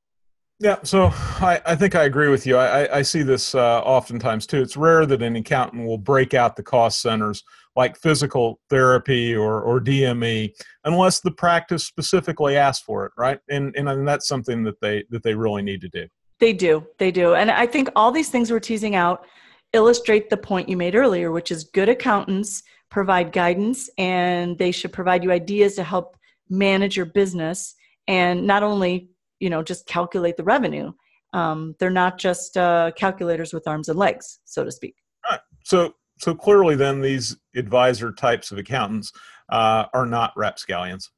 Yeah, 0.59 0.77
so 0.83 1.07
I, 1.13 1.61
I 1.65 1.75
think 1.75 1.95
I 1.95 2.05
agree 2.05 2.29
with 2.29 2.47
you. 2.47 2.55
I, 2.55 2.99
I 2.99 3.01
see 3.01 3.23
this 3.23 3.55
uh, 3.55 3.81
oftentimes 3.81 4.47
too. 4.47 4.61
It's 4.61 4.77
rare 4.77 5.05
that 5.05 5.21
an 5.21 5.35
accountant 5.35 5.85
will 5.85 5.97
break 5.97 6.33
out 6.33 6.55
the 6.55 6.63
cost 6.63 7.01
centers 7.01 7.43
like 7.75 7.97
physical 7.97 8.59
therapy 8.69 9.35
or, 9.35 9.61
or 9.61 9.79
DME 9.81 10.51
unless 10.85 11.19
the 11.19 11.31
practice 11.31 11.85
specifically 11.85 12.55
asks 12.55 12.83
for 12.83 13.05
it, 13.05 13.11
right? 13.17 13.39
And, 13.49 13.75
and 13.75 14.07
that's 14.07 14.27
something 14.27 14.63
that 14.63 14.79
they 14.81 15.03
that 15.09 15.23
they 15.23 15.35
really 15.35 15.61
need 15.61 15.81
to 15.81 15.89
do. 15.89 16.07
They 16.39 16.53
do, 16.53 16.85
they 16.97 17.11
do, 17.11 17.35
and 17.35 17.49
I 17.49 17.65
think 17.65 17.89
all 17.95 18.11
these 18.11 18.29
things 18.29 18.51
we're 18.51 18.59
teasing 18.59 18.95
out 18.95 19.25
illustrate 19.73 20.29
the 20.29 20.37
point 20.37 20.69
you 20.69 20.77
made 20.77 20.95
earlier, 20.95 21.31
which 21.31 21.51
is 21.51 21.65
good 21.65 21.89
accountants 21.89 22.63
provide 22.89 23.31
guidance 23.31 23.89
and 23.97 24.57
they 24.57 24.71
should 24.71 24.93
provide 24.93 25.23
you 25.23 25.31
ideas 25.31 25.75
to 25.75 25.83
help 25.83 26.15
manage 26.49 26.95
your 26.95 27.05
business 27.05 27.75
and 28.07 28.45
not 28.45 28.63
only 28.63 29.09
you 29.39 29.49
know 29.49 29.63
just 29.63 29.85
calculate 29.85 30.37
the 30.37 30.43
revenue 30.43 30.91
um, 31.33 31.75
they're 31.79 31.89
not 31.89 32.17
just 32.17 32.55
uh, 32.55 32.91
calculators 32.95 33.53
with 33.53 33.67
arms 33.67 33.89
and 33.89 33.97
legs 33.97 34.39
so 34.45 34.63
to 34.63 34.71
speak 34.71 34.95
right. 35.29 35.39
so 35.63 35.93
so 36.17 36.33
clearly 36.33 36.75
then 36.75 37.01
these 37.01 37.37
advisor 37.55 38.11
types 38.11 38.51
of 38.51 38.57
accountants 38.57 39.11
uh, 39.49 39.85
are 39.93 40.05
not 40.05 40.33
rapscallions 40.35 41.11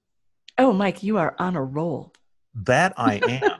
oh 0.58 0.72
mike 0.72 1.04
you 1.04 1.18
are 1.18 1.36
on 1.40 1.56
a 1.56 1.64
roll 1.64 2.14
that 2.54 2.94
i 2.98 3.16
am 3.28 3.52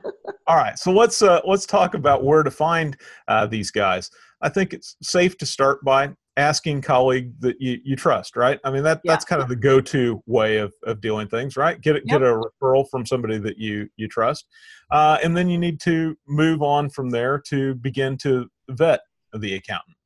all 0.48 0.58
right 0.58 0.78
so 0.78 0.92
let's 0.92 1.22
uh, 1.22 1.42
let's 1.46 1.66
talk 1.66 1.94
about 1.94 2.24
where 2.24 2.44
to 2.44 2.52
find 2.52 2.98
uh, 3.28 3.46
these 3.46 3.72
guys 3.72 4.10
i 4.42 4.50
think 4.50 4.74
it's 4.74 4.96
safe 5.02 5.38
to 5.38 5.46
start 5.46 5.84
by 5.84 6.12
asking 6.38 6.82
colleague 6.82 7.34
that 7.40 7.60
you, 7.60 7.80
you 7.84 7.96
trust, 7.96 8.38
right? 8.38 8.60
I 8.64 8.70
mean, 8.72 8.84
that, 8.84 9.02
yeah. 9.04 9.12
that's 9.12 9.26
kind 9.26 9.42
of 9.42 9.50
the 9.50 9.56
go-to 9.56 10.22
way 10.28 10.58
of, 10.58 10.72
of 10.86 11.02
doing 11.02 11.28
things, 11.28 11.58
right? 11.58 11.82
Get, 11.82 11.96
yep. 11.96 12.06
get 12.06 12.22
a 12.22 12.40
referral 12.40 12.88
from 12.90 13.06
somebody 13.06 13.40
that 13.40 13.58
you, 13.58 13.90
you 13.98 14.08
trust. 14.08 14.46
Uh, 14.92 15.18
and 15.24 15.36
then 15.36 15.50
you 15.50 15.58
need 15.58 15.82
to 15.82 16.16
move 16.28 16.62
on 16.62 16.90
from 16.90 17.10
there 17.10 17.40
to 17.48 17.74
begin 17.76 18.18
to 18.20 18.48
vet 18.70 19.02
the 19.34 19.56
accountant. 19.56 19.97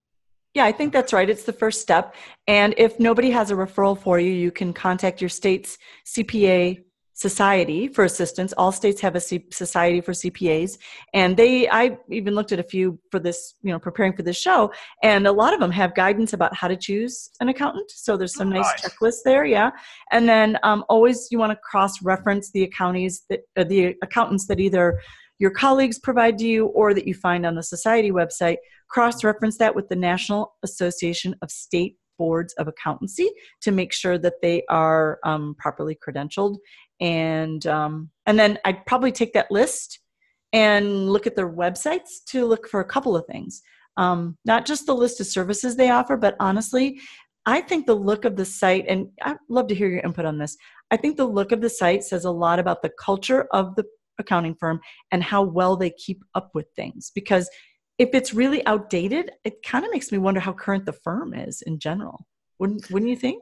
Yeah, 0.54 0.66
I 0.66 0.72
think 0.72 0.92
that's 0.92 1.14
right. 1.14 1.30
It's 1.30 1.46
the 1.46 1.54
first 1.54 1.82
step. 1.82 2.14
And 2.48 2.74
if 2.78 3.00
nobody 3.00 3.32
has 3.32 3.52
a 3.52 3.56
referral 3.56 3.98
for 3.98 4.20
you, 4.20 4.32
you 4.32 4.52
can 4.52 4.74
contact 4.74 5.22
your 5.22 5.30
state's 5.30 5.78
CPA 6.06 6.84
society 7.22 7.88
for 7.88 8.04
assistance. 8.04 8.52
All 8.54 8.72
states 8.72 9.00
have 9.02 9.16
a 9.16 9.20
C- 9.20 9.46
society 9.52 10.02
for 10.02 10.12
cpas 10.12 10.78
and 11.14 11.38
they 11.38 11.70
i 11.70 11.96
even 12.10 12.34
looked 12.34 12.52
at 12.52 12.60
a 12.60 12.64
few 12.64 13.00
for 13.12 13.20
this 13.20 13.54
you 13.62 13.72
know 13.72 13.80
preparing 13.80 14.14
for 14.14 14.24
this 14.24 14.40
show 14.40 14.72
and 15.04 15.28
a 15.28 15.32
lot 15.32 15.54
of 15.54 15.60
them 15.60 15.70
have 15.72 15.94
guidance 15.94 16.34
about 16.34 16.56
how 16.56 16.68
to 16.68 16.76
choose 16.76 17.30
an 17.40 17.48
accountant. 17.50 17.90
So 17.92 18.18
there's 18.18 18.34
some 18.34 18.50
nice, 18.50 18.66
nice. 18.66 18.82
checklists 18.82 19.24
there 19.24 19.46
yeah. 19.46 19.70
And 20.12 20.28
then 20.28 20.58
um, 20.64 20.84
always 20.90 21.28
you 21.32 21.38
want 21.38 21.52
to 21.52 21.60
cross 21.72 22.02
reference 22.02 22.52
the 22.52 22.64
that 23.30 23.42
uh, 23.56 23.64
the 23.66 23.96
accountants 24.02 24.48
that 24.48 24.60
either 24.60 25.00
your 25.42 25.52
colleagues 25.52 25.98
provide 25.98 26.38
to 26.38 26.46
you 26.46 26.68
or 26.68 26.94
that 26.94 27.08
you 27.08 27.16
find 27.16 27.46
on 27.46 27.56
the 27.56 27.64
society 27.64 28.12
website 28.12 28.58
cross 28.88 29.24
reference 29.24 29.58
that 29.58 29.76
with 29.76 29.90
the 29.90 29.96
national 29.96 30.54
association 30.64 31.36
of 31.42 31.50
state 31.50 31.98
boards 32.20 32.54
of 32.60 32.68
accountancy 32.68 33.28
to 33.60 33.72
make 33.72 33.92
sure 33.92 34.20
that 34.20 34.36
they 34.44 34.64
are 34.70 35.18
um, 35.26 35.56
properly 35.58 35.98
credentialed 36.08 36.58
and 37.00 37.66
um, 37.66 38.12
and 38.28 38.38
then 38.38 38.60
I'd 38.64 38.86
probably 38.86 39.12
take 39.12 39.34
that 39.34 39.50
list 39.50 40.00
and 40.54 41.10
look 41.10 41.26
at 41.26 41.36
their 41.36 41.52
websites 41.52 42.24
to 42.28 42.46
look 42.46 42.68
for 42.68 42.80
a 42.82 42.86
couple 42.86 43.16
of 43.16 43.26
things. 43.26 43.64
Um, 43.98 44.38
not 44.46 44.66
just 44.66 44.86
the 44.86 44.96
list 44.96 45.20
of 45.20 45.26
services 45.26 45.76
they 45.76 45.90
offer, 45.90 46.18
but 46.18 46.36
honestly, 46.40 47.00
I 47.46 47.62
think 47.62 47.88
the 47.88 47.96
look 47.96 48.26
of 48.26 48.36
the 48.36 48.46
site, 48.46 48.86
and 48.88 49.08
I'd 49.24 49.38
love 49.50 49.68
to 49.68 49.76
hear 49.76 49.90
your 49.90 50.02
input 50.02 50.26
on 50.26 50.38
this. 50.38 50.56
I 50.92 50.98
think 50.98 51.18
the 51.18 51.26
look 51.26 51.52
of 51.52 51.62
the 51.62 51.70
site 51.70 52.04
says 52.04 52.26
a 52.26 52.32
lot 52.32 52.60
about 52.60 52.84
the 52.84 52.92
culture 53.00 53.48
of 53.52 53.76
the 53.76 53.86
accounting 54.22 54.56
firm 54.56 54.80
and 55.12 55.24
how 55.24 55.42
well 55.44 55.76
they 55.76 55.90
keep 55.90 56.24
up 56.36 56.52
with 56.54 56.68
things. 56.76 57.12
Because 57.14 57.50
if 57.98 58.10
it's 58.14 58.34
really 58.34 58.66
outdated, 58.66 59.32
it 59.44 59.62
kind 59.64 59.86
of 59.86 59.92
makes 59.92 60.12
me 60.12 60.18
wonder 60.18 60.40
how 60.40 60.54
current 60.54 60.86
the 60.86 60.94
firm 60.94 61.34
is 61.34 61.62
in 61.62 61.78
general. 61.80 62.26
Wouldn't 62.60 62.90
Wouldn't 62.90 63.10
you 63.10 63.18
think? 63.18 63.42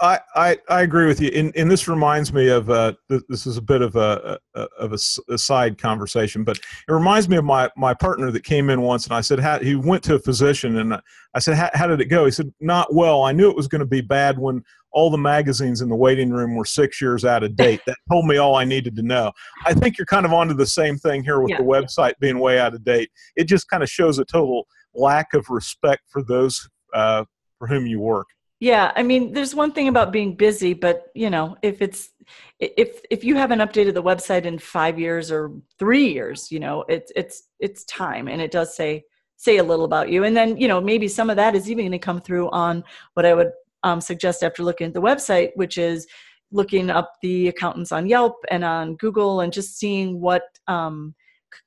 I, 0.00 0.18
I, 0.34 0.58
I 0.70 0.80
agree 0.80 1.06
with 1.06 1.20
you, 1.20 1.30
and, 1.34 1.54
and 1.54 1.70
this 1.70 1.86
reminds 1.86 2.32
me 2.32 2.48
of 2.48 2.70
uh, 2.70 2.94
this 3.08 3.46
is 3.46 3.58
a 3.58 3.62
bit 3.62 3.82
of 3.82 3.96
a, 3.96 4.38
a 4.54 4.60
of 4.78 4.92
a, 4.92 4.98
a, 5.32 5.36
side 5.36 5.76
conversation, 5.76 6.42
but 6.42 6.56
it 6.56 6.92
reminds 6.92 7.28
me 7.28 7.36
of 7.36 7.44
my 7.44 7.68
my 7.76 7.92
partner 7.92 8.30
that 8.30 8.42
came 8.42 8.70
in 8.70 8.80
once, 8.80 9.04
and 9.04 9.14
I 9.14 9.20
said 9.20 9.40
how, 9.40 9.58
he 9.58 9.74
went 9.74 10.02
to 10.04 10.14
a 10.14 10.18
physician, 10.18 10.78
and 10.78 10.98
I 11.34 11.38
said 11.38 11.56
how, 11.56 11.68
how 11.74 11.86
did 11.86 12.00
it 12.00 12.06
go? 12.06 12.24
He 12.24 12.30
said 12.30 12.50
not 12.60 12.94
well. 12.94 13.24
I 13.24 13.32
knew 13.32 13.50
it 13.50 13.56
was 13.56 13.68
going 13.68 13.80
to 13.80 13.86
be 13.86 14.00
bad 14.00 14.38
when 14.38 14.64
all 14.92 15.10
the 15.10 15.18
magazines 15.18 15.82
in 15.82 15.90
the 15.90 15.96
waiting 15.96 16.30
room 16.30 16.56
were 16.56 16.64
six 16.64 17.00
years 17.00 17.24
out 17.24 17.42
of 17.42 17.54
date. 17.54 17.80
that 17.86 17.96
told 18.10 18.26
me 18.26 18.38
all 18.38 18.56
I 18.56 18.64
needed 18.64 18.96
to 18.96 19.02
know. 19.02 19.32
I 19.66 19.74
think 19.74 19.98
you're 19.98 20.06
kind 20.06 20.24
of 20.24 20.32
onto 20.32 20.54
the 20.54 20.66
same 20.66 20.96
thing 20.96 21.22
here 21.22 21.40
with 21.40 21.50
yeah. 21.50 21.58
the 21.58 21.64
website 21.64 22.14
being 22.20 22.38
way 22.38 22.58
out 22.58 22.74
of 22.74 22.84
date. 22.84 23.10
It 23.36 23.44
just 23.44 23.68
kind 23.68 23.82
of 23.82 23.90
shows 23.90 24.18
a 24.18 24.24
total 24.24 24.66
lack 24.94 25.34
of 25.34 25.50
respect 25.50 26.02
for 26.08 26.22
those 26.22 26.68
uh, 26.94 27.24
for 27.58 27.68
whom 27.68 27.86
you 27.86 28.00
work. 28.00 28.26
Yeah, 28.60 28.92
I 28.94 29.02
mean, 29.02 29.32
there's 29.32 29.54
one 29.54 29.72
thing 29.72 29.88
about 29.88 30.12
being 30.12 30.36
busy, 30.36 30.74
but 30.74 31.06
you 31.14 31.30
know, 31.30 31.56
if 31.62 31.80
it's 31.80 32.10
if 32.58 33.00
if 33.10 33.24
you 33.24 33.34
haven't 33.34 33.60
updated 33.60 33.94
the 33.94 34.02
website 34.02 34.44
in 34.44 34.58
five 34.58 34.98
years 34.98 35.32
or 35.32 35.52
three 35.78 36.12
years, 36.12 36.52
you 36.52 36.60
know, 36.60 36.84
it's 36.86 37.10
it's 37.16 37.44
it's 37.58 37.84
time, 37.86 38.28
and 38.28 38.42
it 38.42 38.50
does 38.50 38.76
say 38.76 39.04
say 39.36 39.56
a 39.56 39.64
little 39.64 39.86
about 39.86 40.10
you, 40.10 40.24
and 40.24 40.36
then 40.36 40.58
you 40.58 40.68
know 40.68 40.78
maybe 40.78 41.08
some 41.08 41.30
of 41.30 41.36
that 41.36 41.54
is 41.56 41.70
even 41.70 41.84
going 41.86 41.92
to 41.92 41.98
come 41.98 42.20
through 42.20 42.50
on 42.50 42.84
what 43.14 43.24
I 43.24 43.32
would 43.32 43.50
um, 43.82 43.98
suggest 43.98 44.42
after 44.42 44.62
looking 44.62 44.88
at 44.88 44.94
the 44.94 45.00
website, 45.00 45.52
which 45.54 45.78
is 45.78 46.06
looking 46.52 46.90
up 46.90 47.14
the 47.22 47.48
accountants 47.48 47.92
on 47.92 48.06
Yelp 48.06 48.36
and 48.50 48.62
on 48.62 48.96
Google, 48.96 49.40
and 49.40 49.54
just 49.54 49.78
seeing 49.78 50.20
what 50.20 50.42
um, 50.68 51.14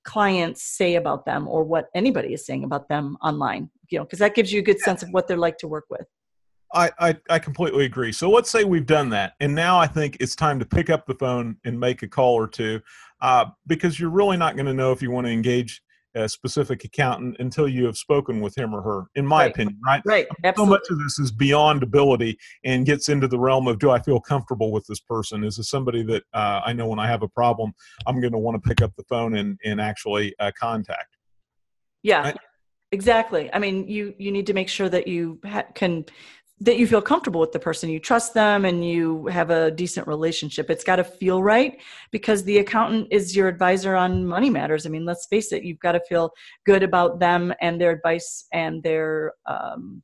clients 0.03 0.61
say 0.61 0.93
about 0.95 1.25
them 1.25 1.47
or 1.47 1.63
what 1.63 1.87
anybody 1.95 2.33
is 2.35 2.45
saying 2.45 2.63
about 2.63 2.87
them 2.87 3.17
online. 3.23 3.71
You 3.89 3.97
know, 3.99 4.05
because 4.05 4.19
that 4.19 4.35
gives 4.35 4.53
you 4.53 4.59
a 4.59 4.63
good 4.63 4.79
sense 4.79 5.01
of 5.01 5.09
what 5.09 5.27
they're 5.27 5.37
like 5.37 5.57
to 5.59 5.67
work 5.67 5.85
with. 5.89 6.05
I, 6.74 6.91
I, 6.99 7.17
I, 7.30 7.39
completely 7.39 7.86
agree. 7.86 8.11
So 8.11 8.30
let's 8.30 8.49
say 8.49 8.63
we've 8.63 8.86
done 8.86 9.09
that, 9.09 9.34
and 9.39 9.53
now 9.53 9.78
I 9.78 9.88
think 9.88 10.17
it's 10.19 10.36
time 10.36 10.59
to 10.59 10.65
pick 10.65 10.89
up 10.89 11.05
the 11.05 11.15
phone 11.15 11.57
and 11.65 11.80
make 11.80 12.03
a 12.03 12.07
call 12.07 12.34
or 12.34 12.47
two, 12.47 12.82
uh, 13.21 13.45
because 13.67 13.99
you're 13.99 14.09
really 14.09 14.38
not 14.38 14.55
going 14.55 14.65
to 14.65 14.74
know 14.74 14.91
if 14.91 15.01
you 15.01 15.11
want 15.11 15.28
to 15.28 15.32
engage 15.32 15.82
a 16.15 16.30
specific 16.30 16.84
accountant 16.84 17.36
until 17.39 17.67
you 17.67 17.86
have 17.86 17.97
spoken 17.97 18.39
with 18.39 18.57
him 18.57 18.74
or 18.74 18.82
her. 18.82 19.05
In 19.15 19.26
my 19.26 19.43
right. 19.43 19.51
opinion, 19.51 19.80
right? 19.86 20.01
Right. 20.05 20.28
Absolutely. 20.43 20.65
So 20.65 20.69
much 20.69 20.89
of 20.91 20.99
this 20.99 21.19
is 21.19 21.32
beyond 21.32 21.82
ability 21.84 22.38
and 22.63 22.86
gets 22.86 23.09
into 23.09 23.28
the 23.28 23.39
realm 23.39 23.67
of 23.67 23.80
do 23.80 23.89
I 23.89 23.99
feel 23.99 24.19
comfortable 24.19 24.71
with 24.71 24.86
this 24.88 24.99
person? 24.99 25.43
Is 25.43 25.57
this 25.57 25.69
somebody 25.69 26.03
that 26.03 26.24
uh, 26.34 26.61
I 26.65 26.74
know 26.74 26.88
when 26.88 26.99
I 26.99 27.07
have 27.07 27.24
a 27.24 27.28
problem, 27.28 27.74
I'm 28.05 28.19
going 28.21 28.34
to 28.34 28.39
want 28.39 28.61
to 28.61 28.67
pick 28.67 28.82
up 28.82 28.93
the 28.95 29.03
phone 29.03 29.36
and 29.36 29.57
and 29.63 29.82
actually 29.82 30.36
uh, 30.39 30.51
contact? 30.59 31.17
Yeah. 32.03 32.21
Right? 32.21 32.38
Exactly. 32.91 33.51
I 33.51 33.57
mean, 33.57 33.88
you 33.88 34.13
you 34.19 34.32
need 34.32 34.45
to 34.47 34.53
make 34.53 34.69
sure 34.69 34.89
that 34.89 35.07
you 35.07 35.39
ha- 35.43 35.65
can 35.74 36.05
that 36.60 36.78
you 36.78 36.88
feel 36.88 37.01
comfortable 37.01 37.41
with 37.41 37.51
the 37.51 37.60
person. 37.60 37.89
You 37.89 37.99
trust 37.99 38.34
them 38.34 38.66
and 38.66 38.88
you 38.88 39.28
have 39.28 39.49
a 39.49 39.72
decent 39.72 40.08
relationship. 40.08 40.70
It's 40.70 40.84
got 40.84 40.97
to 40.97 41.04
feel 41.04 41.41
right 41.43 41.82
because 42.12 42.43
the 42.43 42.60
accountant 42.60 43.08
is 43.12 43.36
your 43.36 43.47
advisor 43.47 43.95
on 43.95 44.26
money 44.26 44.49
matters. 44.49 44.86
I 44.86 44.89
mean 44.89 45.06
let's 45.06 45.26
face 45.28 45.51
it 45.51 45.64
you've 45.64 45.80
got 45.80 45.93
to 45.93 45.99
feel 46.01 46.32
good 46.66 46.84
about 46.84 47.20
them 47.20 47.54
and 47.62 47.82
their 47.82 47.91
advice 47.91 48.45
and 48.54 48.82
their 48.84 49.34
um, 49.45 50.01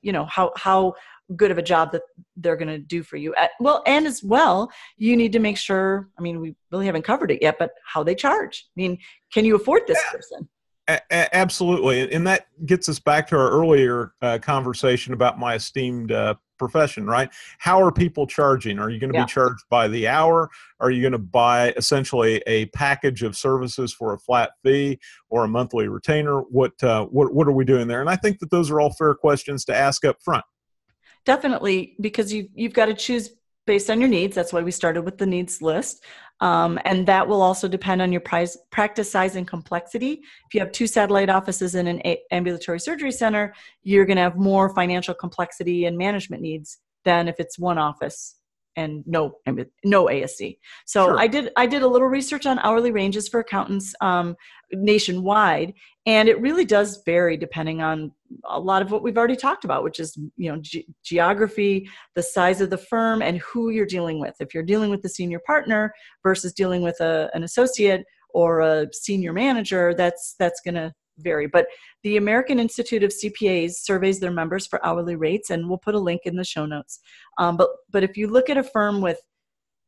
you 0.00 0.12
know 0.12 0.24
how 0.24 0.52
how 0.56 0.94
good 1.36 1.50
of 1.50 1.58
a 1.58 1.62
job 1.62 1.92
that 1.92 2.02
they're 2.36 2.56
going 2.56 2.68
to 2.68 2.78
do 2.78 3.02
for 3.02 3.18
you. 3.18 3.34
At, 3.34 3.50
well 3.60 3.82
and 3.86 4.06
as 4.06 4.24
well 4.24 4.70
you 4.96 5.16
need 5.16 5.32
to 5.32 5.38
make 5.38 5.58
sure 5.58 6.08
i 6.18 6.22
mean 6.22 6.40
we 6.40 6.56
really 6.72 6.86
haven't 6.86 7.02
covered 7.02 7.30
it 7.30 7.42
yet 7.42 7.56
but 7.58 7.72
how 7.84 8.02
they 8.02 8.14
charge. 8.14 8.66
I 8.68 8.80
mean 8.80 8.98
can 9.32 9.44
you 9.44 9.54
afford 9.54 9.82
this 9.86 10.02
person 10.10 10.48
a- 10.88 11.36
absolutely, 11.36 12.12
and 12.12 12.26
that 12.26 12.46
gets 12.66 12.88
us 12.88 12.98
back 12.98 13.28
to 13.28 13.36
our 13.36 13.50
earlier 13.50 14.12
uh, 14.22 14.38
conversation 14.40 15.12
about 15.12 15.38
my 15.38 15.54
esteemed 15.54 16.12
uh, 16.12 16.34
profession, 16.58 17.06
right? 17.06 17.30
How 17.58 17.80
are 17.80 17.92
people 17.92 18.26
charging? 18.26 18.78
Are 18.78 18.90
you 18.90 18.98
going 18.98 19.12
to 19.12 19.18
yeah. 19.18 19.24
be 19.24 19.30
charged 19.30 19.64
by 19.70 19.88
the 19.88 20.08
hour? 20.08 20.50
Are 20.80 20.90
you 20.90 21.00
going 21.00 21.12
to 21.12 21.18
buy 21.18 21.72
essentially 21.76 22.42
a 22.46 22.66
package 22.66 23.22
of 23.22 23.36
services 23.36 23.92
for 23.92 24.14
a 24.14 24.18
flat 24.18 24.50
fee 24.64 24.98
or 25.30 25.44
a 25.44 25.48
monthly 25.48 25.88
retainer? 25.88 26.40
What 26.40 26.82
uh, 26.82 27.04
what 27.06 27.32
what 27.32 27.46
are 27.46 27.52
we 27.52 27.64
doing 27.64 27.88
there? 27.88 28.00
And 28.00 28.10
I 28.10 28.16
think 28.16 28.38
that 28.40 28.50
those 28.50 28.70
are 28.70 28.80
all 28.80 28.92
fair 28.92 29.14
questions 29.14 29.64
to 29.66 29.76
ask 29.76 30.04
up 30.04 30.22
front. 30.22 30.44
Definitely, 31.24 31.96
because 32.00 32.32
you 32.32 32.48
you've 32.54 32.74
got 32.74 32.86
to 32.86 32.94
choose 32.94 33.30
based 33.66 33.90
on 33.90 34.00
your 34.00 34.08
needs. 34.08 34.34
That's 34.34 34.52
why 34.52 34.62
we 34.62 34.70
started 34.70 35.02
with 35.02 35.18
the 35.18 35.26
needs 35.26 35.60
list. 35.60 36.02
Um, 36.40 36.78
and 36.84 37.06
that 37.06 37.26
will 37.26 37.42
also 37.42 37.66
depend 37.66 38.00
on 38.00 38.12
your 38.12 38.20
price, 38.20 38.56
practice 38.70 39.10
size 39.10 39.36
and 39.36 39.46
complexity. 39.46 40.20
If 40.46 40.54
you 40.54 40.60
have 40.60 40.72
two 40.72 40.86
satellite 40.86 41.28
offices 41.28 41.74
in 41.74 41.86
an 41.86 42.00
a- 42.04 42.22
ambulatory 42.30 42.80
surgery 42.80 43.12
center, 43.12 43.54
you're 43.82 44.06
going 44.06 44.16
to 44.16 44.22
have 44.22 44.36
more 44.36 44.72
financial 44.74 45.14
complexity 45.14 45.86
and 45.86 45.98
management 45.98 46.42
needs 46.42 46.78
than 47.04 47.26
if 47.28 47.40
it's 47.40 47.58
one 47.58 47.78
office 47.78 48.37
and 48.78 49.02
no 49.06 49.34
no 49.84 50.06
ASC. 50.06 50.56
So 50.86 51.06
sure. 51.06 51.18
I 51.18 51.26
did 51.26 51.50
I 51.56 51.66
did 51.66 51.82
a 51.82 51.86
little 51.88 52.06
research 52.06 52.46
on 52.46 52.60
hourly 52.60 52.92
ranges 52.92 53.28
for 53.28 53.40
accountants 53.40 53.92
um, 54.00 54.36
nationwide, 54.72 55.74
and 56.06 56.28
it 56.28 56.40
really 56.40 56.64
does 56.64 57.02
vary 57.04 57.36
depending 57.36 57.82
on 57.82 58.12
a 58.48 58.60
lot 58.60 58.80
of 58.80 58.92
what 58.92 59.02
we've 59.02 59.18
already 59.18 59.36
talked 59.36 59.64
about, 59.64 59.82
which 59.82 59.98
is 59.98 60.16
you 60.36 60.50
know 60.50 60.58
ge- 60.62 60.86
geography, 61.02 61.90
the 62.14 62.22
size 62.22 62.60
of 62.60 62.70
the 62.70 62.78
firm, 62.78 63.20
and 63.20 63.38
who 63.38 63.70
you're 63.70 63.84
dealing 63.84 64.20
with. 64.20 64.36
If 64.38 64.54
you're 64.54 64.62
dealing 64.62 64.90
with 64.90 65.02
the 65.02 65.08
senior 65.08 65.40
partner 65.44 65.92
versus 66.22 66.52
dealing 66.52 66.82
with 66.82 67.00
a, 67.00 67.30
an 67.34 67.42
associate 67.42 68.04
or 68.30 68.60
a 68.60 68.86
senior 68.92 69.32
manager, 69.32 69.92
that's 69.92 70.36
that's 70.38 70.60
going 70.60 70.76
to 70.76 70.92
vary. 71.18 71.46
But 71.46 71.66
the 72.02 72.16
American 72.16 72.58
Institute 72.58 73.02
of 73.02 73.10
CPAs 73.10 73.72
surveys 73.72 74.20
their 74.20 74.30
members 74.30 74.66
for 74.66 74.84
hourly 74.84 75.16
rates, 75.16 75.50
and 75.50 75.68
we'll 75.68 75.78
put 75.78 75.94
a 75.94 76.00
link 76.00 76.22
in 76.24 76.36
the 76.36 76.44
show 76.44 76.66
notes. 76.66 77.00
Um, 77.38 77.56
but 77.56 77.68
but 77.90 78.04
if 78.04 78.16
you 78.16 78.28
look 78.28 78.50
at 78.50 78.56
a 78.56 78.62
firm 78.64 79.00
with 79.00 79.20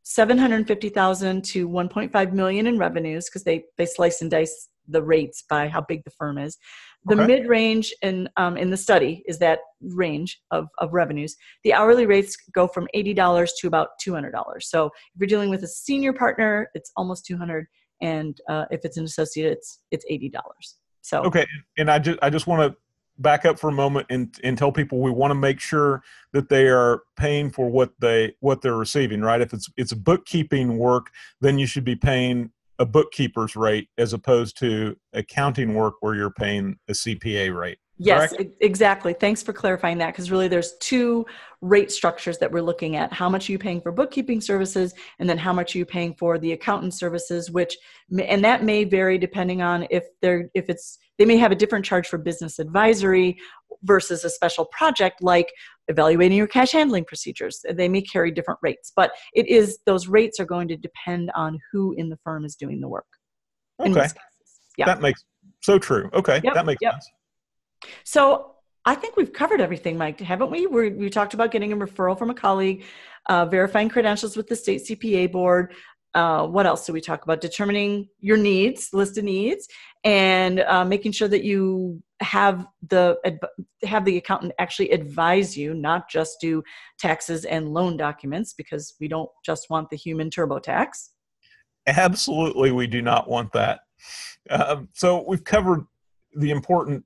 750,000 0.02 1.44
to 1.44 1.68
1.5 1.68 2.32
million 2.32 2.66
in 2.66 2.78
revenues, 2.78 3.26
because 3.26 3.44
they 3.44 3.64
they 3.78 3.86
slice 3.86 4.22
and 4.22 4.30
dice 4.30 4.68
the 4.88 5.02
rates 5.02 5.44
by 5.48 5.68
how 5.68 5.80
big 5.80 6.04
the 6.04 6.10
firm 6.10 6.38
is. 6.38 6.58
The 7.06 7.14
okay. 7.14 7.26
mid 7.26 7.48
range 7.48 7.94
in 8.02 8.28
um, 8.36 8.56
in 8.56 8.70
the 8.70 8.76
study 8.76 9.22
is 9.26 9.38
that 9.38 9.60
range 9.80 10.38
of, 10.50 10.66
of 10.78 10.92
revenues. 10.92 11.34
The 11.64 11.72
hourly 11.72 12.04
rates 12.04 12.36
go 12.54 12.66
from 12.66 12.88
eighty 12.92 13.14
dollars 13.14 13.54
to 13.60 13.68
about 13.68 13.90
two 14.00 14.12
hundred 14.12 14.32
dollars. 14.32 14.68
So 14.68 14.86
if 14.86 15.20
you're 15.20 15.26
dealing 15.26 15.48
with 15.48 15.62
a 15.62 15.68
senior 15.68 16.12
partner, 16.12 16.68
it's 16.74 16.92
almost 16.96 17.24
two 17.24 17.38
hundred, 17.38 17.66
and 18.02 18.38
uh, 18.50 18.66
if 18.70 18.84
it's 18.84 18.98
an 18.98 19.04
associate, 19.04 19.50
it's 19.50 19.80
it's 19.90 20.04
eighty 20.10 20.28
dollars. 20.28 20.76
So 21.02 21.22
okay, 21.22 21.46
and 21.78 21.90
I 21.90 21.98
just 21.98 22.18
I 22.22 22.30
just 22.30 22.46
want 22.46 22.72
to 22.72 22.78
back 23.18 23.44
up 23.44 23.58
for 23.58 23.68
a 23.68 23.72
moment 23.72 24.06
and 24.10 24.34
and 24.42 24.56
tell 24.56 24.72
people 24.72 25.00
we 25.00 25.10
want 25.10 25.30
to 25.30 25.34
make 25.34 25.60
sure 25.60 26.02
that 26.32 26.48
they 26.48 26.68
are 26.68 27.02
paying 27.16 27.50
for 27.50 27.68
what 27.68 27.92
they 28.00 28.34
what 28.40 28.62
they're 28.62 28.76
receiving. 28.76 29.20
Right? 29.20 29.40
If 29.40 29.52
it's 29.52 29.70
it's 29.76 29.92
bookkeeping 29.92 30.78
work, 30.78 31.10
then 31.40 31.58
you 31.58 31.66
should 31.66 31.84
be 31.84 31.96
paying 31.96 32.50
a 32.78 32.86
bookkeeper's 32.86 33.54
rate 33.56 33.88
as 33.98 34.14
opposed 34.14 34.56
to 34.58 34.96
accounting 35.12 35.74
work 35.74 35.94
where 36.00 36.14
you're 36.14 36.30
paying 36.30 36.78
a 36.88 36.92
CPA 36.92 37.54
rate. 37.54 37.78
Yes, 38.02 38.34
exactly. 38.60 39.12
Thanks 39.12 39.42
for 39.42 39.52
clarifying 39.52 39.98
that 39.98 40.08
because 40.14 40.30
really 40.30 40.48
there's 40.48 40.72
two 40.80 41.26
rate 41.60 41.90
structures 41.90 42.38
that 42.38 42.50
we're 42.50 42.62
looking 42.62 42.96
at. 42.96 43.12
How 43.12 43.28
much 43.28 43.48
are 43.48 43.52
you 43.52 43.58
paying 43.58 43.82
for 43.82 43.92
bookkeeping 43.92 44.40
services 44.40 44.94
and 45.18 45.28
then 45.28 45.36
how 45.36 45.52
much 45.52 45.74
are 45.74 45.78
you 45.78 45.84
paying 45.84 46.14
for 46.14 46.38
the 46.38 46.52
accountant 46.52 46.94
services 46.94 47.50
which 47.50 47.76
and 48.18 48.42
that 48.42 48.64
may 48.64 48.84
vary 48.84 49.18
depending 49.18 49.60
on 49.60 49.86
if 49.90 50.04
they're 50.22 50.50
if 50.54 50.70
it's 50.70 50.98
they 51.18 51.26
may 51.26 51.36
have 51.36 51.52
a 51.52 51.54
different 51.54 51.84
charge 51.84 52.08
for 52.08 52.16
business 52.16 52.58
advisory 52.58 53.36
versus 53.82 54.24
a 54.24 54.30
special 54.30 54.64
project 54.72 55.22
like 55.22 55.52
evaluating 55.88 56.38
your 56.38 56.46
cash 56.46 56.72
handling 56.72 57.04
procedures. 57.04 57.62
They 57.70 57.88
may 57.88 58.00
carry 58.00 58.30
different 58.30 58.60
rates, 58.62 58.92
but 58.96 59.12
it 59.34 59.46
is 59.46 59.78
those 59.84 60.08
rates 60.08 60.40
are 60.40 60.46
going 60.46 60.68
to 60.68 60.76
depend 60.76 61.30
on 61.34 61.58
who 61.70 61.94
in 61.98 62.08
the 62.08 62.16
firm 62.24 62.46
is 62.46 62.56
doing 62.56 62.80
the 62.80 62.88
work. 62.88 63.06
Okay. 63.78 64.06
Yeah. 64.78 64.86
That 64.86 65.02
makes 65.02 65.22
so 65.60 65.78
true. 65.78 66.08
Okay. 66.14 66.40
Yep, 66.42 66.54
that 66.54 66.64
makes 66.64 66.80
yep. 66.80 66.94
sense. 66.94 67.10
So 68.04 68.54
I 68.84 68.94
think 68.94 69.16
we've 69.16 69.32
covered 69.32 69.60
everything, 69.60 69.98
Mike, 69.98 70.20
haven't 70.20 70.50
we? 70.50 70.66
we 70.66 70.90
we 70.90 71.10
talked 71.10 71.34
about 71.34 71.50
getting 71.50 71.72
a 71.72 71.76
referral 71.76 72.18
from 72.18 72.30
a 72.30 72.34
colleague, 72.34 72.84
uh, 73.26 73.44
verifying 73.44 73.88
credentials 73.88 74.36
with 74.36 74.48
the 74.48 74.56
state 74.56 74.82
CPA 74.82 75.30
board. 75.30 75.74
Uh, 76.14 76.44
what 76.46 76.66
else 76.66 76.86
do 76.86 76.92
we 76.92 77.00
talk 77.00 77.22
about? 77.22 77.40
Determining 77.40 78.08
your 78.18 78.36
needs, 78.36 78.92
list 78.92 79.16
of 79.16 79.24
needs, 79.24 79.68
and 80.02 80.60
uh, 80.60 80.84
making 80.84 81.12
sure 81.12 81.28
that 81.28 81.44
you 81.44 82.02
have 82.20 82.66
the 82.88 83.18
have 83.84 84.04
the 84.04 84.16
accountant 84.16 84.52
actually 84.58 84.90
advise 84.90 85.56
you, 85.56 85.74
not 85.74 86.08
just 86.08 86.40
do 86.40 86.62
taxes 86.98 87.44
and 87.44 87.72
loan 87.72 87.96
documents, 87.96 88.54
because 88.54 88.94
we 88.98 89.08
don't 89.08 89.30
just 89.44 89.70
want 89.70 89.88
the 89.90 89.96
human 89.96 90.30
TurboTax. 90.30 91.10
Absolutely, 91.86 92.72
we 92.72 92.86
do 92.86 93.02
not 93.02 93.28
want 93.28 93.52
that. 93.52 93.80
Uh, 94.48 94.82
so 94.94 95.24
we've 95.28 95.44
covered 95.44 95.84
the 96.34 96.50
important 96.50 97.04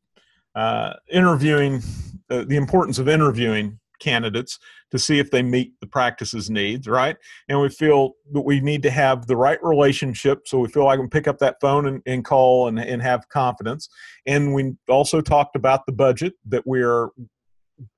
uh, 0.55 0.95
interviewing, 1.11 1.83
uh, 2.31 2.45
the 2.47 2.57
importance 2.57 2.99
of 2.99 3.09
interviewing 3.09 3.79
candidates 4.01 4.59
to 4.91 4.99
see 4.99 5.19
if 5.19 5.31
they 5.31 5.43
meet 5.43 5.73
the 5.81 5.87
practice's 5.87 6.51
needs, 6.51 6.87
right? 6.87 7.17
And 7.49 7.61
we 7.61 7.69
feel 7.69 8.13
that 8.33 8.43
we 8.43 8.61
need 8.61 8.83
to 8.83 8.91
have 8.91 9.27
the 9.27 9.37
right 9.37 9.59
relationship. 9.63 10.47
So 10.47 10.59
we 10.59 10.69
feel 10.69 10.85
like 10.85 10.99
we 10.99 11.05
can 11.05 11.11
pick 11.11 11.27
up 11.27 11.39
that 11.39 11.57
phone 11.61 11.87
and, 11.87 12.03
and 12.07 12.25
call 12.25 12.69
and, 12.69 12.79
and 12.79 13.03
have 13.03 13.29
confidence. 13.29 13.89
And 14.27 14.55
we 14.55 14.75
also 14.89 15.21
talked 15.21 15.57
about 15.57 15.87
the 15.87 15.93
budget 15.93 16.35
that 16.47 16.67
we 16.67 16.83
are 16.83 17.11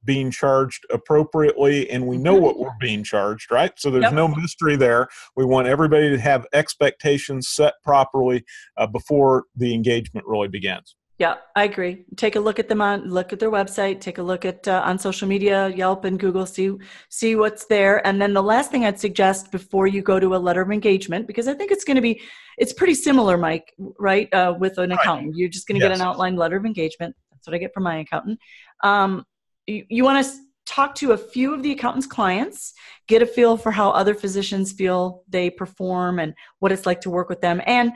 being 0.04 0.30
charged 0.30 0.86
appropriately 0.90 1.90
and 1.90 2.06
we 2.06 2.16
know 2.16 2.34
what 2.34 2.58
we're 2.58 2.70
being 2.80 3.04
charged, 3.04 3.50
right? 3.50 3.72
So 3.76 3.90
there's 3.90 4.04
Yep. 4.04 4.14
no 4.14 4.28
mystery 4.28 4.76
there. 4.76 5.08
We 5.36 5.44
want 5.44 5.68
everybody 5.68 6.08
to 6.10 6.18
have 6.18 6.46
expectations 6.54 7.48
set 7.48 7.74
properly 7.84 8.44
uh, 8.78 8.86
before 8.86 9.44
the 9.54 9.74
engagement 9.74 10.26
really 10.26 10.48
begins. 10.48 10.96
Yeah, 11.18 11.36
I 11.54 11.64
agree. 11.64 12.04
Take 12.16 12.36
a 12.36 12.40
look 12.40 12.58
at 12.58 12.68
them 12.68 12.82
on 12.82 13.08
look 13.08 13.32
at 13.32 13.38
their 13.38 13.50
website. 13.50 14.02
Take 14.02 14.18
a 14.18 14.22
look 14.22 14.44
at 14.44 14.68
uh, 14.68 14.82
on 14.84 14.98
social 14.98 15.26
media, 15.26 15.68
Yelp 15.68 16.04
and 16.04 16.20
Google. 16.20 16.44
See 16.44 16.70
see 17.08 17.36
what's 17.36 17.64
there. 17.66 18.06
And 18.06 18.20
then 18.20 18.34
the 18.34 18.42
last 18.42 18.70
thing 18.70 18.84
I'd 18.84 19.00
suggest 19.00 19.50
before 19.50 19.86
you 19.86 20.02
go 20.02 20.20
to 20.20 20.34
a 20.34 20.36
letter 20.36 20.60
of 20.60 20.70
engagement, 20.70 21.26
because 21.26 21.48
I 21.48 21.54
think 21.54 21.70
it's 21.72 21.84
going 21.84 21.94
to 21.94 22.02
be 22.02 22.20
it's 22.58 22.74
pretty 22.74 22.92
similar, 22.94 23.38
Mike, 23.38 23.72
right? 23.98 24.32
Uh, 24.34 24.54
with 24.58 24.76
an 24.76 24.90
Right. 24.90 25.00
accountant, 25.00 25.36
you're 25.36 25.48
just 25.48 25.66
going 25.66 25.80
to 25.80 25.88
get 25.88 25.94
an 25.94 26.02
outline 26.02 26.36
letter 26.36 26.56
of 26.56 26.66
engagement. 26.66 27.16
That's 27.32 27.46
what 27.46 27.54
I 27.54 27.58
get 27.58 27.72
from 27.72 27.84
my 27.84 28.00
accountant. 28.00 28.38
Um, 28.84 29.24
you, 29.66 29.86
you 29.88 30.04
want 30.04 30.22
to 30.22 30.32
talk 30.66 30.94
to 30.96 31.12
a 31.12 31.16
few 31.16 31.54
of 31.54 31.62
the 31.62 31.72
accountant's 31.72 32.06
clients, 32.06 32.74
get 33.06 33.22
a 33.22 33.26
feel 33.26 33.56
for 33.56 33.70
how 33.70 33.90
other 33.90 34.14
physicians 34.14 34.72
feel 34.72 35.22
they 35.28 35.48
perform 35.48 36.18
and 36.18 36.34
what 36.58 36.72
it's 36.72 36.84
like 36.84 37.00
to 37.02 37.08
work 37.08 37.30
with 37.30 37.40
them, 37.40 37.62
and 37.64 37.92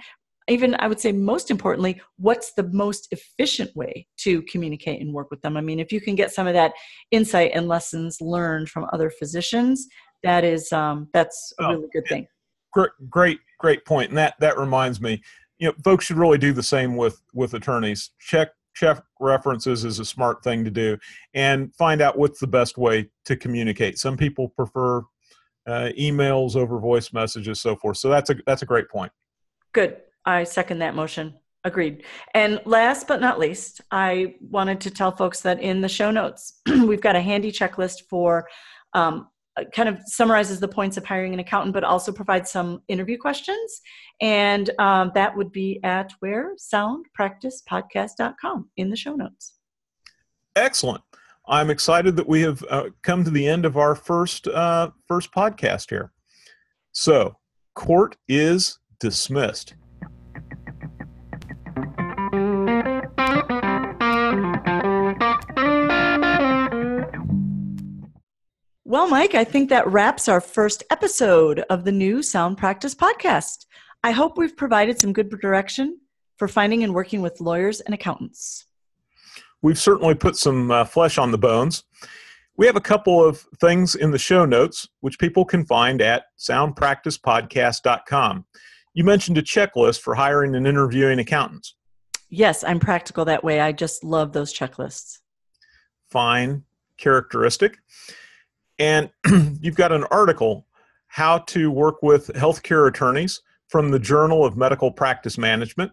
even 0.50 0.74
I 0.78 0.88
would 0.88 1.00
say 1.00 1.12
most 1.12 1.50
importantly, 1.50 2.00
what's 2.16 2.52
the 2.54 2.64
most 2.64 3.08
efficient 3.12 3.74
way 3.74 4.06
to 4.18 4.42
communicate 4.42 5.00
and 5.00 5.12
work 5.14 5.30
with 5.30 5.40
them? 5.42 5.56
I 5.56 5.60
mean, 5.60 5.80
if 5.80 5.92
you 5.92 6.00
can 6.00 6.14
get 6.14 6.32
some 6.32 6.46
of 6.46 6.54
that 6.54 6.72
insight 7.10 7.52
and 7.54 7.68
lessons 7.68 8.20
learned 8.20 8.68
from 8.68 8.86
other 8.92 9.10
physicians, 9.10 9.86
that 10.22 10.44
is 10.44 10.72
um, 10.72 11.08
that's 11.12 11.52
a 11.60 11.68
really 11.68 11.88
good 11.92 12.04
thing. 12.08 12.26
Great, 12.72 12.90
great, 13.08 13.40
great 13.58 13.84
point. 13.84 14.10
And 14.10 14.18
that 14.18 14.34
that 14.40 14.58
reminds 14.58 15.00
me, 15.00 15.22
you 15.58 15.68
know, 15.68 15.74
folks 15.84 16.06
should 16.06 16.18
really 16.18 16.38
do 16.38 16.52
the 16.52 16.62
same 16.62 16.96
with 16.96 17.20
with 17.32 17.54
attorneys. 17.54 18.10
Check 18.18 18.50
check 18.74 19.02
references 19.18 19.84
is 19.84 19.98
a 19.98 20.04
smart 20.04 20.42
thing 20.42 20.64
to 20.64 20.70
do, 20.70 20.98
and 21.34 21.74
find 21.74 22.00
out 22.00 22.18
what's 22.18 22.40
the 22.40 22.46
best 22.46 22.78
way 22.78 23.08
to 23.24 23.36
communicate. 23.36 23.98
Some 23.98 24.16
people 24.16 24.48
prefer 24.48 24.98
uh, 25.66 25.90
emails 25.98 26.56
over 26.56 26.78
voice 26.78 27.12
messages, 27.12 27.60
so 27.60 27.76
forth. 27.76 27.96
So 27.96 28.08
that's 28.08 28.30
a 28.30 28.36
that's 28.46 28.62
a 28.62 28.66
great 28.66 28.88
point. 28.88 29.12
Good. 29.72 29.98
I 30.24 30.44
second 30.44 30.80
that 30.80 30.94
motion. 30.94 31.34
Agreed. 31.64 32.04
And 32.32 32.60
last 32.64 33.06
but 33.06 33.20
not 33.20 33.38
least, 33.38 33.82
I 33.90 34.36
wanted 34.40 34.80
to 34.82 34.90
tell 34.90 35.14
folks 35.14 35.42
that 35.42 35.60
in 35.60 35.82
the 35.82 35.88
show 35.88 36.10
notes, 36.10 36.60
we've 36.66 37.02
got 37.02 37.16
a 37.16 37.20
handy 37.20 37.52
checklist 37.52 38.04
for 38.08 38.48
um, 38.94 39.28
uh, 39.56 39.64
kind 39.74 39.88
of 39.88 39.98
summarizes 40.06 40.60
the 40.60 40.68
points 40.68 40.96
of 40.96 41.04
hiring 41.04 41.34
an 41.34 41.40
accountant, 41.40 41.74
but 41.74 41.84
also 41.84 42.12
provides 42.12 42.50
some 42.50 42.82
interview 42.88 43.18
questions. 43.18 43.80
And 44.20 44.70
um, 44.78 45.12
that 45.14 45.36
would 45.36 45.52
be 45.52 45.80
at 45.82 46.12
where 46.20 46.54
soundpracticepodcast.com 46.56 48.70
in 48.76 48.90
the 48.90 48.96
show 48.96 49.14
notes. 49.14 49.54
Excellent. 50.56 51.02
I'm 51.48 51.70
excited 51.70 52.16
that 52.16 52.28
we 52.28 52.42
have 52.42 52.62
uh, 52.70 52.90
come 53.02 53.24
to 53.24 53.30
the 53.30 53.46
end 53.46 53.64
of 53.64 53.76
our 53.76 53.94
first 53.94 54.46
uh, 54.46 54.90
first 55.08 55.32
podcast 55.32 55.90
here. 55.90 56.12
So, 56.92 57.36
court 57.74 58.16
is 58.28 58.78
dismissed. 59.00 59.74
Well, 68.90 69.08
Mike, 69.08 69.36
I 69.36 69.44
think 69.44 69.68
that 69.68 69.86
wraps 69.86 70.28
our 70.28 70.40
first 70.40 70.82
episode 70.90 71.60
of 71.70 71.84
the 71.84 71.92
new 71.92 72.24
Sound 72.24 72.58
Practice 72.58 72.92
podcast. 72.92 73.66
I 74.02 74.10
hope 74.10 74.36
we've 74.36 74.56
provided 74.56 75.00
some 75.00 75.12
good 75.12 75.30
direction 75.30 76.00
for 76.38 76.48
finding 76.48 76.82
and 76.82 76.92
working 76.92 77.22
with 77.22 77.40
lawyers 77.40 77.80
and 77.80 77.94
accountants. 77.94 78.66
We've 79.62 79.78
certainly 79.78 80.16
put 80.16 80.34
some 80.34 80.72
uh, 80.72 80.84
flesh 80.86 81.18
on 81.18 81.30
the 81.30 81.38
bones. 81.38 81.84
We 82.56 82.66
have 82.66 82.74
a 82.74 82.80
couple 82.80 83.24
of 83.24 83.46
things 83.60 83.94
in 83.94 84.10
the 84.10 84.18
show 84.18 84.44
notes, 84.44 84.88
which 85.02 85.20
people 85.20 85.44
can 85.44 85.64
find 85.64 86.02
at 86.02 86.24
soundpracticepodcast.com. 86.40 88.44
You 88.94 89.04
mentioned 89.04 89.38
a 89.38 89.42
checklist 89.42 90.00
for 90.00 90.16
hiring 90.16 90.56
and 90.56 90.66
interviewing 90.66 91.20
accountants. 91.20 91.76
Yes, 92.28 92.64
I'm 92.64 92.80
practical 92.80 93.24
that 93.26 93.44
way. 93.44 93.60
I 93.60 93.70
just 93.70 94.02
love 94.02 94.32
those 94.32 94.52
checklists. 94.52 95.18
Fine 96.08 96.64
characteristic. 96.98 97.76
And 98.80 99.10
you've 99.60 99.76
got 99.76 99.92
an 99.92 100.02
article, 100.10 100.66
How 101.06 101.38
to 101.38 101.70
Work 101.70 102.02
with 102.02 102.32
Healthcare 102.34 102.88
Attorneys, 102.88 103.42
from 103.68 103.92
the 103.92 104.00
Journal 104.00 104.44
of 104.44 104.56
Medical 104.56 104.90
Practice 104.90 105.38
Management. 105.38 105.92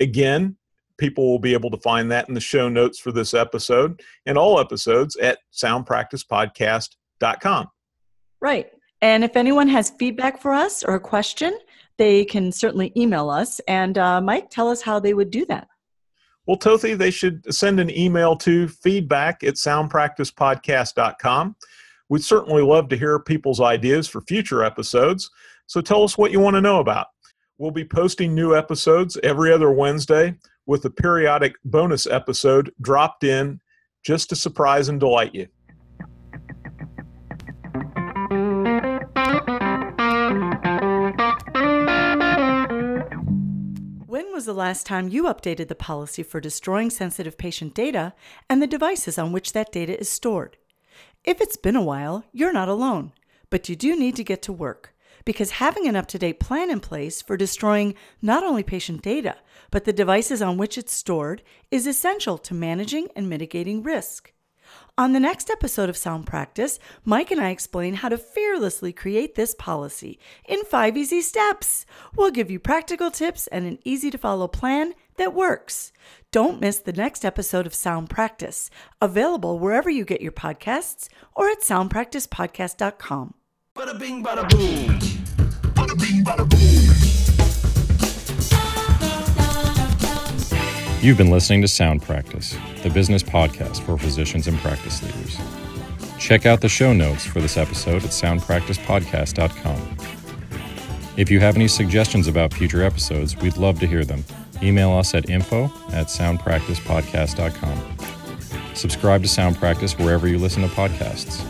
Again, 0.00 0.56
people 0.96 1.28
will 1.28 1.38
be 1.38 1.52
able 1.52 1.70
to 1.70 1.76
find 1.76 2.10
that 2.10 2.28
in 2.28 2.34
the 2.34 2.40
show 2.40 2.68
notes 2.68 2.98
for 2.98 3.12
this 3.12 3.34
episode 3.34 4.02
and 4.24 4.38
all 4.38 4.58
episodes 4.58 5.14
at 5.16 5.38
soundpracticepodcast.com. 5.52 7.68
Right. 8.40 8.70
And 9.02 9.24
if 9.24 9.36
anyone 9.36 9.68
has 9.68 9.90
feedback 9.90 10.40
for 10.40 10.52
us 10.52 10.82
or 10.82 10.94
a 10.94 11.00
question, 11.00 11.58
they 11.98 12.24
can 12.24 12.50
certainly 12.52 12.92
email 12.96 13.30
us. 13.30 13.60
And 13.68 13.98
uh, 13.98 14.20
Mike, 14.20 14.50
tell 14.50 14.68
us 14.68 14.80
how 14.80 15.00
they 15.00 15.14
would 15.14 15.30
do 15.30 15.44
that. 15.46 15.68
Well, 16.46 16.56
Tothi, 16.56 16.96
they 16.96 17.10
should 17.10 17.52
send 17.52 17.78
an 17.78 17.90
email 17.90 18.34
to 18.36 18.68
feedback 18.68 19.44
at 19.44 19.54
soundpracticepodcast.com. 19.54 21.56
We'd 22.08 22.24
certainly 22.24 22.62
love 22.62 22.88
to 22.88 22.96
hear 22.96 23.18
people's 23.18 23.60
ideas 23.60 24.08
for 24.08 24.22
future 24.22 24.64
episodes. 24.64 25.30
So 25.66 25.80
tell 25.80 26.02
us 26.02 26.16
what 26.16 26.32
you 26.32 26.40
want 26.40 26.54
to 26.54 26.62
know 26.62 26.80
about. 26.80 27.08
We'll 27.58 27.70
be 27.70 27.84
posting 27.84 28.34
new 28.34 28.56
episodes 28.56 29.18
every 29.22 29.52
other 29.52 29.70
Wednesday 29.72 30.36
with 30.66 30.84
a 30.84 30.90
periodic 30.90 31.54
bonus 31.64 32.06
episode 32.06 32.72
dropped 32.80 33.24
in 33.24 33.60
just 34.04 34.28
to 34.30 34.36
surprise 34.36 34.88
and 34.88 35.00
delight 35.00 35.34
you. 35.34 35.48
When 44.06 44.32
was 44.32 44.46
the 44.46 44.54
last 44.54 44.86
time 44.86 45.08
you 45.08 45.24
updated 45.24 45.68
the 45.68 45.74
policy 45.74 46.22
for 46.22 46.40
destroying 46.40 46.90
sensitive 46.90 47.36
patient 47.36 47.74
data 47.74 48.14
and 48.48 48.62
the 48.62 48.66
devices 48.66 49.18
on 49.18 49.32
which 49.32 49.52
that 49.52 49.72
data 49.72 49.98
is 49.98 50.08
stored? 50.08 50.56
If 51.28 51.42
it's 51.42 51.58
been 51.58 51.76
a 51.76 51.82
while, 51.82 52.24
you're 52.32 52.54
not 52.54 52.70
alone, 52.70 53.12
but 53.50 53.68
you 53.68 53.76
do 53.76 53.94
need 53.94 54.16
to 54.16 54.24
get 54.24 54.40
to 54.44 54.50
work 54.50 54.94
because 55.26 55.50
having 55.50 55.86
an 55.86 55.94
up 55.94 56.06
to 56.06 56.18
date 56.18 56.40
plan 56.40 56.70
in 56.70 56.80
place 56.80 57.20
for 57.20 57.36
destroying 57.36 57.94
not 58.22 58.42
only 58.42 58.62
patient 58.62 59.02
data, 59.02 59.36
but 59.70 59.84
the 59.84 59.92
devices 59.92 60.40
on 60.40 60.56
which 60.56 60.78
it's 60.78 60.94
stored 60.94 61.42
is 61.70 61.86
essential 61.86 62.38
to 62.38 62.54
managing 62.54 63.08
and 63.14 63.28
mitigating 63.28 63.82
risk. 63.82 64.32
On 64.96 65.12
the 65.12 65.20
next 65.20 65.50
episode 65.50 65.90
of 65.90 65.98
Sound 65.98 66.26
Practice, 66.26 66.78
Mike 67.04 67.30
and 67.30 67.42
I 67.42 67.50
explain 67.50 67.96
how 67.96 68.08
to 68.08 68.16
fearlessly 68.16 68.94
create 68.94 69.34
this 69.34 69.54
policy 69.54 70.18
in 70.46 70.64
five 70.64 70.96
easy 70.96 71.20
steps. 71.20 71.84
We'll 72.16 72.30
give 72.30 72.50
you 72.50 72.58
practical 72.58 73.10
tips 73.10 73.48
and 73.48 73.66
an 73.66 73.80
easy 73.84 74.10
to 74.10 74.16
follow 74.16 74.48
plan 74.48 74.94
that 75.18 75.34
works. 75.34 75.92
Don't 76.32 76.60
miss 76.60 76.78
the 76.78 76.92
next 76.92 77.24
episode 77.24 77.66
of 77.66 77.74
Sound 77.74 78.10
Practice, 78.10 78.70
available 79.00 79.58
wherever 79.58 79.88
you 79.88 80.04
get 80.04 80.20
your 80.20 80.32
podcasts 80.32 81.08
or 81.36 81.48
at 81.48 81.60
soundpracticepodcast.com. 81.60 83.34
Bada 83.76 83.98
bing, 83.98 84.24
bada 84.24 84.48
boom. 84.48 84.98
Bada 85.74 85.98
bing, 86.00 86.24
bada 86.24 86.48
boom. 86.48 87.18
You've 91.00 91.16
been 91.16 91.30
listening 91.30 91.62
to 91.62 91.68
Sound 91.68 92.02
Practice, 92.02 92.56
the 92.82 92.90
business 92.90 93.22
podcast 93.22 93.82
for 93.82 93.96
physicians 93.96 94.48
and 94.48 94.58
practice 94.58 95.00
leaders. 95.00 95.38
Check 96.18 96.44
out 96.44 96.60
the 96.60 96.68
show 96.68 96.92
notes 96.92 97.24
for 97.24 97.40
this 97.40 97.56
episode 97.56 98.02
at 98.02 98.10
soundpracticepodcast.com. 98.10 99.96
If 101.16 101.30
you 101.30 101.38
have 101.38 101.54
any 101.54 101.68
suggestions 101.68 102.26
about 102.26 102.52
future 102.52 102.82
episodes, 102.82 103.36
we'd 103.36 103.56
love 103.56 103.78
to 103.80 103.86
hear 103.86 104.04
them. 104.04 104.24
Email 104.62 104.92
us 104.92 105.14
at 105.14 105.30
info 105.30 105.64
at 105.92 106.06
soundpracticepodcast.com. 106.06 108.74
Subscribe 108.74 109.22
to 109.22 109.28
Sound 109.28 109.56
Practice 109.56 109.98
wherever 109.98 110.28
you 110.28 110.38
listen 110.38 110.62
to 110.62 110.68
podcasts. 110.68 111.44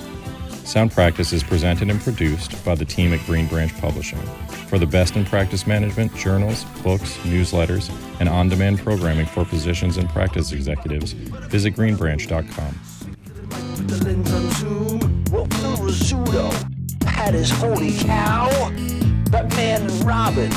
Sound 0.67 0.93
Practice 0.93 1.33
is 1.33 1.43
presented 1.43 1.89
and 1.89 2.01
produced 2.01 2.63
by 2.65 2.75
the 2.75 2.85
team 2.85 3.15
at 3.15 3.21
Greenbranch 3.21 3.79
Publishing. 3.81 4.21
For 4.69 4.79
the 4.79 4.87
best 4.87 5.17
in 5.17 5.25
practice 5.25 5.67
management, 5.67 6.15
journals, 6.15 6.65
books, 6.83 7.17
newsletters, 7.19 7.91
and 8.21 8.29
on 8.29 8.51
demand 8.51 8.81
programming 8.81 9.25
for 9.25 9.47
physicians 9.47 9.97
and 9.97 10.09
practice 10.11 10.53
executives, 10.53 11.13
visit 11.13 11.75
greenbranch.com. 11.75 12.75
Had 17.07 17.35
his 17.35 17.51
holy 17.51 17.93
cow, 17.99 18.49
Batman 19.31 19.83
and 19.83 20.05
Robin. 20.05 20.51